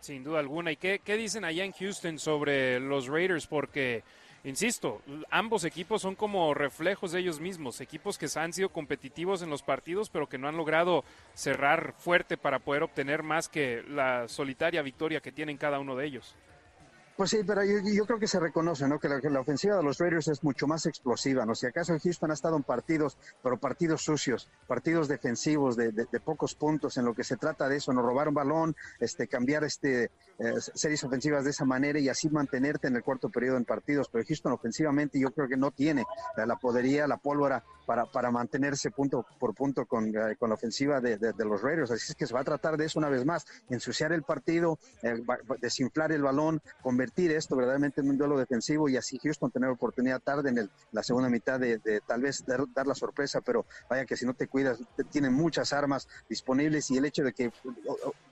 [0.00, 0.70] Sin duda alguna.
[0.70, 3.48] ¿Y qué, qué dicen allá en Houston sobre los Raiders?
[3.48, 4.04] Porque
[4.46, 9.50] insisto, ambos equipos son como reflejos de ellos mismos, equipos que han sido competitivos en
[9.50, 14.28] los partidos, pero que no han logrado cerrar fuerte para poder obtener más que la
[14.28, 16.34] solitaria victoria que tienen cada uno de ellos.
[17.16, 18.98] Pues sí, pero yo, creo que se reconoce, ¿no?
[18.98, 21.54] Que la, ofensiva de los Raiders es mucho más explosiva, ¿no?
[21.54, 26.98] Si acaso Houston ha estado en partidos, pero partidos sucios, partidos defensivos de, pocos puntos,
[26.98, 30.54] en lo que se trata de eso, no robar un balón, este, cambiar este eh,
[30.74, 34.10] series ofensivas de esa manera y así mantenerte en el cuarto periodo en partidos.
[34.12, 36.04] Pero Houston ofensivamente yo creo que no tiene
[36.36, 41.00] la, podería, la pólvora para, para mantenerse punto por punto con, eh, con la ofensiva
[41.00, 41.90] de, los Raiders.
[41.90, 44.78] Así es que se va a tratar de eso una vez más, ensuciar el partido,
[45.02, 45.22] eh,
[45.60, 46.60] desinflar el balón,
[47.06, 51.02] convertir esto verdaderamente en un duelo defensivo y así Houston tener oportunidad tarde en la
[51.04, 54.80] segunda mitad de, tal vez dar, la sorpresa, pero vaya que si no te cuidas,
[55.10, 57.52] tienen muchas armas disponibles y el hecho de que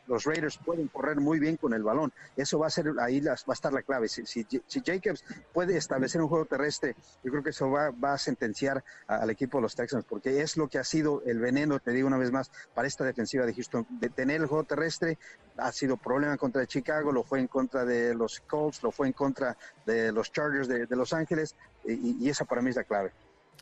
[0.07, 2.13] los Raiders pueden correr muy bien con el balón.
[2.37, 4.09] Eso va a ser, ahí va a estar la clave.
[4.09, 4.45] Si, si,
[4.85, 9.59] Jacobs puede establecer un juego terrestre, yo creo que eso va, a sentenciar al equipo
[9.59, 12.33] de los Texans, porque es lo que ha sido el veneno, te digo una vez
[12.33, 13.87] más, para esta defensiva de Houston.
[13.89, 15.19] De tener el juego terrestre
[15.57, 19.13] ha sido problema contra Chicago, lo fue en contra de los Colts, lo fue en
[19.13, 19.57] contra
[19.87, 21.55] de los Chargers de, Los Ángeles,
[21.85, 23.13] y, y esa para mí es la clave.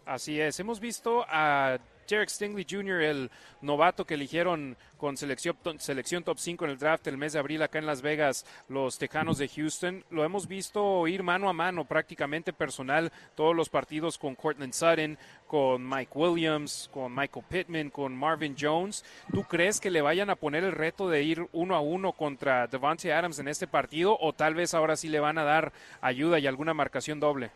[0.04, 1.78] Así es, hemos visto a
[2.12, 3.30] Derek Stingley Jr., el
[3.62, 7.62] novato que eligieron con selección, selección top 5 en el draft el mes de abril
[7.62, 10.04] acá en Las Vegas, los Tejanos de Houston.
[10.10, 15.16] Lo hemos visto ir mano a mano, prácticamente personal, todos los partidos con Cortland Sutton,
[15.46, 19.06] con Mike Williams, con Michael Pittman, con Marvin Jones.
[19.32, 22.66] ¿Tú crees que le vayan a poner el reto de ir uno a uno contra
[22.66, 26.38] Devante Adams en este partido o tal vez ahora sí le van a dar ayuda
[26.38, 27.52] y alguna marcación doble?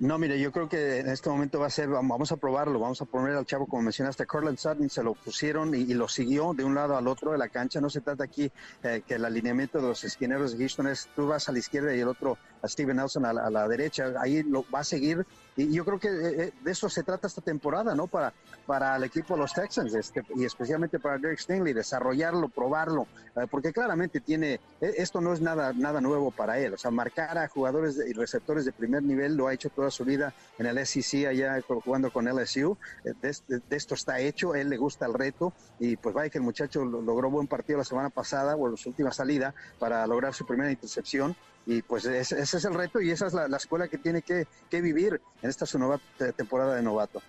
[0.00, 3.02] No, mire, yo creo que en este momento va a ser, vamos a probarlo, vamos
[3.02, 6.64] a poner al chavo, como mencionaste, Corland Sutton, se lo pusieron y, lo siguió de
[6.64, 7.82] un lado al otro de la cancha.
[7.82, 8.50] No se trata aquí
[8.82, 11.94] eh, que el alineamiento de los esquineros de Houston es tú vas a la izquierda
[11.94, 14.12] y el otro a Steven Nelson a la, derecha.
[14.18, 17.26] Ahí lo va a seguir y yo creo que eh, eh, de eso se trata
[17.26, 18.06] esta temporada, ¿no?
[18.06, 18.32] Para,
[18.66, 23.06] para el equipo de los Texans este, y especialmente para Derek Stingley, desarrollarlo, probarlo,
[23.50, 26.74] porque claramente tiene, esto no es nada, nada nuevo para él.
[26.74, 30.04] O sea, marcar a jugadores y receptores de primer nivel lo ha hecho toda su
[30.04, 32.76] vida en el SEC allá jugando con LSU.
[33.04, 36.44] Eh, de, esto está hecho, él le gusta el reto y pues vaya que el
[36.44, 40.46] muchacho logró buen partido la semana pasada o en su última salida para lograr su
[40.46, 41.36] primera intercepción
[41.66, 44.80] y pues ese, es el reto y esa es la, escuela que tiene que, que,
[44.80, 46.00] vivir en esta su nueva
[46.36, 47.22] temporada de novato.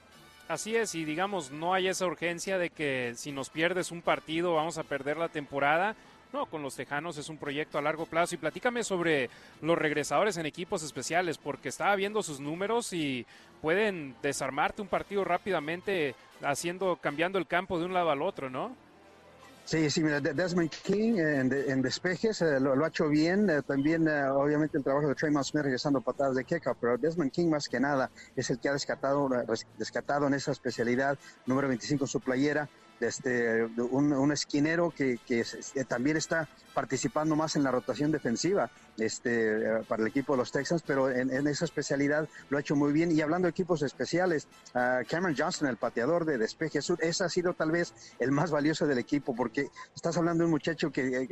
[0.48, 4.56] Así es, y digamos, no hay esa urgencia de que si nos pierdes un partido
[4.56, 5.96] vamos a perder la temporada.
[6.34, 8.36] No, con los Tejanos es un proyecto a largo plazo.
[8.36, 9.30] Y platícame sobre
[9.62, 13.26] los regresadores en equipos especiales, porque estaba viendo sus números y
[13.62, 18.76] pueden desarmarte un partido rápidamente haciendo, cambiando el campo de un lado al otro, ¿no?
[19.72, 23.50] Sí, sí, mira, Desmond King en, despejes eh, lo, ha hecho bien.
[23.50, 27.32] Eh, también, eh, obviamente, el trabajo de Trey Smith regresando patadas de kick pero Desmond
[27.32, 29.30] King, más que nada, es el que ha descartado,
[29.78, 32.68] descartado en esa especialidad, número 25 en su playera
[33.02, 35.44] este, un, esquinero que, que
[35.88, 40.52] también está participando más en la rotación defensiva este, eh, para el equipo de los
[40.52, 43.12] Texans, pero en, esa especialidad lo ha hecho muy bien.
[43.12, 47.54] Y hablando de equipos especiales, Cameron Johnson, el pateador de despeje sur, ese ha sido
[47.54, 51.30] tal vez el más valioso del equipo, porque estás hablando de un muchacho que eh,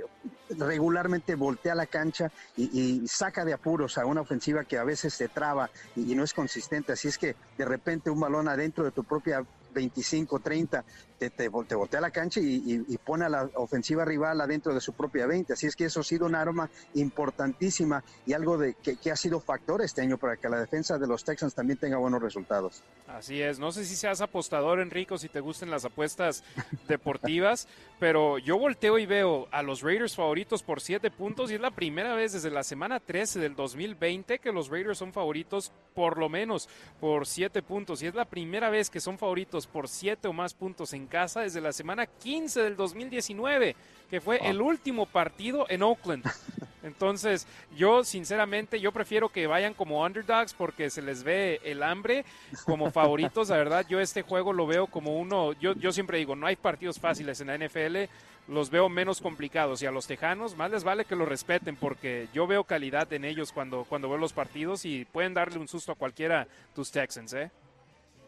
[0.58, 5.28] regularmente voltea la cancha y, saca de apuros a una ofensiva que a veces se
[5.28, 6.94] traba y no es consistente.
[6.94, 9.44] Así es que de repente un balón adentro de tu propia
[9.74, 10.84] 25, 30,
[11.20, 15.28] te, te, voltea la cancha y, pone a la ofensiva rival adentro de su propia
[15.28, 15.54] 20.
[15.54, 19.40] Así es que eso ha sido un arma importantísima y algo de que, ha sido
[19.40, 22.84] factor este año para que la defensa de los Texans también tenga buenos resultados.
[23.08, 26.44] Así es, no sé si seas apostador, Enrico, si te gusten las apuestas
[26.88, 27.68] deportivas,
[28.00, 31.72] pero yo volteo y veo a los Raiders favoritos por 7 puntos y es la
[31.72, 36.30] primera vez desde la semana 13 del 2020 que los Raiders son favoritos por lo
[36.30, 36.70] menos
[37.02, 40.54] por 7 puntos y es la primera vez que son favoritos por 7 o más
[40.54, 43.76] puntos en casa desde la semana 15 del 2019,
[44.10, 46.24] que fue el último partido en Oakland.
[46.84, 47.46] Entonces,
[47.76, 52.24] yo sinceramente, yo prefiero que vayan como underdogs porque se les ve el hambre
[52.66, 53.50] como favoritos.
[53.50, 56.56] La verdad, yo este juego lo veo como uno, yo, yo siempre digo, no hay
[56.56, 58.10] partidos fáciles en la NFL,
[58.48, 62.28] los veo menos complicados y a los tejanos más les vale que lo respeten porque
[62.34, 65.92] yo veo calidad en ellos cuando, cuando veo los partidos y pueden darle un susto
[65.92, 67.52] a cualquiera tus Texans, ¿eh?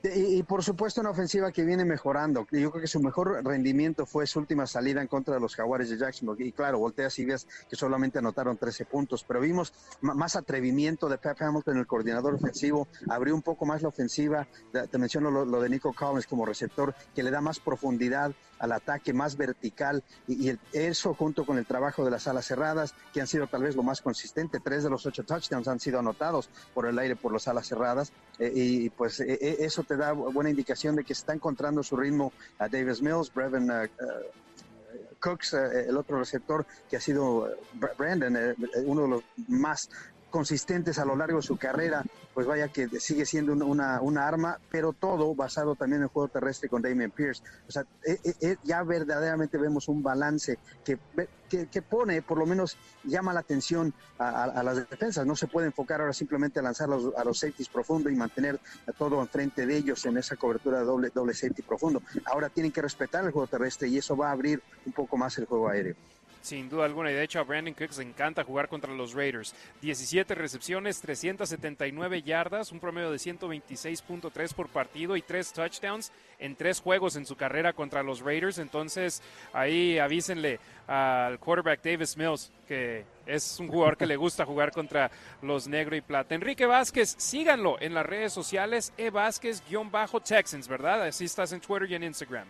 [0.04, 2.48] Y, por supuesto una ofensiva que viene mejorando.
[2.52, 5.90] Yo creo que su mejor rendimiento fue su última salida en contra de los Jaguares
[5.90, 6.48] de Jacksonville.
[6.48, 11.18] Y claro, volteas y ves que solamente anotaron 13 puntos, pero vimos más atrevimiento de
[11.18, 14.48] Pep Hamilton, el coordinador ofensivo, abrió un poco más la ofensiva.
[14.72, 18.32] Te menciono lo, de Nico Collins como receptor, que le da más profundidad
[18.62, 20.04] al ataque, más vertical.
[20.28, 23.76] Y, eso junto con el trabajo de las alas cerradas, que han sido tal vez
[23.76, 24.60] lo más consistente.
[24.60, 28.14] Tres de los ocho touchdowns han sido anotados por el aire por las alas cerradas.
[28.40, 31.98] Eh, y pues eh, eh, eso te da buena indicación de que está encontrando su
[31.98, 33.72] ritmo a Davis Mills, Brevin
[35.20, 37.50] Cooks, el otro receptor que ha sido
[37.98, 38.56] Brandon,
[38.86, 39.90] uno de los más
[40.32, 42.04] consistentes a lo largo de su carrera,
[42.34, 46.30] pues vaya que sigue siendo una, una arma, pero todo basado también en el juego
[46.30, 47.44] terrestre con Damien Pierce.
[47.68, 50.98] O sea, eh, eh, eh, ya verdaderamente vemos un balance que,
[51.50, 55.26] que, pone, por lo menos llama la atención a, las defensas.
[55.26, 58.60] No se puede enfocar ahora simplemente a lanzar los, a los safeties profundo y mantener
[58.98, 62.02] todo enfrente de ellos en esa cobertura de doble, doble safety profundo.
[62.26, 65.38] Ahora tienen que respetar el juego terrestre y eso va a abrir un poco más
[65.38, 65.96] el juego aéreo.
[66.42, 69.54] Sin duda alguna, y de hecho a Brandon Cooks le encanta jugar contra los Raiders.
[69.82, 76.82] 17 recepciones, 379 yardas, un promedio de 126.3 por partido y 3 touchdowns en 3
[76.82, 78.58] juegos en su carrera contra los Raiders.
[78.58, 79.22] Entonces
[79.54, 85.12] ahí avísenle al quarterback Davis Mills que es un jugador que le gusta jugar contra
[85.42, 86.36] los negro y plata.
[86.36, 91.04] Enrique Vázquez, síganlo en las redes sociales, e Vázquez-Texans, ¿verdad?
[91.04, 92.48] Así estás en Twitter y en Instagram.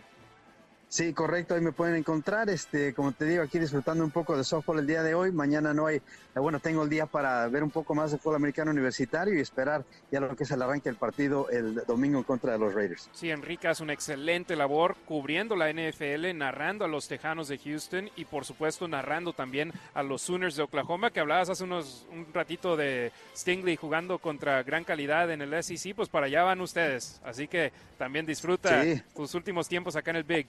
[0.91, 2.49] Sí, correcto, ahí me pueden encontrar.
[2.49, 5.31] Este, como te digo, aquí disfrutando un poco de softball el día de hoy.
[5.31, 6.01] Mañana no hay, eh,
[6.35, 9.85] bueno, tengo el día para ver un poco más de fútbol americano universitario y esperar
[10.11, 13.09] ya lo que es el arranque del partido el domingo en contra de los Raiders.
[13.13, 18.09] Sí, Enrique hace una excelente labor cubriendo la NFL, narrando a los Tejanos de Houston
[18.17, 22.27] y por supuesto narrando también a los Sooners de Oklahoma, que hablabas hace unos un
[22.33, 27.21] ratito de Stingley jugando contra gran calidad en el SEC, pues para allá van ustedes.
[27.23, 28.83] Así que también disfruta
[29.15, 30.47] tus últimos tiempos acá en el Big.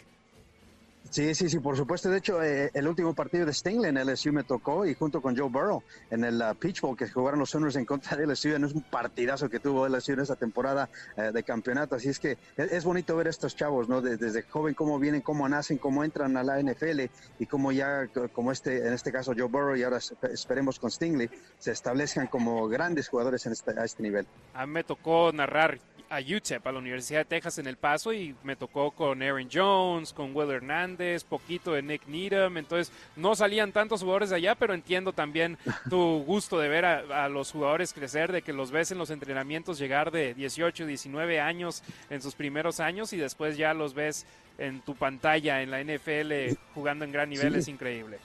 [1.13, 2.09] Sí, sí, sí, por supuesto.
[2.09, 5.37] De hecho, eh, el último partido de Stingley en LSU me tocó y junto con
[5.37, 8.59] Joe Burrow en el uh, Peach Bowl que jugaron los Sooners en contra de LSU.
[8.59, 10.89] No es un partidazo que tuvo LSU en esa temporada
[11.19, 11.97] eh, de campeonato.
[11.97, 14.01] Así es que es, bonito ver a estos chavos, ¿no?
[14.01, 17.03] Desde, joven cómo vienen, cómo nacen, cómo entran a la NFL
[17.39, 19.99] y cómo ya, como este, en este caso Joe Burrow y ahora
[20.33, 24.27] esperemos con Stingley, se establezcan como grandes jugadores en este, a este nivel.
[24.55, 25.79] A mí me tocó narrar
[26.13, 29.49] a UTEP, a la Universidad de Texas en El Paso, y me tocó con Aaron
[29.51, 32.59] Jones, con Will Hernández, poquito de Nick Needham.
[32.59, 35.57] Entonces, no salían tantos jugadores de allá, pero entiendo también
[35.89, 39.79] tu gusto de ver a, los jugadores crecer, de que los ves en los entrenamientos
[39.79, 44.27] llegar de 18, 19 años en sus primeros años y después ya los ves
[44.59, 47.55] en tu pantalla en la NFL jugando en gran nivel.
[47.57, 48.19] Es increíble.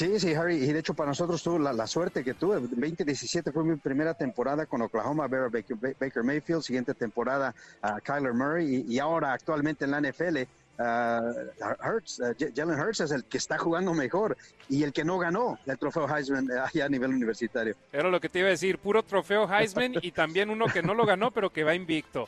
[0.00, 2.54] Sí, sí, Harry, y de hecho para nosotros tuvo la, suerte que tuve.
[2.58, 8.86] 2017 fue mi primera temporada con Oklahoma, ver Baker, Mayfield, siguiente temporada a Kyler Murray
[8.88, 10.38] y, ahora actualmente en la NFL.
[10.78, 14.38] Uh, Hurts, uh, Jalen Hurts es el que está jugando mejor
[14.70, 17.74] y el que no ganó el trofeo Heisman uh, allá a nivel universitario.
[17.92, 20.94] Era lo que te iba a decir, puro trofeo Heisman y también uno que no
[20.94, 22.26] lo ganó pero que va invicto.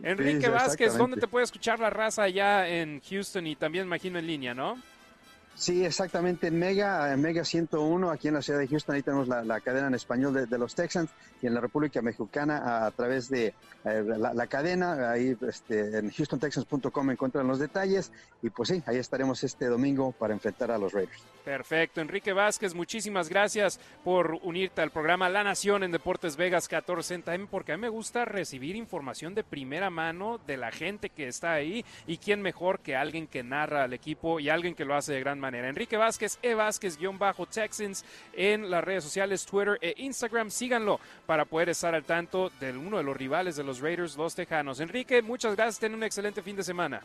[0.00, 4.28] Enrique Vázquez, ¿dónde te puede escuchar la raza allá en Houston y también imagino en
[4.28, 4.78] línea, no?
[5.54, 9.28] Sí, exactamente, en Mega, en Mega 101, aquí en la ciudad de Houston, ahí tenemos
[9.28, 11.10] la, cadena en español de, los Texans
[11.40, 13.54] y en la República Mexicana a, través de
[13.84, 18.10] eh, la, cadena, ahí este, en houstontexans.com encuentran los detalles
[18.42, 21.22] y pues sí, ahí estaremos este domingo para enfrentar a los Raiders.
[21.44, 27.48] Perfecto, Enrique Vázquez, muchísimas gracias por unirte al programa La Nación en Deportes Vegas 14M,
[27.50, 31.52] porque a mí me gusta recibir información de primera mano de la gente que está
[31.52, 35.12] ahí y quién mejor que alguien que narra al equipo y alguien que lo hace
[35.12, 35.68] de gran manera.
[35.68, 40.50] Enrique Vázquez, E Vázquez-Texans en las redes sociales, Twitter e Instagram.
[40.50, 44.34] Síganlo para poder estar al tanto de uno de los rivales de los Raiders, los
[44.34, 44.80] Tejanos.
[44.80, 45.80] Enrique, muchas gracias.
[45.80, 47.02] Ten un excelente fin de semana.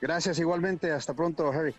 [0.00, 0.90] Gracias igualmente.
[0.90, 1.74] Hasta pronto, Harry.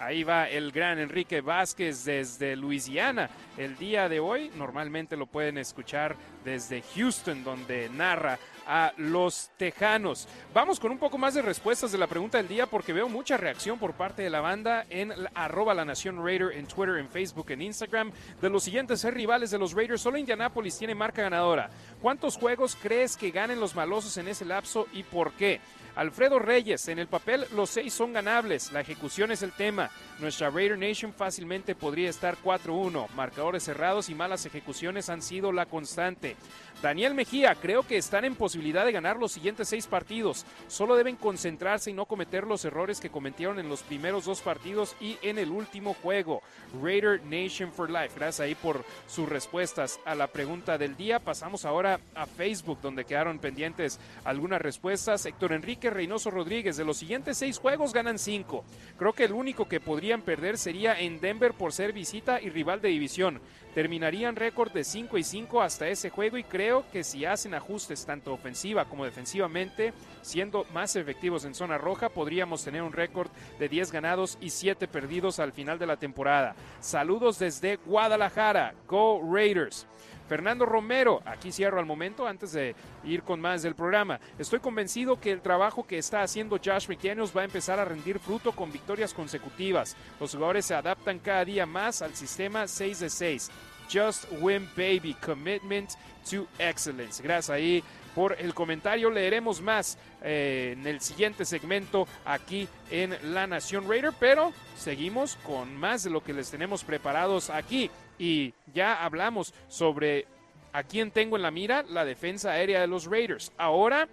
[0.00, 3.28] Ahí va el gran Enrique Vázquez desde Luisiana.
[3.58, 10.28] El día de hoy normalmente lo pueden escuchar desde Houston, donde narra a los Tejanos.
[10.54, 13.36] Vamos con un poco más de respuestas de la pregunta del día porque veo mucha
[13.36, 17.50] reacción por parte de la banda en arroba la Nación Raider en Twitter, en Facebook,
[17.50, 18.12] en Instagram.
[18.40, 21.70] De los siguientes rivales de los Raiders, solo Indianapolis tiene marca ganadora.
[22.00, 25.60] ¿Cuántos juegos crees que ganen los malosos en ese lapso y por qué?
[25.96, 29.90] Alfredo Reyes, en el papel los seis son ganables, la ejecución es el tema.
[30.18, 33.08] Nuestra Raider Nation fácilmente podría estar 4-1.
[33.10, 36.36] Marcadores cerrados y malas ejecuciones han sido la constante.
[36.82, 40.46] Daniel Mejía, creo que están en posibilidad de ganar los siguientes seis partidos.
[40.66, 44.96] Solo deben concentrarse y no cometer los errores que cometieron en los primeros dos partidos
[44.98, 46.42] y en el último juego.
[46.82, 48.14] Raider Nation for Life.
[48.16, 51.18] Gracias ahí por sus respuestas a la pregunta del día.
[51.18, 55.26] Pasamos ahora a Facebook, donde quedaron pendientes algunas respuestas.
[55.26, 58.64] Héctor Enrique Reynoso Rodríguez, de los siguientes seis juegos ganan cinco.
[58.96, 62.80] Creo que el único que podrían perder sería en Denver por ser visita y rival
[62.80, 63.42] de división.
[63.74, 68.04] Terminarían récord de 5 y 5 hasta ese juego y creo que si hacen ajustes
[68.04, 69.92] tanto ofensiva como defensivamente,
[70.22, 74.88] siendo más efectivos en zona roja, podríamos tener un récord de 10 ganados y 7
[74.88, 76.56] perdidos al final de la temporada.
[76.80, 78.74] Saludos desde Guadalajara.
[78.88, 79.86] Go Raiders.
[80.30, 84.20] Fernando Romero, aquí cierro al momento antes de ir con más del programa.
[84.38, 88.20] Estoy convencido que el trabajo que está haciendo Josh McDaniels va a empezar a rendir
[88.20, 89.96] fruto con victorias consecutivas.
[90.20, 93.50] Los jugadores se adaptan cada día más al sistema 6 de 6.
[93.92, 95.14] Just win, baby.
[95.14, 95.90] Commitment
[96.30, 97.20] to excellence.
[97.20, 97.82] Gracias ahí
[98.14, 99.10] por el comentario.
[99.10, 105.74] Leeremos más eh, en el siguiente segmento aquí en La Nación Raider, pero seguimos con
[105.74, 107.90] más de lo que les tenemos preparados aquí
[108.20, 110.26] y ya hablamos sobre
[110.74, 113.50] a quién tengo en la mira, la defensa aérea de los Raiders.
[113.56, 114.08] Ahora,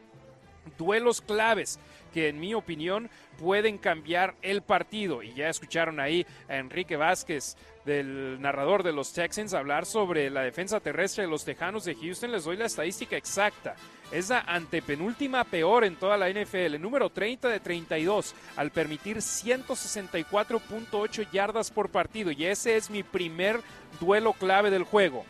[0.78, 1.78] duelos claves
[2.18, 5.22] que en mi opinión pueden cambiar el partido.
[5.22, 10.42] Y ya escucharon ahí a Enrique Vázquez, del narrador de los Texans, hablar sobre la
[10.42, 12.32] defensa terrestre de los Tejanos de Houston.
[12.32, 13.76] Les doy la estadística exacta.
[14.12, 21.30] Es la antepenúltima peor en toda la NFL, número 30 de 32, al permitir 164.8
[21.32, 22.32] yardas por partido.
[22.32, 23.62] Y ese es mi primer
[24.00, 25.24] duelo clave del juego.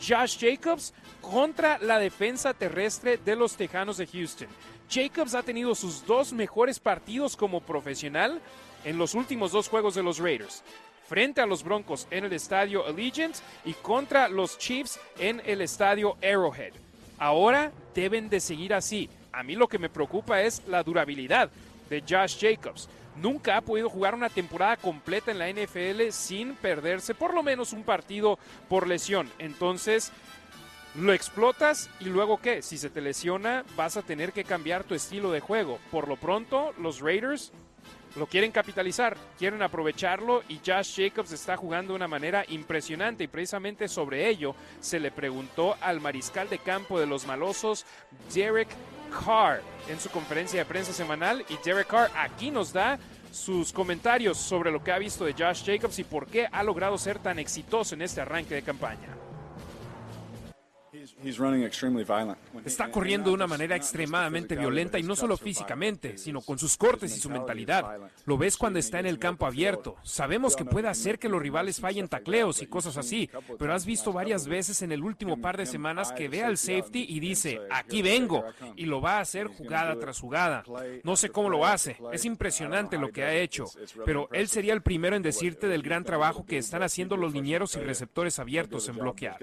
[0.00, 4.46] Josh Jacobs contra la defensa terrestre de los Tejanos de Houston.
[4.88, 8.40] Jacobs ha tenido sus dos mejores partidos como profesional
[8.84, 10.62] en los últimos dos juegos de los Raiders.
[11.06, 16.16] Frente a los Broncos en el estadio Allegiant y contra los Chiefs en el estadio
[16.22, 16.72] Arrowhead.
[17.18, 19.08] Ahora deben de seguir así.
[19.32, 21.50] A mí lo que me preocupa es la durabilidad
[21.90, 22.88] de Josh Jacobs.
[23.16, 27.72] Nunca ha podido jugar una temporada completa en la NFL sin perderse por lo menos
[27.72, 28.38] un partido
[28.68, 29.28] por lesión.
[29.38, 30.12] Entonces,
[31.00, 32.62] lo explotas y luego qué?
[32.62, 35.78] Si se te lesiona, vas a tener que cambiar tu estilo de juego.
[35.90, 37.52] Por lo pronto, los Raiders
[38.16, 43.28] lo quieren capitalizar, quieren aprovecharlo y Josh Jacobs está jugando de una manera impresionante y
[43.28, 47.86] precisamente sobre ello se le preguntó al mariscal de campo de los malosos,
[48.34, 48.68] Derek
[49.24, 52.98] Carr, en su conferencia de prensa semanal y Derek Carr aquí nos da
[53.30, 56.98] sus comentarios sobre lo que ha visto de Josh Jacobs y por qué ha logrado
[56.98, 59.27] ser tan exitoso en este arranque de campaña.
[62.64, 67.16] Está corriendo de una manera extremadamente violenta y no solo físicamente, sino con sus cortes
[67.16, 67.98] y su mentalidad.
[68.24, 69.96] Lo ves cuando está en el campo abierto.
[70.02, 74.12] Sabemos que puede hacer que los rivales fallen tacleos y cosas así, pero has visto
[74.12, 78.02] varias veces en el último par de semanas que ve al safety y dice, aquí
[78.02, 78.44] vengo,
[78.76, 80.64] y lo va a hacer jugada tras jugada.
[81.04, 83.64] No sé cómo lo hace, es impresionante lo que ha hecho,
[84.04, 87.76] pero él sería el primero en decirte del gran trabajo que están haciendo los linieros
[87.76, 89.38] y receptores abiertos en bloquear.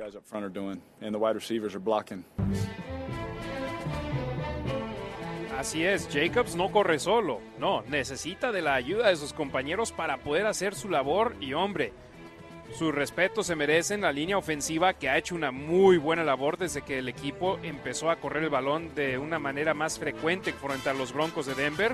[5.57, 10.17] Así es, Jacobs no corre solo, no, necesita de la ayuda de sus compañeros para
[10.17, 11.35] poder hacer su labor.
[11.39, 11.93] Y hombre,
[12.73, 16.57] su respeto se merece en la línea ofensiva que ha hecho una muy buena labor
[16.57, 20.89] desde que el equipo empezó a correr el balón de una manera más frecuente frente
[20.89, 21.93] a los Broncos de Denver.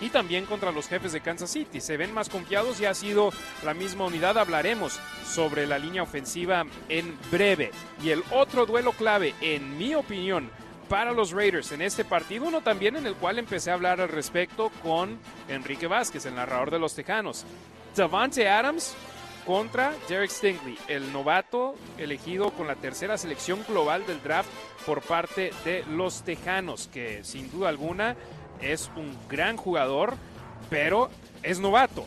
[0.00, 1.80] Y también contra los jefes de Kansas City.
[1.80, 3.30] Se ven más confiados y ha sido
[3.64, 4.38] la misma unidad.
[4.38, 7.70] Hablaremos sobre la línea ofensiva en breve.
[8.02, 10.50] Y el otro duelo clave, en mi opinión,
[10.88, 14.08] para los Raiders en este partido, uno también en el cual empecé a hablar al
[14.08, 15.18] respecto con
[15.48, 17.44] Enrique Vázquez, el narrador de los Tejanos.
[17.94, 18.94] Davante Adams
[19.44, 24.50] contra Derek Stingley, el novato elegido con la tercera selección global del draft
[24.86, 28.14] por parte de los Tejanos, que sin duda alguna
[28.60, 30.14] es un gran jugador,
[30.70, 31.10] pero
[31.42, 32.04] es novato.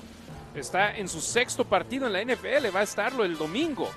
[0.55, 3.89] Está en su sexto partido en la NFL, va a estarlo el domingo.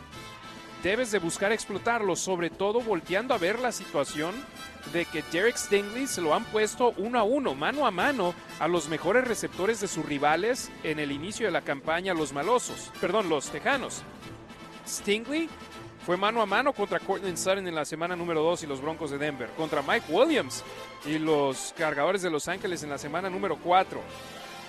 [0.82, 4.34] Debes de buscar explotarlo, sobre todo volteando a ver la situación
[4.92, 8.68] de que Derek Stingley se lo han puesto uno a uno, mano a mano, a
[8.68, 13.30] los mejores receptores de sus rivales en el inicio de la campaña, los malosos, perdón,
[13.30, 14.02] los tejanos.
[14.86, 15.48] Stingley
[16.04, 19.10] fue mano a mano contra Cortland Sutton en la semana número 2 y los Broncos
[19.10, 20.62] de Denver, contra Mike Williams
[21.06, 24.00] y los Cargadores de Los Ángeles en la semana número 4.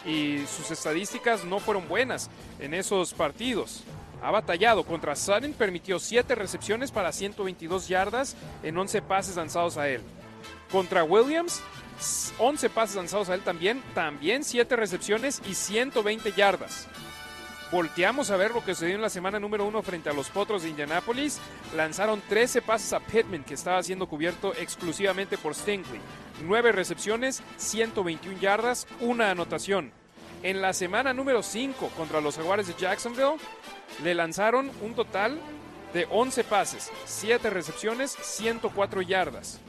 [0.05, 2.29] Y sus estadísticas no fueron buenas
[2.59, 3.83] en esos partidos.
[4.23, 9.89] Ha batallado contra Sutton, permitió 7 recepciones para 122 yardas en 11 pases lanzados a
[9.89, 10.01] él.
[10.71, 11.61] Contra Williams,
[12.39, 16.87] 11 pases lanzados a él también, también 7 recepciones y 120 yardas.
[17.75, 20.63] Volteamos a ver lo que sucedió en la semana número 1 frente a los Potros
[20.63, 21.41] de Indianápolis.
[21.75, 25.99] Lanzaron 13 pases a Pittman, que estaba siendo cubierto exclusivamente por Stingley.
[26.45, 29.91] 9 recepciones, 121 yardas, una anotación.
[30.41, 33.35] En la semana número 5 contra los Jaguares de Jacksonville,
[34.01, 35.37] le lanzaron un total
[35.93, 39.59] de 11 pases, 7 recepciones, 104 yardas.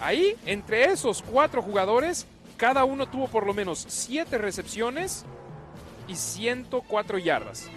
[0.00, 5.24] Ahí, entre esos cuatro jugadores, cada uno tuvo por lo menos 7 recepciones
[6.10, 7.70] y 104 yardas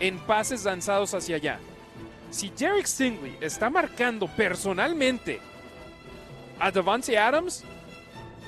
[0.00, 1.58] en pases lanzados hacia allá.
[2.30, 5.40] Si Derek Stingley está marcando personalmente
[6.58, 7.64] a Devante Adams,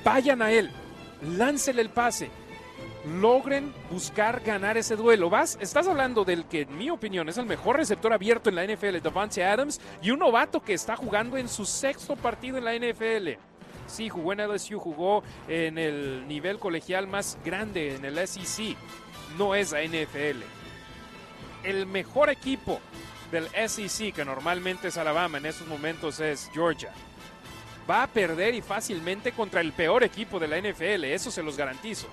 [0.03, 0.71] vayan a él,
[1.21, 2.29] láncele el pase,
[3.19, 5.29] logren buscar ganar ese duelo.
[5.29, 8.65] Vas, estás hablando del que en mi opinión es el mejor receptor abierto en la
[8.65, 12.75] NFL, Devante Adams, y un novato que está jugando en su sexto partido en la
[12.75, 13.39] NFL.
[13.87, 18.77] Sí, jugó en LSU, jugó en el nivel colegial más grande en el SEC.
[19.37, 20.41] No es la NFL.
[21.63, 22.81] El mejor equipo
[23.31, 26.91] del SEC, que normalmente es Alabama, en estos momentos es Georgia.
[27.89, 31.57] Va a perder y fácilmente contra el peor equipo de la NFL, eso se los
[31.57, 32.07] garantizo.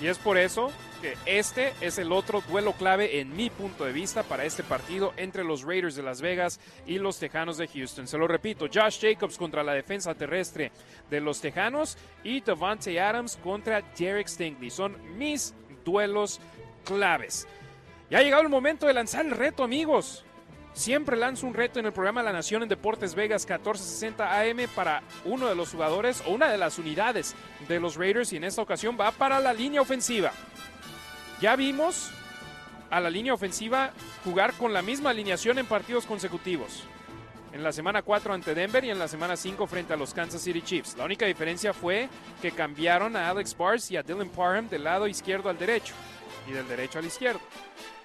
[0.00, 0.70] Y es por eso
[1.02, 5.12] que este es el otro duelo clave en mi punto de vista para este partido
[5.16, 8.06] entre los Raiders de Las Vegas y los Tejanos de Houston.
[8.06, 10.72] Se lo repito, Josh Jacobs contra la defensa terrestre
[11.10, 14.70] de los Tejanos y Devante Adams contra Derek Stingley.
[14.70, 15.54] Son mis
[15.84, 16.40] duelos
[16.84, 17.46] claves.
[18.10, 20.24] Ya ha llegado el momento de lanzar el reto, amigos.
[20.72, 25.02] Siempre lanzo un reto en el programa La Nación en Deportes Vegas 1460 AM para
[25.24, 27.34] uno de los jugadores o una de las unidades
[27.68, 30.32] de los Raiders y en esta ocasión va para la línea ofensiva.
[31.40, 32.10] Ya vimos
[32.88, 33.90] a la línea ofensiva
[34.24, 36.84] jugar con la misma alineación en partidos consecutivos.
[37.52, 40.40] En la semana 4 ante Denver y en la semana 5 frente a los Kansas
[40.40, 40.96] City Chiefs.
[40.96, 42.08] La única diferencia fue
[42.40, 45.94] que cambiaron a Alex Bars y a Dylan Parham del lado izquierdo al derecho
[46.48, 47.40] y del derecho al izquierdo.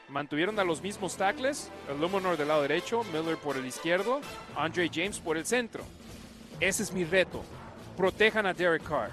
[0.09, 4.21] Mantuvieron a los mismos tackles, el Lumonor del lado derecho, Miller por el izquierdo,
[4.55, 5.83] Andre James por el centro.
[6.59, 7.43] Ese es mi reto.
[7.97, 9.09] Protejan a Derek Carr.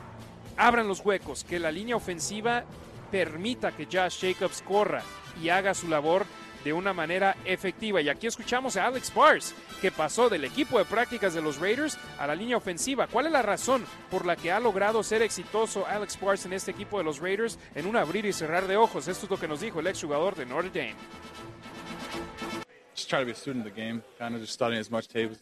[0.57, 2.65] Abran los huecos, que la línea ofensiva
[3.11, 5.03] permita que Josh Jacobs corra
[5.43, 6.27] y haga su labor
[6.65, 8.01] de una manera efectiva.
[8.01, 11.99] Y aquí escuchamos a Alex Bars, que pasó del equipo de prácticas de los Raiders
[12.19, 13.07] a la línea ofensiva.
[13.07, 16.71] ¿Cuál es la razón por la que ha logrado ser exitoso Alex Bars en este
[16.71, 19.09] equipo de los Raiders en un abrir y cerrar de ojos?
[19.09, 20.97] Esto es lo que nos dijo el exjugador de Notre Dame.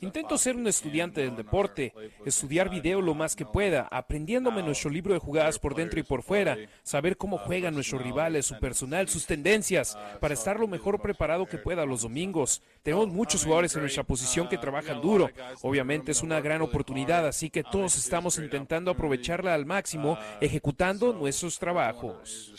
[0.00, 1.92] Intento ser un estudiante del deporte,
[2.24, 6.22] estudiar video lo más que pueda, aprendiéndome nuestro libro de jugadas por dentro y por
[6.22, 11.46] fuera, saber cómo juegan nuestros rivales, su personal, sus tendencias, para estar lo mejor preparado
[11.46, 12.62] que pueda los domingos.
[12.82, 15.30] Tenemos muchos jugadores en nuestra posición que trabajan duro.
[15.62, 21.58] Obviamente es una gran oportunidad, así que todos estamos intentando aprovecharla al máximo, ejecutando nuestros
[21.58, 22.52] trabajos.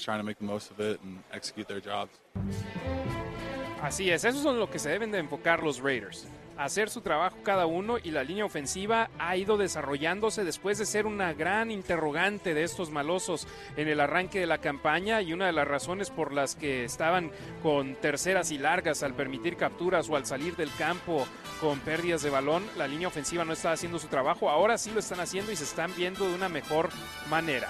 [3.82, 6.28] Así es, eso es lo que se deben de enfocar los Raiders.
[6.56, 11.08] Hacer su trabajo cada uno y la línea ofensiva ha ido desarrollándose después de ser
[11.08, 13.48] una gran interrogante de estos malosos
[13.78, 17.32] en el arranque de la campaña y una de las razones por las que estaban
[17.64, 21.26] con terceras y largas al permitir capturas o al salir del campo
[21.60, 25.00] con pérdidas de balón, la línea ofensiva no estaba haciendo su trabajo, ahora sí lo
[25.00, 26.90] están haciendo y se están viendo de una mejor
[27.32, 27.70] manera.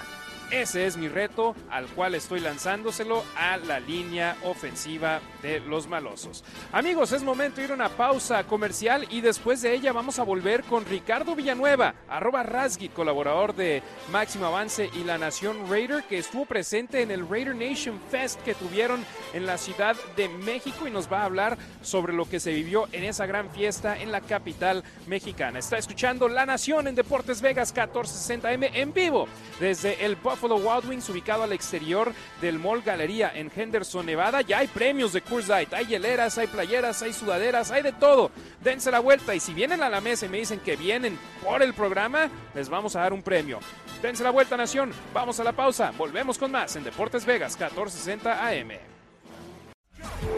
[0.52, 6.44] Ese es mi reto al cual estoy lanzándoselo a la línea ofensiva de los malosos.
[6.72, 10.24] Amigos, es momento de ir a una pausa comercial y después de ella vamos a
[10.24, 16.18] volver con Ricardo Villanueva, arroba Rasgit, colaborador de Máximo Avance y la Nación Raider, que
[16.18, 20.90] estuvo presente en el Raider Nation Fest que tuvieron en la Ciudad de México y
[20.90, 24.20] nos va a hablar sobre lo que se vivió en esa gran fiesta en la
[24.20, 25.60] capital mexicana.
[25.60, 29.26] Está escuchando La Nación en Deportes Vegas 1460M en vivo
[29.58, 34.40] desde el Buffalo Wild Wings ubicado al exterior del Mall Galería en Henderson, Nevada.
[34.40, 38.30] Ya hay premios de Coors Light, hay hieleras, hay playeras, hay sudaderas, hay de todo.
[38.60, 41.62] Dense la vuelta y si vienen a la mesa y me dicen que vienen por
[41.62, 43.60] el programa, les vamos a dar un premio.
[44.02, 44.92] Dense la vuelta, Nación.
[45.14, 45.92] Vamos a la pausa.
[45.96, 48.92] Volvemos con más en Deportes Vegas 1460 AM.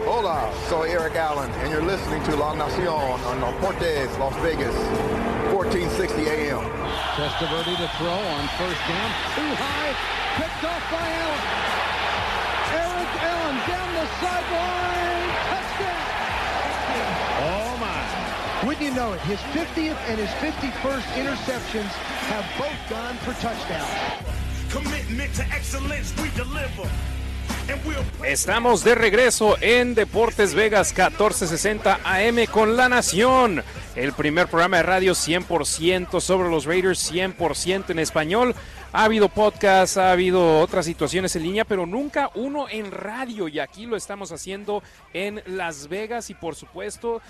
[0.07, 2.93] Hola, soy Eric Allen, and you're listening to La Nación
[3.25, 4.73] on Deportes Las Vegas,
[5.55, 6.59] 1460 AM.
[7.15, 9.09] Testaverde to throw on first down,
[9.39, 9.95] too high,
[10.35, 11.43] picked off by Allen.
[12.75, 16.11] Eric Allen down the sideline, touchdown.
[17.47, 18.67] Oh my.
[18.67, 21.91] Wouldn't you know it, his 50th and his 51st interceptions
[22.27, 23.95] have both gone for touchdowns.
[24.69, 26.91] Commitment to excellence, we deliver.
[28.25, 33.63] Estamos de regreso en Deportes Vegas 1460 AM con La Nación,
[33.95, 38.55] el primer programa de radio 100% sobre los Raiders, 100% en español.
[38.91, 43.47] Ha habido podcast, ha habido otras situaciones en línea, pero nunca uno en radio.
[43.47, 44.83] Y aquí lo estamos haciendo
[45.13, 46.29] en Las Vegas.
[46.29, 47.21] Y por supuesto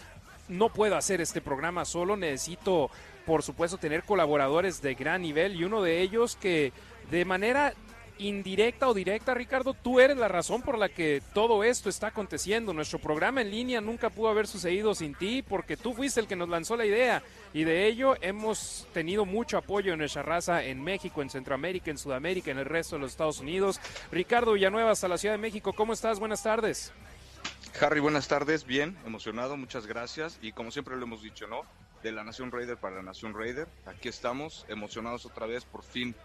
[0.48, 2.90] no puedo hacer este programa solo, necesito
[3.26, 5.56] por supuesto tener colaboradores de gran nivel.
[5.56, 6.72] Y uno de ellos que
[7.10, 7.74] de manera
[8.18, 12.74] indirecta o directa, Ricardo, tú eres la razón por la que todo esto está aconteciendo.
[12.74, 16.36] Nuestro programa en línea nunca pudo haber sucedido sin ti porque tú fuiste el que
[16.36, 17.24] nos lanzó la idea
[17.54, 21.98] y de ello hemos tenido mucho apoyo en nuestra raza en México, en Centroamérica, en
[21.98, 23.80] Sudamérica, en el resto de los Estados Unidos.
[24.12, 26.20] Ricardo Villanueva, hasta la Ciudad de México, ¿cómo estás?
[26.20, 26.94] Buenas tardes.
[27.82, 31.64] Harry, buenas tardes, bien, emocionado, muchas gracias y como siempre lo hemos dicho, ¿no?
[32.04, 36.16] De la Nación Raider para la Nación Raider, aquí estamos, emocionados otra vez, por fin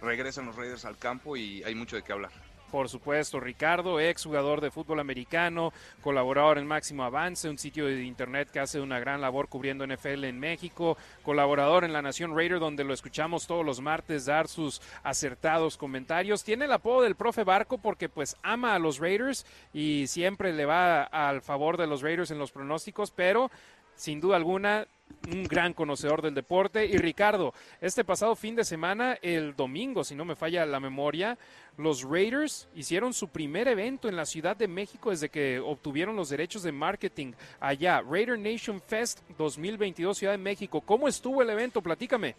[0.00, 2.30] regresan los Raiders al campo y hay mucho de qué hablar.
[2.70, 5.72] Por supuesto, Ricardo, ex jugador de fútbol americano,
[6.02, 10.24] colaborador en Máximo Avance, un sitio de internet que hace una gran labor cubriendo NFL
[10.24, 14.80] en México, colaborador en La Nación Raider, donde lo escuchamos todos los martes dar sus
[15.02, 16.44] acertados comentarios.
[16.44, 20.64] Tiene el apodo del profe Barco porque pues ama a los Raiders y siempre le
[20.64, 23.50] va al favor de los Raiders en los pronósticos, pero
[23.96, 24.86] sin duda alguna
[25.28, 26.86] un gran conocedor del deporte.
[26.86, 31.38] Y Ricardo, este pasado fin de semana, el domingo, si no me falla la memoria,
[31.76, 36.28] los Raiders hicieron su primer evento en la Ciudad de México desde que obtuvieron los
[36.28, 38.02] derechos de marketing allá.
[38.02, 40.80] Raider Nation Fest 2022 Ciudad de México.
[40.80, 41.80] ¿Cómo estuvo el evento?
[41.82, 42.36] Platícame.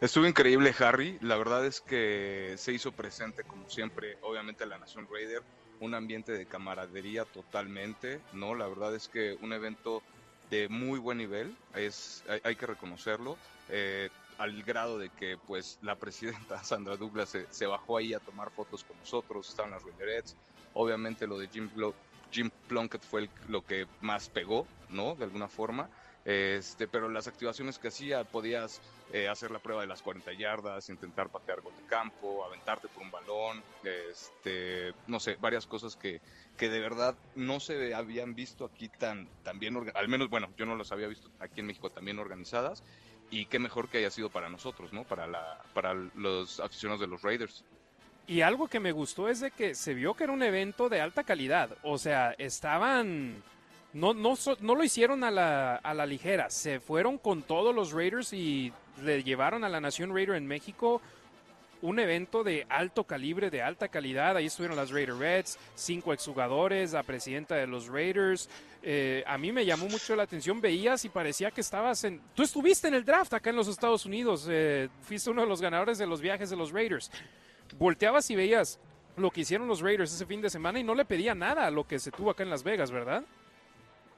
[0.00, 1.18] Estuvo increíble, Harry.
[1.22, 5.42] La verdad es que se hizo presente, como siempre, obviamente la Nación Raider,
[5.80, 8.54] un ambiente de camaradería totalmente, ¿no?
[8.54, 10.02] La verdad es que un evento
[10.50, 13.36] de muy buen nivel, es, hay, que reconocerlo,
[13.68, 14.08] eh,
[14.38, 18.84] al grado de que pues la presidenta Sandra Douglas se, bajó ahí a tomar fotos
[18.84, 20.36] con nosotros, estaban las Raiderettes,
[20.74, 21.68] obviamente lo de Jim,
[22.30, 25.14] Jim Plunkett fue lo que más pegó, ¿no?
[25.14, 25.88] De alguna forma.
[26.28, 28.82] Este, pero las activaciones que hacía, podías
[29.14, 33.02] eh, hacer la prueba de las 40 yardas, intentar patear gol de campo, aventarte por
[33.02, 36.20] un balón, este, no sé, varias cosas que,
[36.58, 40.66] que de verdad no se habían visto aquí tan, tan bien, al menos, bueno, yo
[40.66, 42.84] no los había visto aquí en México también organizadas,
[43.30, 45.04] y qué mejor que haya sido para nosotros, ¿no?
[45.04, 47.64] Para, la, para los aficionados de los Raiders.
[48.26, 51.00] Y algo que me gustó es de que se vio que era un evento de
[51.00, 53.42] alta calidad, o sea, estaban...
[53.92, 57.92] No, no, no lo hicieron a la, a la ligera, se fueron con todos los
[57.92, 61.00] Raiders y le llevaron a la Nación Raider en México
[61.80, 64.36] un evento de alto calibre, de alta calidad.
[64.36, 68.48] Ahí estuvieron las Raider Reds, cinco exjugadores, la presidenta de los Raiders.
[68.82, 72.20] Eh, a mí me llamó mucho la atención, veías y parecía que estabas en...
[72.34, 75.60] Tú estuviste en el draft acá en los Estados Unidos, eh, fuiste uno de los
[75.60, 77.10] ganadores de los viajes de los Raiders.
[77.78, 78.78] Volteabas y veías
[79.16, 81.70] lo que hicieron los Raiders ese fin de semana y no le pedía nada a
[81.70, 83.24] lo que se tuvo acá en Las Vegas, ¿verdad?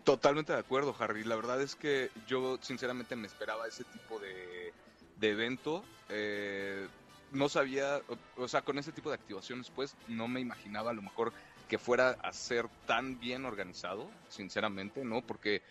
[0.04, 1.24] Totalmente de acuerdo, Harry.
[1.24, 4.72] La verdad es que yo sinceramente me esperaba ese tipo de,
[5.18, 5.84] de evento.
[6.08, 6.88] Eh,
[7.32, 8.00] no sabía,
[8.36, 11.32] o, sea, con ese tipo de activaciones, pues no me imaginaba a lo mejor
[11.68, 15.22] que fuera a ser tan bien organizado, sinceramente, ¿no?
[15.22, 15.62] Porque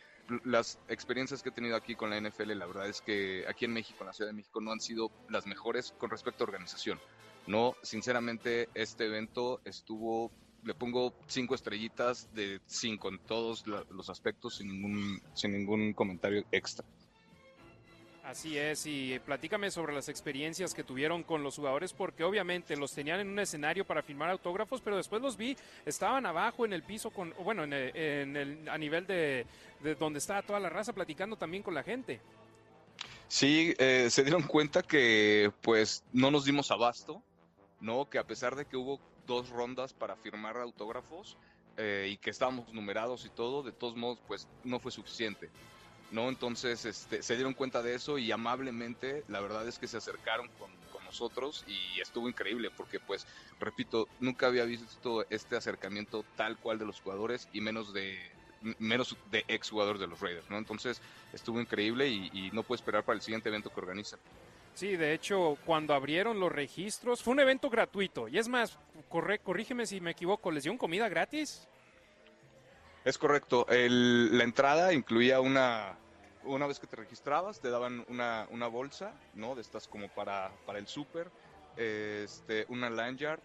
[0.45, 3.73] las experiencias que he tenido aquí con la NFL, la verdad es que aquí en
[3.73, 6.99] México, en la Ciudad de México, no han sido las mejores con respecto a organización.
[7.47, 10.31] No, sinceramente, este evento estuvo,
[10.63, 16.43] le pongo cinco estrellitas de cinco en todos los aspectos, sin ningún, sin ningún comentario
[16.51, 16.85] extra.
[18.23, 22.93] Así es, y platícame sobre las experiencias que tuvieron con los jugadores, porque obviamente los
[22.93, 26.83] tenían en un escenario para firmar autógrafos, pero después los vi, estaban abajo en el
[26.83, 29.47] piso, con, bueno, en el, en el- a nivel de,
[29.81, 32.21] de donde estaba toda la raza, platicando también con la gente.
[33.27, 37.23] Sí, eh, se dieron cuenta que pues no nos dimos abasto,
[37.79, 38.09] ¿no?
[38.09, 38.99] Que a pesar de que hubo
[39.29, 41.37] dos rondas para firmar autógrafos
[41.77, 45.49] eh, y que estábamos numerados y todo, de todos modos pues no fue suficiente,
[46.11, 46.27] ¿no?
[46.27, 50.49] Entonces este, se dieron cuenta de eso y amablemente la verdad es que se acercaron
[50.59, 53.27] con, con nosotros y estuvo increíble porque pues,
[53.59, 58.17] repito, nunca había visto este acercamiento tal cual de los jugadores y menos de
[58.77, 60.57] menos de ex jugadores de los Raiders, ¿no?
[60.57, 61.01] Entonces
[61.31, 64.19] estuvo increíble y, y no puedo esperar para el siguiente evento que organicen.
[64.79, 68.29] Sí, de hecho, cuando abrieron los registros, fue un evento gratuito.
[68.29, 68.77] Y es más,
[69.09, 71.67] corre, corrígeme si me equivoco, ¿les dieron comida gratis?
[73.03, 73.67] Es correcto.
[73.67, 75.97] El- la entrada incluía una,
[76.45, 79.53] una vez que te registrabas, te daban una, una bolsa, ¿no?
[79.53, 81.29] De estas como para, para el súper,
[81.75, 83.41] este, una lanyard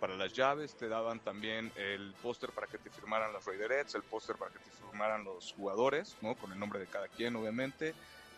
[0.00, 4.04] para las llaves, te daban también el póster para que te firmaran las Raiderettes, el
[4.04, 6.34] póster para que te firmaran los jugadores, ¿no?
[6.34, 7.92] Con el nombre de cada quien, obviamente.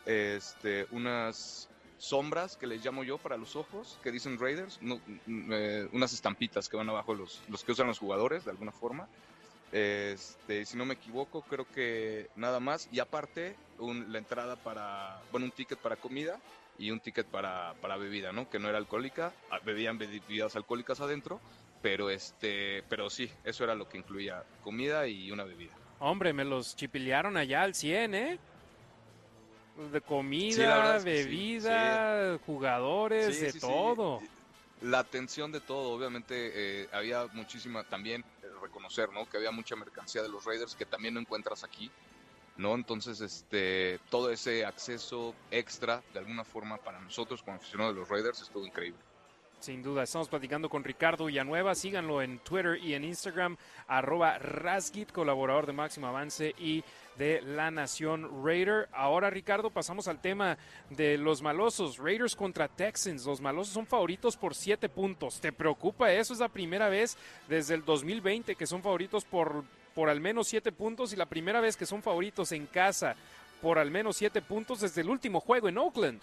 [0.05, 1.69] Este, unas
[2.01, 4.97] sombras que les llamo yo para los ojos, que dicen Raiders, no,
[5.27, 8.73] mm, eh, unas estampitas que van abajo los, los que usan los jugadores, de alguna
[8.73, 9.09] forma.
[9.73, 12.89] Este, si no me equivoco, creo que nada más.
[12.91, 16.41] Y aparte, un- la entrada para, bueno, un ticket para comida
[16.79, 18.49] y un ticket para, para bebida, ¿no?
[18.49, 21.41] Que no era alcohólica, ah, bebían bebidas alcohólicas adentro,
[21.83, 25.75] pero este, pero sí, eso era lo que incluía comida y una bebida.
[25.99, 28.39] Hombre, me los chipilearon allá al 100, ¿eh?
[29.93, 34.21] De comida, Sí, que sí, bebida, jugadores, de todo.
[34.83, 39.29] La atención de todo, obviamente eh, había muchísima también eh, reconocer, ¿no?
[39.29, 41.91] Que había mucha mercancía de los Raiders que también no encuentras aquí,
[42.57, 42.75] ¿no?
[42.75, 48.09] Entonces, este, todo ese acceso extra de alguna forma para nosotros como aficionados de los
[48.09, 49.10] Raiders estuvo increíble.
[49.61, 51.75] Sin duda, estamos platicando con Ricardo Villanueva.
[51.75, 53.59] Síganlo en Twitter y en Instagram,
[53.89, 56.83] arroba Rasgit, colaborador de Máximo Avance y
[57.19, 58.89] de La Nación Raider.
[58.91, 60.57] Ahora, Ricardo, pasamos al tema
[60.89, 61.99] de los malosos.
[61.99, 63.27] Raiders contra Texans.
[63.27, 65.43] Los malosos son favoritos por siete puntos.
[65.43, 66.33] ¿Te preocupa eso?
[66.33, 69.65] Es la primera vez desde el 2020 que son favoritos por,
[69.95, 73.15] por al menos siete puntos y la primera vez que son favoritos en casa
[73.61, 76.23] por al menos siete puntos desde el último juego en Oakland.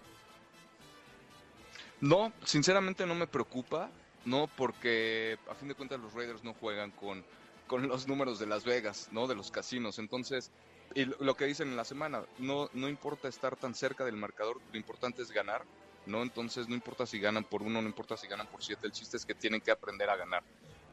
[1.99, 3.91] No, sinceramente no me preocupa,
[4.23, 7.25] no, porque a fin de cuentas los Raiders no juegan con,
[7.65, 9.27] con los números de Las Vegas, ¿no?
[9.27, 9.97] De los casinos.
[9.97, 10.51] Entonces,
[10.93, 14.61] y lo- que dicen en la semana, no, no importa estar tan cerca del marcador,
[14.67, 15.67] lo importante es ganar,
[16.05, 16.21] ¿no?
[16.21, 19.17] Entonces, no importa si ganan por uno, no importa si ganan por siete, el chiste
[19.17, 20.43] es que tienen que aprender a ganar,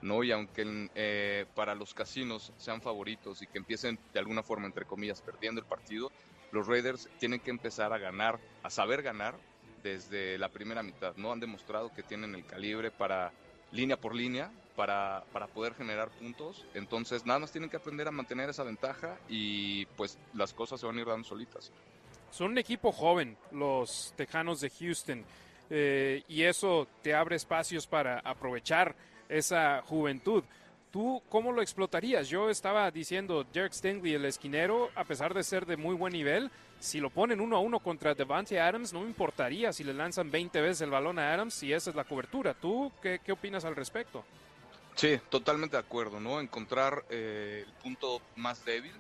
[0.01, 0.25] ¿no?
[0.25, 4.87] Y aunque eh, para los casinos sean favoritos y que empiecen de alguna forma, entre
[4.87, 6.13] comillas, perdiendo el partido,
[6.51, 9.41] los Raiders tienen que empezar a ganar, a saber ganar
[9.85, 11.31] desde la primera mitad, ¿no?
[11.31, 13.33] Han demostrado que tienen el calibre para
[13.71, 16.65] línea por línea, para, para poder generar puntos.
[16.75, 20.87] Entonces, nada más tienen que aprender a mantener esa ventaja y pues las cosas se
[20.87, 21.71] van a ir dando solitas.
[22.31, 25.25] Son un equipo joven, los Tejanos de Houston,
[25.71, 28.97] eh, y eso te abre espacios para aprovechar
[29.29, 30.43] esa juventud.
[30.95, 32.29] ¿Tú cómo lo explotarías?
[32.29, 36.53] Yo estaba diciendo, Derek Stingley, el esquinero, a pesar de ser de muy buen nivel,
[36.79, 40.31] si lo ponen uno a uno contra Devante Adams, no me importaría si le lanzan
[40.31, 42.55] 20 veces el balón a Adams y esa es la cobertura.
[42.55, 44.25] ¿Tú qué, qué opinas al respecto?
[44.95, 46.41] Sí, totalmente de acuerdo, ¿no?
[46.41, 48.95] Encontrar eh, el punto más débil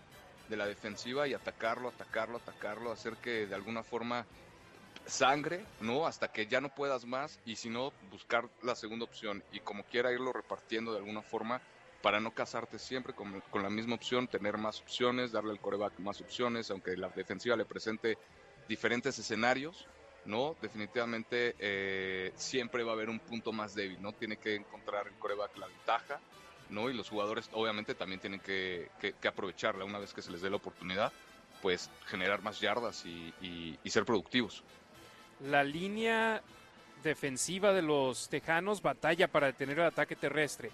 [0.48, 4.26] de la defensiva y atacarlo, atacarlo, atacarlo, hacer que de alguna forma
[5.06, 6.08] sangre, ¿no?
[6.08, 9.84] Hasta que ya no puedas más y si no, buscar la segunda opción y como
[9.84, 11.62] quiera irlo repartiendo de alguna forma
[12.04, 15.98] para no casarte siempre con, con la misma opción, tener más opciones, darle al coreback
[16.00, 18.18] más opciones, aunque la defensiva le presente
[18.68, 19.86] diferentes escenarios,
[20.26, 20.54] ¿no?
[20.60, 24.12] Definitivamente eh, siempre va a haber un punto más débil, ¿no?
[24.12, 26.20] Tiene que encontrar el coreback la ventaja,
[26.68, 26.90] ¿no?
[26.90, 30.50] Y los jugadores obviamente también tienen que, que- aprovecharla una vez que se les dé
[30.50, 31.10] la oportunidad,
[31.62, 34.62] pues generar más yardas y, y- y ser productivos.
[35.40, 36.42] La línea
[37.02, 40.70] defensiva de los Tejanos batalla para detener el ataque terrestre.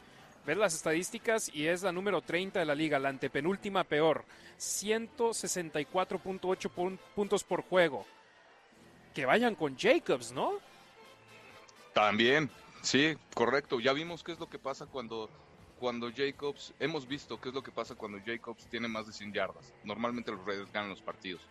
[0.47, 4.25] Ves las estadísticas y es la número 30 de la liga, la antepenúltima peor.
[4.59, 8.07] 164.8 pun- puntos por juego.
[9.15, 10.55] Que vayan con Jacobs, ¿no?
[11.93, 12.49] También,
[12.83, 13.81] sí, correcto.
[13.81, 15.29] Ya vimos qué es lo que pasa cuando,
[15.79, 19.33] cuando Jacobs, hemos visto qué es lo que pasa cuando Jacobs tiene más de 100
[19.33, 19.73] yardas.
[19.85, 21.43] Normalmente los Raiders ganan los partidos,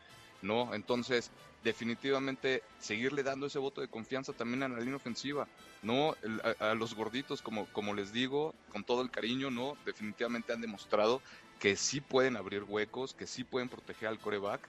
[0.42, 0.74] ¿no?
[0.74, 1.32] Entonces,
[1.64, 5.48] definitivamente, seguirle dando ese voto de confianza también a la línea ofensiva,
[5.82, 6.16] ¿no?
[6.60, 9.78] A, los gorditos, como, como les digo, con todo el cariño, ¿no?
[9.86, 11.22] Definitivamente han demostrado
[11.60, 14.62] que sí pueden abrir huecos, que sí pueden proteger al coreback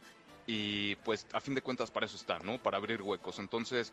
[0.47, 2.59] y pues a fin de cuentas para eso está, ¿no?
[2.59, 3.39] Para abrir huecos.
[3.39, 3.93] Entonces,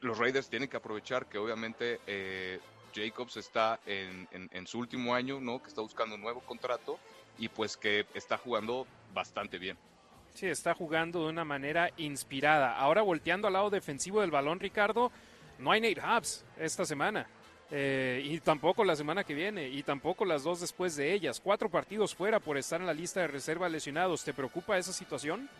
[0.00, 2.60] los Raiders tienen que aprovechar que obviamente eh,
[2.94, 5.60] Jacobs está en, en, su último año, ¿no?
[5.60, 6.98] Que está buscando un nuevo contrato
[7.36, 9.76] y pues que está jugando bastante bien.
[10.34, 12.76] Sí, está jugando de una manera inspirada.
[12.76, 15.10] Ahora volteando al lado defensivo del balón, Ricardo,
[15.58, 17.26] no hay Nate Hobbs esta semana.
[17.70, 21.40] Eh, y tampoco la semana que viene, y tampoco las dos después de ellas.
[21.40, 24.24] Cuatro partidos fuera por estar en la lista de reserva lesionados.
[24.24, 25.50] ¿Te preocupa esa situación?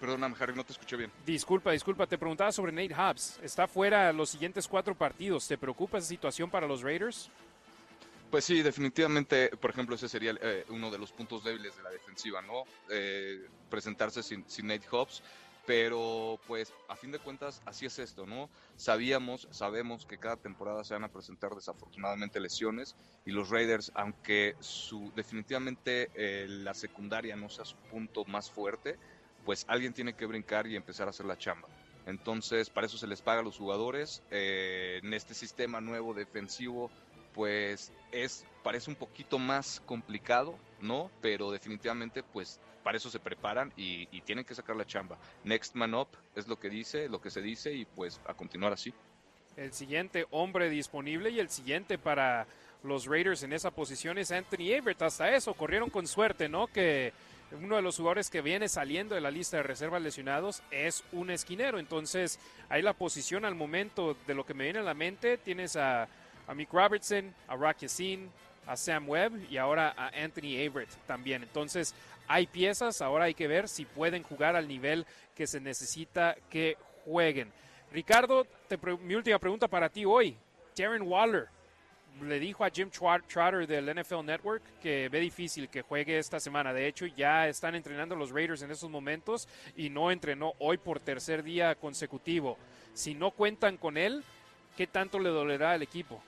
[0.00, 1.10] Perdóname, Harry, no te escuché bien.
[1.24, 3.38] Disculpa, disculpa, te preguntaba sobre Nate Hobbs.
[3.42, 5.46] Está fuera los siguientes cuatro partidos.
[5.46, 7.30] ¿Te preocupa esa situación para los Raiders?
[8.30, 11.90] Pues sí, definitivamente, por ejemplo, ese sería eh, uno de los puntos débiles de la
[11.90, 12.64] defensiva, ¿no?
[12.90, 15.22] Eh, presentarse sin, sin, Nate Hobbs,
[15.64, 18.50] pero pues a fin de cuentas así es esto, ¿no?
[18.74, 24.56] Sabíamos, sabemos que cada temporada se van a presentar desafortunadamente lesiones y los Raiders, aunque
[24.58, 28.98] su definitivamente eh, la secundaria no sea su punto más fuerte,
[29.44, 31.68] pues alguien tiene que brincar y empezar a hacer la chamba.
[32.06, 34.22] Entonces, para eso se les paga a los jugadores.
[34.30, 36.90] en este sistema nuevo defensivo,
[37.36, 41.08] pues es parece un poquito más complicado, ¿no?
[41.20, 45.18] Pero definitivamente, pues para eso se preparan y, tienen que sacar la chamba.
[45.44, 48.72] Next man up es lo que dice, lo que se dice y pues a continuar
[48.72, 48.92] así.
[49.56, 52.46] El siguiente hombre disponible y el siguiente para
[52.82, 55.02] los Raiders en esa posición es Anthony Everett.
[55.02, 56.66] Hasta eso, corrieron con suerte, ¿no?
[56.66, 57.12] Que
[57.52, 61.30] uno de los jugadores que viene saliendo de la lista de reservas lesionados es un
[61.30, 61.78] esquinero.
[61.78, 65.76] Entonces, ahí la posición al momento de lo que me viene a la mente, tienes
[65.76, 66.08] a
[66.46, 68.30] a Mick Robertson, a Rock Yassin,
[68.66, 71.42] a Sam Webb y ahora a Anthony Averett también.
[71.42, 71.94] Entonces,
[72.28, 76.76] hay piezas, ahora hay que ver si pueden jugar al nivel que se necesita que
[77.04, 77.52] jueguen.
[77.92, 78.46] Ricardo,
[79.02, 80.36] mi última pregunta para ti hoy.
[80.76, 81.48] Darren Waller
[82.22, 86.72] le dijo a Jim Trotter del NFL Network que ve difícil que juegue esta semana.
[86.72, 91.00] De hecho, ya están entrenando los Raiders en esos momentos y no entrenó hoy por
[91.00, 92.58] tercer día consecutivo.
[92.94, 94.24] Si no cuentan con él,
[94.76, 96.22] ¿qué tanto le dolerá al equipo?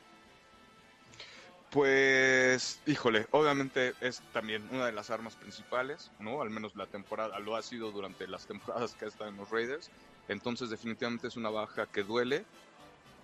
[1.71, 6.41] Pues, híjole, obviamente es también una de las armas principales, ¿no?
[6.41, 9.51] Al menos la temporada, lo ha sido durante las temporadas que ha estado en los
[9.51, 9.91] Raiders.
[10.29, 12.47] Entonces, definitivamente es una baja que duele.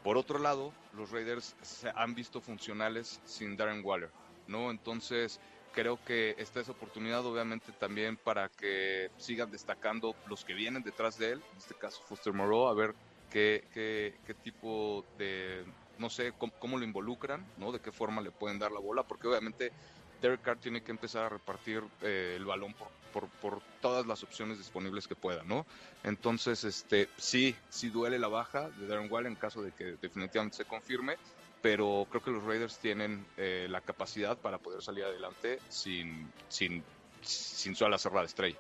[0.02, 4.10] Por otro lado, los Raiders se han visto funcionales sin Darren Waller,
[4.46, 4.70] ¿no?
[4.70, 5.40] Entonces,
[5.72, 11.16] creo que esta es oportunidad, obviamente, también para que sigan destacando los que vienen detrás
[11.16, 12.94] de él, en este caso Foster Moreau, a ver
[13.30, 15.64] qué, qué, qué tipo de
[15.98, 17.72] no sé cómo, lo involucran, ¿no?
[17.72, 19.72] De qué forma le pueden dar la bola, porque obviamente
[20.20, 22.74] Derek Carr tiene que empezar a repartir eh, el balón
[23.12, 25.66] por, por, todas las opciones disponibles que pueda, ¿no?
[26.02, 30.56] Entonces, este, sí, sí duele la baja de Darren Wall en caso de que definitivamente
[30.56, 31.16] se confirme,
[31.62, 36.82] pero creo que los Raiders tienen eh, la capacidad para poder salir adelante sin, sin,
[37.22, 38.58] sin su ala cerrada estrella.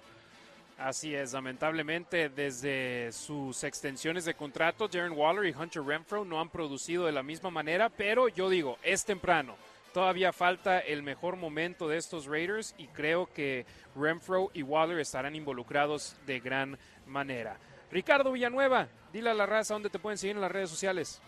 [0.78, 6.50] Así es, lamentablemente desde sus extensiones de contrato, Darren Waller y Hunter Renfro no han
[6.50, 9.56] producido de la misma manera, pero yo digo, es temprano.
[9.92, 13.64] Todavía falta el mejor momento de estos Raiders y creo que
[13.94, 16.76] Renfro y Waller estarán involucrados de gran
[17.06, 17.56] manera.
[17.92, 21.22] Ricardo Villanueva, dile a la raza dónde te pueden seguir en las redes sociales.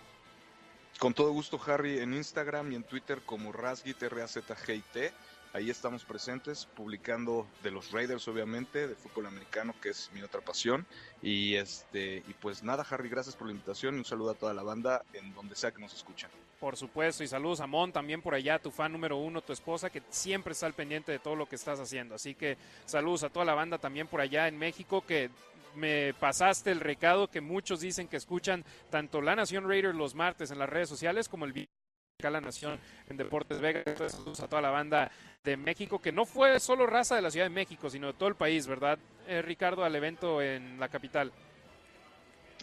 [0.98, 4.82] Con todo gusto, Harry, en Instagram y en Twitter como Rasgit, r a z g
[4.92, 5.12] t
[5.56, 10.42] Ahí estamos presentes, publicando de los Raiders, obviamente, de fútbol americano, que es mi otra
[10.42, 10.84] pasión.
[11.22, 14.52] Y este, y pues nada, Harry, gracias por la invitación y un saludo a toda
[14.52, 16.30] la banda en donde sea que nos escuchan.
[16.60, 19.88] Por supuesto, y saludos a Mon también por allá, tu fan número uno, tu esposa,
[19.88, 22.16] que siempre está al pendiente de todo lo que estás haciendo.
[22.16, 25.30] Así que saludos a toda la banda también por allá en México, que
[25.74, 30.50] me pasaste el recado que muchos dicen que escuchan tanto La Nación Raiders los martes
[30.50, 31.75] en las redes sociales como el video
[32.22, 32.80] la Nación
[33.10, 33.84] en Deportes Vegas.
[34.10, 35.10] Saludos a toda la banda
[35.44, 38.30] de México, que no fue solo raza de la Ciudad de México, sino de todo
[38.30, 38.98] el país, ¿verdad,
[39.28, 41.30] eh, Ricardo, al evento en la capital?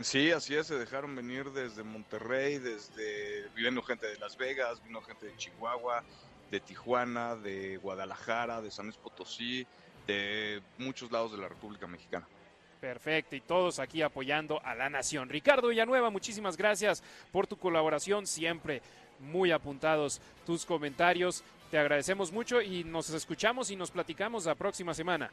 [0.01, 5.01] Sí, así es, se dejaron venir desde Monterrey, desde vino gente de Las Vegas, vino
[5.01, 6.03] gente de Chihuahua,
[6.49, 9.67] de Tijuana, de Guadalajara, de San Luis Potosí,
[10.07, 12.27] de muchos lados de la República Mexicana.
[12.81, 15.29] Perfecto, y todos aquí apoyando a la nación.
[15.29, 17.01] Ricardo Villanueva, muchísimas gracias
[17.31, 18.81] por tu colaboración siempre
[19.23, 21.43] muy apuntados tus comentarios.
[21.71, 25.31] Te agradecemos mucho y nos escuchamos y nos platicamos la próxima semana.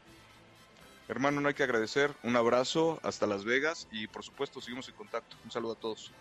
[1.09, 2.12] Hermano, no hay que agradecer.
[2.23, 5.37] Un abrazo hasta Las Vegas y por supuesto seguimos en contacto.
[5.45, 6.12] Un saludo a todos.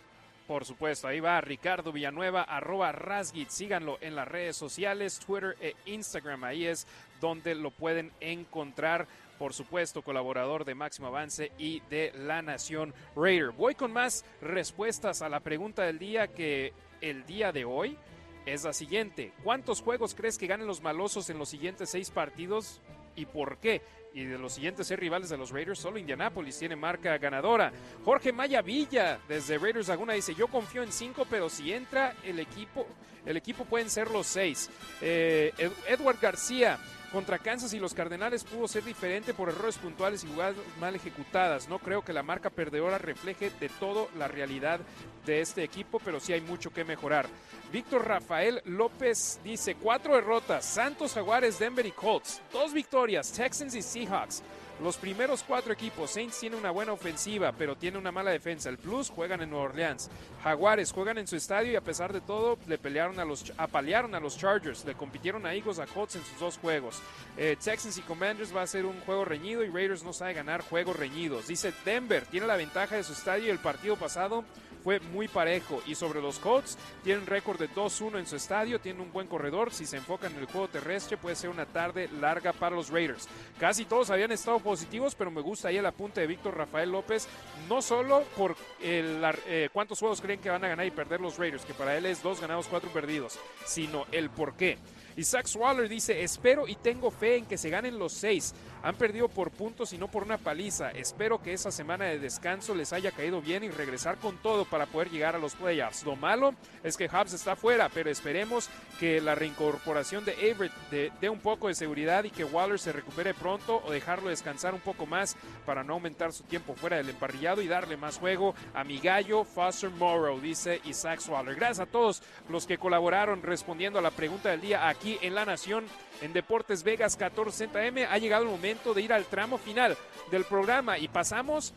[0.47, 3.49] Por supuesto, ahí va Ricardo Villanueva, arroba Rasgit.
[3.49, 6.43] Síganlo en las redes sociales, Twitter e Instagram.
[6.43, 6.87] Ahí es
[7.21, 9.07] donde lo pueden encontrar.
[9.37, 13.51] Por supuesto, colaborador de Máximo Avance y de La Nación Raider.
[13.51, 17.97] Voy con más respuestas a la pregunta del día que el día de hoy
[18.45, 19.31] es la siguiente.
[19.43, 22.81] ¿Cuántos juegos crees que ganen los malosos en los siguientes seis partidos
[23.15, 23.81] y por qué?
[24.13, 27.71] y de los siguientes ser rivales de los Raiders, solo Indianapolis tiene marca ganadora.
[28.03, 32.39] Jorge Maya Villa, desde Raiders Laguna, dice, yo confío en cinco, pero si entra el
[32.39, 32.87] equipo,
[33.25, 34.69] el equipo pueden ser los seis.
[35.01, 35.53] Eh,
[35.87, 40.55] Edward García, contra Kansas y los Cardenales pudo ser diferente por errores puntuales y jugadas
[40.79, 41.67] mal ejecutadas.
[41.67, 44.79] No creo que la marca perdedora refleje de todo la realidad
[45.25, 47.27] de este equipo, pero sí hay mucho que mejorar.
[47.71, 53.81] Víctor Rafael López dice, cuatro derrotas, Santos, Jaguares, Denver y Colts, dos victorias, Texans y
[53.81, 54.41] Seahawks.
[54.81, 58.69] Los primeros cuatro equipos, Saints tiene una buena ofensiva, pero tiene una mala defensa.
[58.69, 60.09] El Plus juegan en Nueva Orleans.
[60.41, 64.15] Jaguares juegan en su estadio y a pesar de todo le pelearon a los, apalearon
[64.15, 64.85] a los Chargers.
[64.85, 67.01] Le compitieron a Eagles, a Colts en sus dos juegos.
[67.37, 70.61] Eh, Texans y Commanders va a ser un juego reñido y Raiders no sabe ganar
[70.61, 71.47] juegos reñidos.
[71.47, 74.45] Dice Denver, tiene la ventaja de su estadio y el partido pasado
[74.83, 75.81] fue muy parejo.
[75.85, 79.73] Y sobre los Colts, tienen récord de 2-1 en su estadio, tienen un buen corredor.
[79.73, 83.27] Si se enfocan en el juego terrestre, puede ser una tarde larga para los Raiders.
[83.59, 87.27] Casi todos habían estado positivos, pero me gusta ahí el apunte de Víctor Rafael López,
[87.67, 91.37] no solo por el, eh, cuántos juegos creen que van a ganar y perder los
[91.37, 94.77] Raiders, que para él es dos ganados, cuatro perdidos, sino el por qué.
[95.15, 98.53] Isaac Swaller dice, espero y tengo fe en que se ganen los seis.
[98.83, 100.91] Han perdido por puntos y no por una paliza.
[100.91, 104.85] Espero que esa semana de descanso les haya caído bien y regresar con todo para
[104.85, 106.03] poder llegar a los playoffs.
[106.03, 106.53] Lo malo
[106.83, 108.69] es que Hubs está fuera, pero esperemos
[108.99, 110.71] que la reincorporación de Everett
[111.19, 114.79] dé un poco de seguridad y que Waller se recupere pronto o dejarlo descansar un
[114.79, 115.35] poco más
[115.65, 119.43] para no aumentar su tiempo fuera del emparrillado y darle más juego a mi gallo
[119.43, 121.55] Foster Morrow, dice Isaac Waller.
[121.55, 125.45] Gracias a todos los que colaboraron respondiendo a la pregunta del día aquí en La
[125.45, 125.85] Nación
[126.21, 128.07] en Deportes Vegas 1460M.
[128.09, 129.97] Ha llegado el momento de ir al tramo final
[130.29, 131.73] del programa y pasamos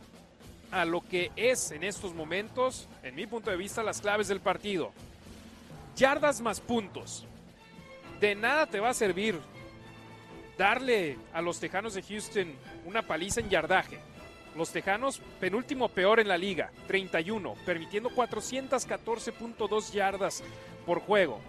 [0.71, 4.39] a lo que es en estos momentos, en mi punto de vista, las claves del
[4.39, 4.91] partido.
[5.95, 7.25] Yardas más puntos.
[8.19, 9.39] De nada te va a servir
[10.55, 12.53] darle a los Tejanos de Houston
[12.85, 13.97] una paliza en yardaje.
[14.55, 20.43] Los Tejanos, penúltimo peor en la liga, 31, permitiendo 414.2 yardas
[20.85, 21.39] por juego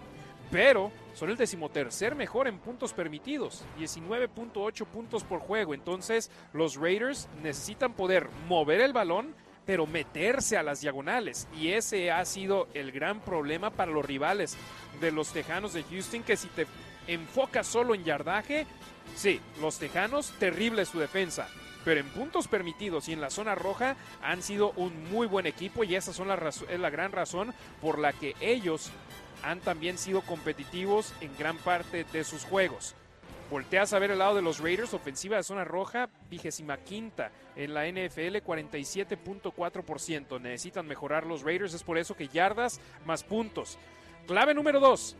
[0.51, 5.73] pero son el decimotercer mejor en puntos permitidos, 19.8 puntos por juego.
[5.73, 9.33] Entonces, los Raiders necesitan poder mover el balón,
[9.65, 11.47] pero meterse a las diagonales.
[11.57, 14.57] Y ese ha sido el gran problema para los rivales
[15.01, 16.67] de los Tejanos de Houston, que si te
[17.07, 18.67] enfocas solo en yardaje,
[19.15, 21.47] sí, los Tejanos, terrible su defensa.
[21.83, 25.83] Pero en puntos permitidos y en la zona roja han sido un muy buen equipo
[25.83, 28.89] y esa son la es la gran razón por la que ellos
[29.45, 32.95] han también sido competitivos en gran parte de sus juegos.
[33.51, 37.75] Volteas a ver el lado de los Raiders, ofensiva de zona roja, vigésima quinta en
[37.75, 40.41] la NFL, 47.4%.
[40.41, 43.77] Necesitan mejorar los Raiders, es por eso que yardas más puntos.
[44.25, 45.15] Clave número 2,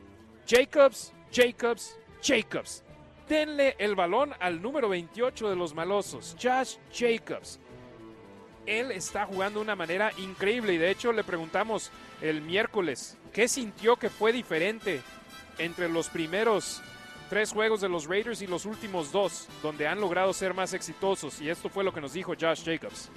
[0.48, 2.84] Jacobs, Jacobs, Jacobs.
[3.30, 7.60] Denle el balón al número 28 de los malosos, Josh Jacobs.
[8.66, 13.50] Él está jugando de una manera increíble y de hecho le preguntamos el miércoles ¿Qué
[13.50, 15.02] sintió que fue diferente
[15.58, 16.82] entre los primeros
[17.30, 21.42] tres juegos de los Raiders y los últimos dos, donde han logrado ser más exitosos?
[21.42, 23.10] Y esto fue lo que nos dijo Josh Jacobs.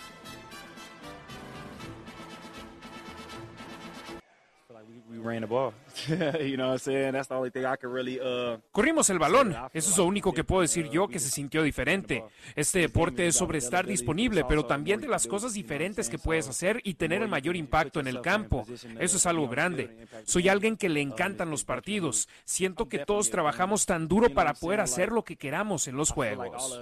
[8.72, 9.54] Corrimos el balón.
[9.72, 12.24] Eso es lo único que puedo decir yo que se sintió diferente.
[12.54, 16.80] Este deporte es sobre estar disponible, pero también de las cosas diferentes que puedes hacer
[16.84, 18.66] y tener el mayor impacto en el campo.
[18.98, 20.06] Eso es algo grande.
[20.24, 22.28] Soy alguien que le encantan los partidos.
[22.44, 26.80] Siento que todos trabajamos tan duro para poder hacer lo que queramos en los juegos.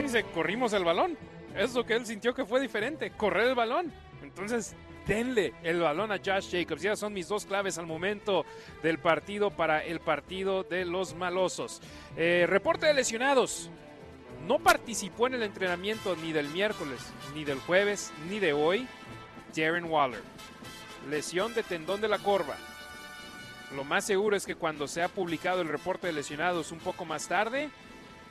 [0.00, 1.18] Dice, corrimos el balón.
[1.56, 3.92] Es lo que él sintió que fue diferente, correr el balón.
[4.22, 4.74] Entonces,
[5.06, 6.82] denle el balón a Josh Jacobs.
[6.82, 8.44] Ya son mis dos claves al momento
[8.82, 11.80] del partido para el partido de los malosos.
[12.16, 13.70] Eh, reporte de lesionados.
[14.46, 17.00] No participó en el entrenamiento ni del miércoles,
[17.34, 18.88] ni del jueves, ni de hoy.
[19.54, 20.22] Darren Waller.
[21.08, 22.56] Lesión de tendón de la corva.
[23.76, 27.28] Lo más seguro es que cuando sea publicado el reporte de lesionados un poco más
[27.28, 27.70] tarde,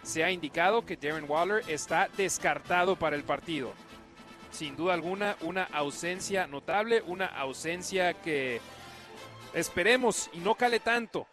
[0.04, 3.74] se ha indicado que Darren Waller está descartado para el partido.
[4.52, 8.60] Sin duda alguna, una ausencia notable, una ausencia que
[9.54, 11.28] esperemos y no cale tanto.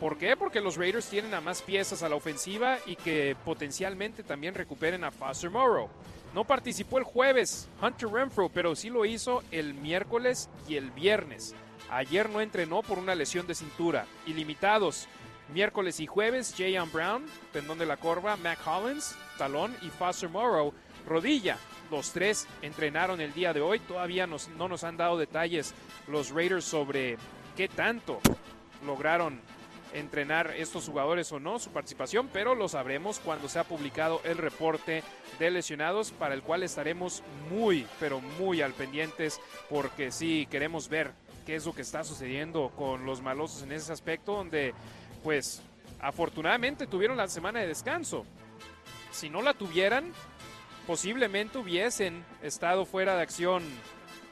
[0.00, 0.34] ¿Por qué?
[0.34, 5.04] Porque los Raiders tienen a más piezas a la ofensiva y que potencialmente también recuperen
[5.04, 5.90] a Foster Morrow.
[6.32, 11.54] No participó el jueves Hunter Renfro, pero sí lo hizo el miércoles y el viernes.
[11.90, 14.06] Ayer no entrenó por una lesión de cintura.
[14.26, 15.06] Ilimitados.
[15.52, 20.72] Miércoles y jueves, Jayon Brown, tendón de la corva, Mac Hollins, talón y Foster Morrow,
[21.06, 21.58] rodilla.
[21.90, 23.80] Los tres entrenaron el día de hoy.
[23.80, 25.74] Todavía no nos han dado detalles
[26.06, 27.18] los Raiders sobre
[27.56, 28.20] qué tanto
[28.86, 29.40] lograron
[29.92, 35.02] entrenar estos jugadores o no, su participación, pero lo sabremos cuando sea publicado el reporte
[35.40, 41.12] de lesionados, para el cual estaremos muy, pero muy al pendientes, porque sí queremos ver
[41.44, 44.74] qué es lo que está sucediendo con los malosos en ese aspecto, donde
[45.22, 45.62] pues
[46.00, 48.24] afortunadamente tuvieron la semana de descanso.
[49.10, 50.12] Si no la tuvieran,
[50.86, 53.62] posiblemente hubiesen estado fuera de acción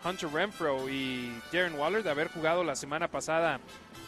[0.04, 3.60] Hunter Renfro y Darren Waller de haber jugado la semana pasada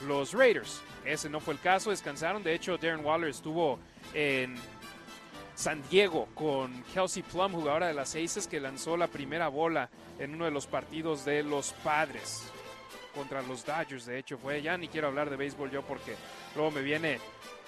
[0.06, 0.80] los Raiders.
[1.04, 2.42] Ese no fue el caso, descansaron.
[2.42, 3.78] De hecho, Darren Waller estuvo
[4.14, 4.54] en
[5.54, 10.34] San Diego con Kelsey Plum, jugadora de las Aces, que lanzó la primera bola en
[10.34, 12.50] uno de los partidos de los Padres
[13.14, 14.06] contra los Dodgers.
[14.06, 16.16] De hecho, fue ya ni quiero hablar de béisbol yo porque
[16.54, 17.18] luego me viene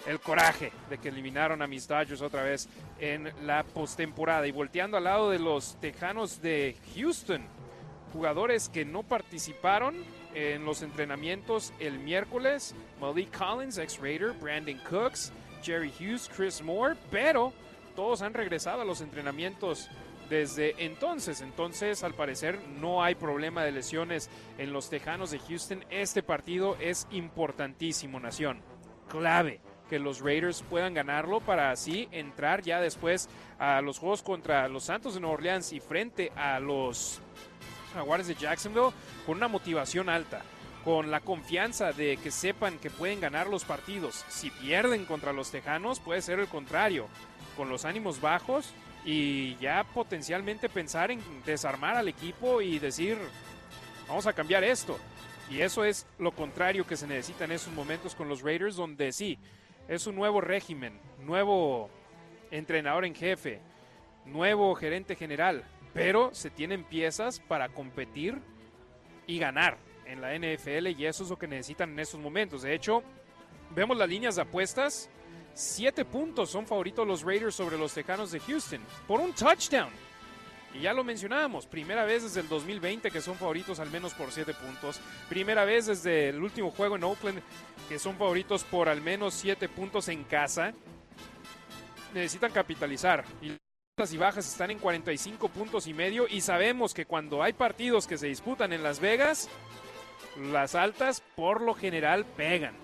[0.06, 4.46] el coraje de que eliminaron a mis Dodgers otra vez en la postemporada.
[4.46, 7.44] Y volteando al lado de los Tejanos de Houston,
[8.12, 9.96] jugadores que no participaron
[10.34, 15.32] en los entrenamientos el miércoles, Malik Collins, ex-Raider, Brandon Cooks,
[15.62, 17.52] Jerry Hughes, Chris Moore, pero
[17.94, 19.88] todos han regresado a los entrenamientos
[20.32, 21.42] desde entonces.
[21.42, 25.84] Entonces, al parecer, no hay problema de lesiones en los Tejanos de Houston.
[25.90, 28.62] Este partido es importantísimo, Nación.
[29.10, 29.60] Clave
[29.90, 33.28] que los Raiders puedan ganarlo para así entrar ya después
[33.58, 37.20] a los juegos contra los Santos de Nueva Orleans y frente a los
[37.92, 38.94] Jaguares de Jacksonville
[39.26, 40.40] con una motivación alta,
[40.82, 44.24] con la confianza de que sepan que pueden ganar los partidos.
[44.30, 47.06] Si pierden contra los Tejanos, puede ser el contrario,
[47.54, 48.72] con los ánimos bajos
[49.04, 53.18] y ya potencialmente pensar en desarmar al equipo y decir,
[54.08, 54.98] vamos a cambiar esto.
[55.50, 59.12] Y eso es lo contrario que se necesita en esos momentos con los Raiders, donde
[59.12, 59.38] sí,
[59.88, 61.90] es un nuevo régimen, nuevo
[62.50, 63.60] entrenador en jefe,
[64.24, 68.38] nuevo gerente general, pero se tienen piezas para competir
[69.26, 72.62] y ganar en la NFL y eso es lo que necesitan en estos momentos.
[72.62, 73.02] De hecho,
[73.74, 75.10] vemos las líneas de apuestas.
[75.54, 79.90] Siete puntos son favoritos los Raiders sobre los Tejanos de Houston por un touchdown.
[80.74, 84.32] Y ya lo mencionábamos, primera vez desde el 2020 que son favoritos al menos por
[84.32, 85.00] siete puntos.
[85.28, 87.42] Primera vez desde el último juego en Oakland
[87.88, 90.72] que son favoritos por al menos siete puntos en casa.
[92.14, 93.24] Necesitan capitalizar.
[93.42, 93.56] Y
[94.10, 98.16] y bajas están en 45 puntos y medio y sabemos que cuando hay partidos que
[98.16, 99.50] se disputan en Las Vegas,
[100.50, 102.74] las altas por lo general pegan.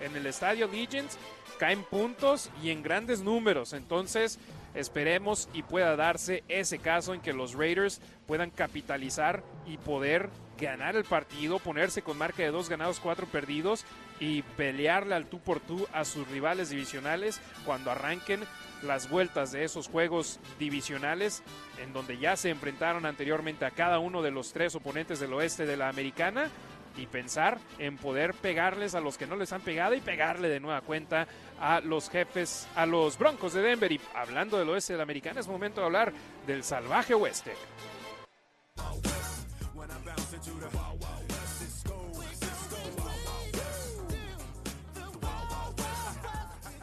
[0.00, 1.16] En el estadio Legends
[1.56, 4.38] caen puntos y en grandes números, entonces
[4.74, 10.28] esperemos y pueda darse ese caso en que los Raiders puedan capitalizar y poder
[10.58, 13.84] ganar el partido, ponerse con marca de dos ganados, cuatro perdidos
[14.20, 18.40] y pelearle al tú por tú a sus rivales divisionales cuando arranquen
[18.82, 21.42] las vueltas de esos juegos divisionales
[21.82, 25.66] en donde ya se enfrentaron anteriormente a cada uno de los tres oponentes del oeste
[25.66, 26.50] de la americana
[26.96, 30.60] y pensar en poder pegarles a los que no les han pegado y pegarle de
[30.60, 31.26] nueva cuenta
[31.60, 33.90] a los jefes, a los Broncos de Denver.
[33.92, 36.12] Y hablando del oeste de la americana, es momento de hablar
[36.46, 37.52] del salvaje oeste.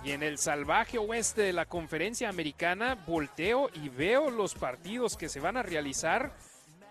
[0.04, 5.30] Y en el salvaje oeste de la conferencia americana volteo y veo los partidos que
[5.30, 6.34] se van a realizar.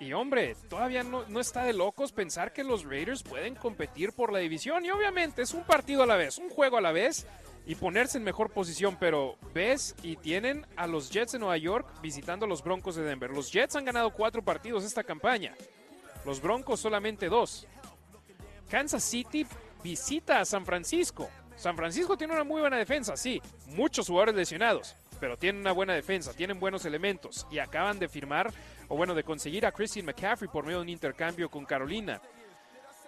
[0.02, 4.40] Y hombre, todavía no, está de locos pensar que los Raiders pueden competir por la
[4.40, 4.84] división.
[4.84, 7.24] Y obviamente es un partido a la vez, un juego a la vez
[7.66, 8.96] y ponerse en mejor posición.
[8.98, 13.04] Pero ves y tienen a los Jets de Nueva York visitando a los Broncos de
[13.04, 13.30] Denver.
[13.30, 15.54] Los Jets han ganado cuatro partidos esta campaña.
[16.26, 17.68] Los Broncos solamente dos.
[18.68, 19.46] Kansas City
[19.84, 21.28] visita a San Francisco.
[21.56, 25.92] San Francisco tiene una muy buena defensa, sí, muchos jugadores lesionados, pero tienen una buena
[25.92, 28.52] defensa, tienen buenos elementos y acaban de firmar,
[28.93, 32.20] o bueno, de conseguir a Christian McCaffrey por medio de un intercambio con Carolina.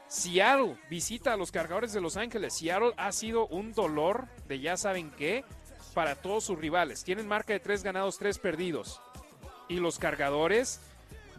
[0.09, 2.55] Seattle visita a los cargadores de Los Ángeles.
[2.55, 5.45] Seattle ha sido un dolor de ya saben qué
[5.93, 7.05] para todos sus rivales.
[7.05, 9.03] Tienen marca de tres ganados, tres perdidos.
[9.69, 10.81] Y los cargadores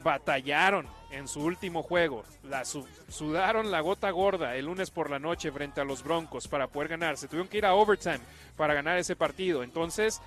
[0.04, 2.24] batallaron en su último juego.
[2.44, 6.68] La sudaron la gota gorda el lunes por la noche frente a los Broncos para
[6.68, 7.18] poder ganar.
[7.18, 8.20] Se tuvieron que ir a overtime
[8.56, 9.64] para ganar ese partido.
[9.64, 10.22] Entonces,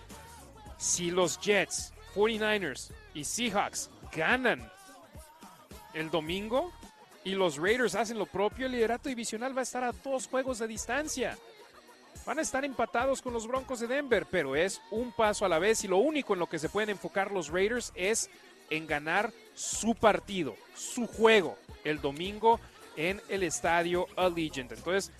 [0.76, 4.70] si los Jets, 49ers y Seahawks ganan
[5.94, 6.72] el domingo
[7.24, 10.58] y los Raiders hacen lo propio, el liderato divisional va a estar a dos juegos
[10.58, 11.38] de distancia.
[12.26, 15.58] Van a estar empatados con los Broncos de Denver, pero es un paso a la
[15.58, 18.28] vez y lo único en lo que se pueden enfocar los Raiders es
[18.70, 22.60] en ganar su partido, su juego, el domingo
[22.96, 24.72] en el estadio Allegiant.
[24.72, 25.12] Entonces,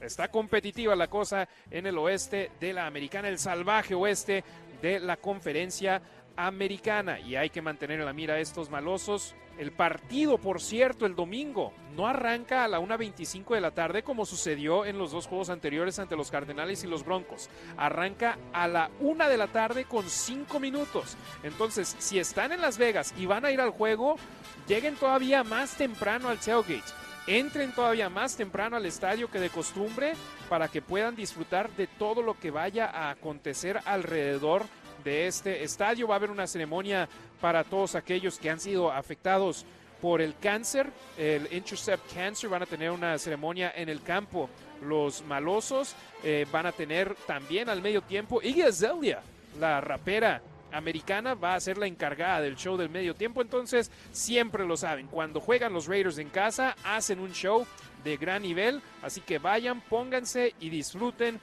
[0.00, 4.42] está competitiva la cosa en el oeste de la americana, el salvaje oeste
[4.82, 6.02] de la conferencia
[6.38, 7.18] americana.
[7.18, 9.34] Y hay que mantener en la mira a estos malosos.
[9.58, 14.24] El partido, por cierto, el domingo no arranca a la 1.25 de la tarde como
[14.24, 17.50] sucedió en los dos juegos anteriores ante los Cardenales y los Broncos.
[17.76, 21.16] Arranca a la 1 de la tarde con 5 minutos.
[21.42, 24.14] Entonces, si están en Las Vegas y van a ir al juego,
[24.68, 26.92] lleguen todavía más temprano al tailgate.
[27.26, 30.14] Entren todavía más temprano al estadio que de costumbre
[30.48, 34.64] para que puedan disfrutar de todo lo que vaya a acontecer alrededor
[35.08, 36.06] de este estadio.
[36.06, 37.08] Va a haber una ceremonia
[37.40, 39.64] para todos aquellos que han sido afectados
[40.02, 42.50] por el cáncer, el Intercept Cancer.
[42.50, 44.50] Van a tener una ceremonia en el campo.
[44.82, 49.22] Los malosos eh, van a tener también al medio tiempo Iggy Azalea,
[49.58, 54.66] la rapera americana va a ser la encargada del show del medio tiempo, entonces siempre
[54.66, 57.66] lo saben, cuando juegan los Raiders en casa hacen un show
[58.04, 61.40] de gran nivel, así que vayan, pónganse y disfruten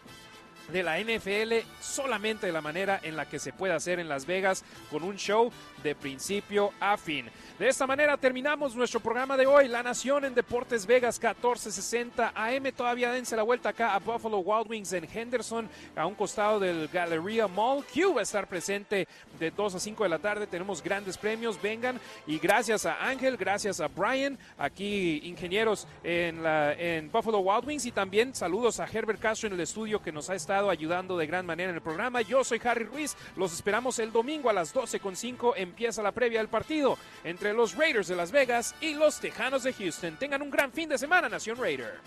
[0.72, 4.26] de la NFL solamente de la manera en la que se puede hacer en Las
[4.26, 5.52] Vegas con un show
[5.84, 7.30] de principio a fin.
[7.60, 12.72] De esta manera terminamos nuestro programa de hoy, La Nación en Deportes Vegas 1460 AM.
[12.76, 16.90] Todavía dense la vuelta acá a Buffalo Wild Wings en Henderson, a un costado del
[16.90, 17.86] Galleria Mall.
[17.86, 19.08] Q va a estar presente
[19.40, 20.48] de 2 a 5 de la tarde.
[20.48, 22.00] Tenemos grandes premios, vengan.
[22.28, 27.86] Y gracias a Ángel, gracias a Brian, aquí ingenieros en, en Buffalo Wild Wings.
[27.86, 31.46] Y también saludos a Herbert Castro en el estudio que nos ha ayudando de gran
[31.46, 32.22] manera en el programa.
[32.22, 33.16] Yo soy Harry Ruiz.
[33.36, 35.54] Los esperamos el domingo a las 12.5.
[35.58, 39.74] Empieza la previa del partido entre los Raiders de Las Vegas y los Tejanos de
[39.74, 40.16] Houston.
[40.18, 42.00] Tengan un gran fin de semana, Nación Raider.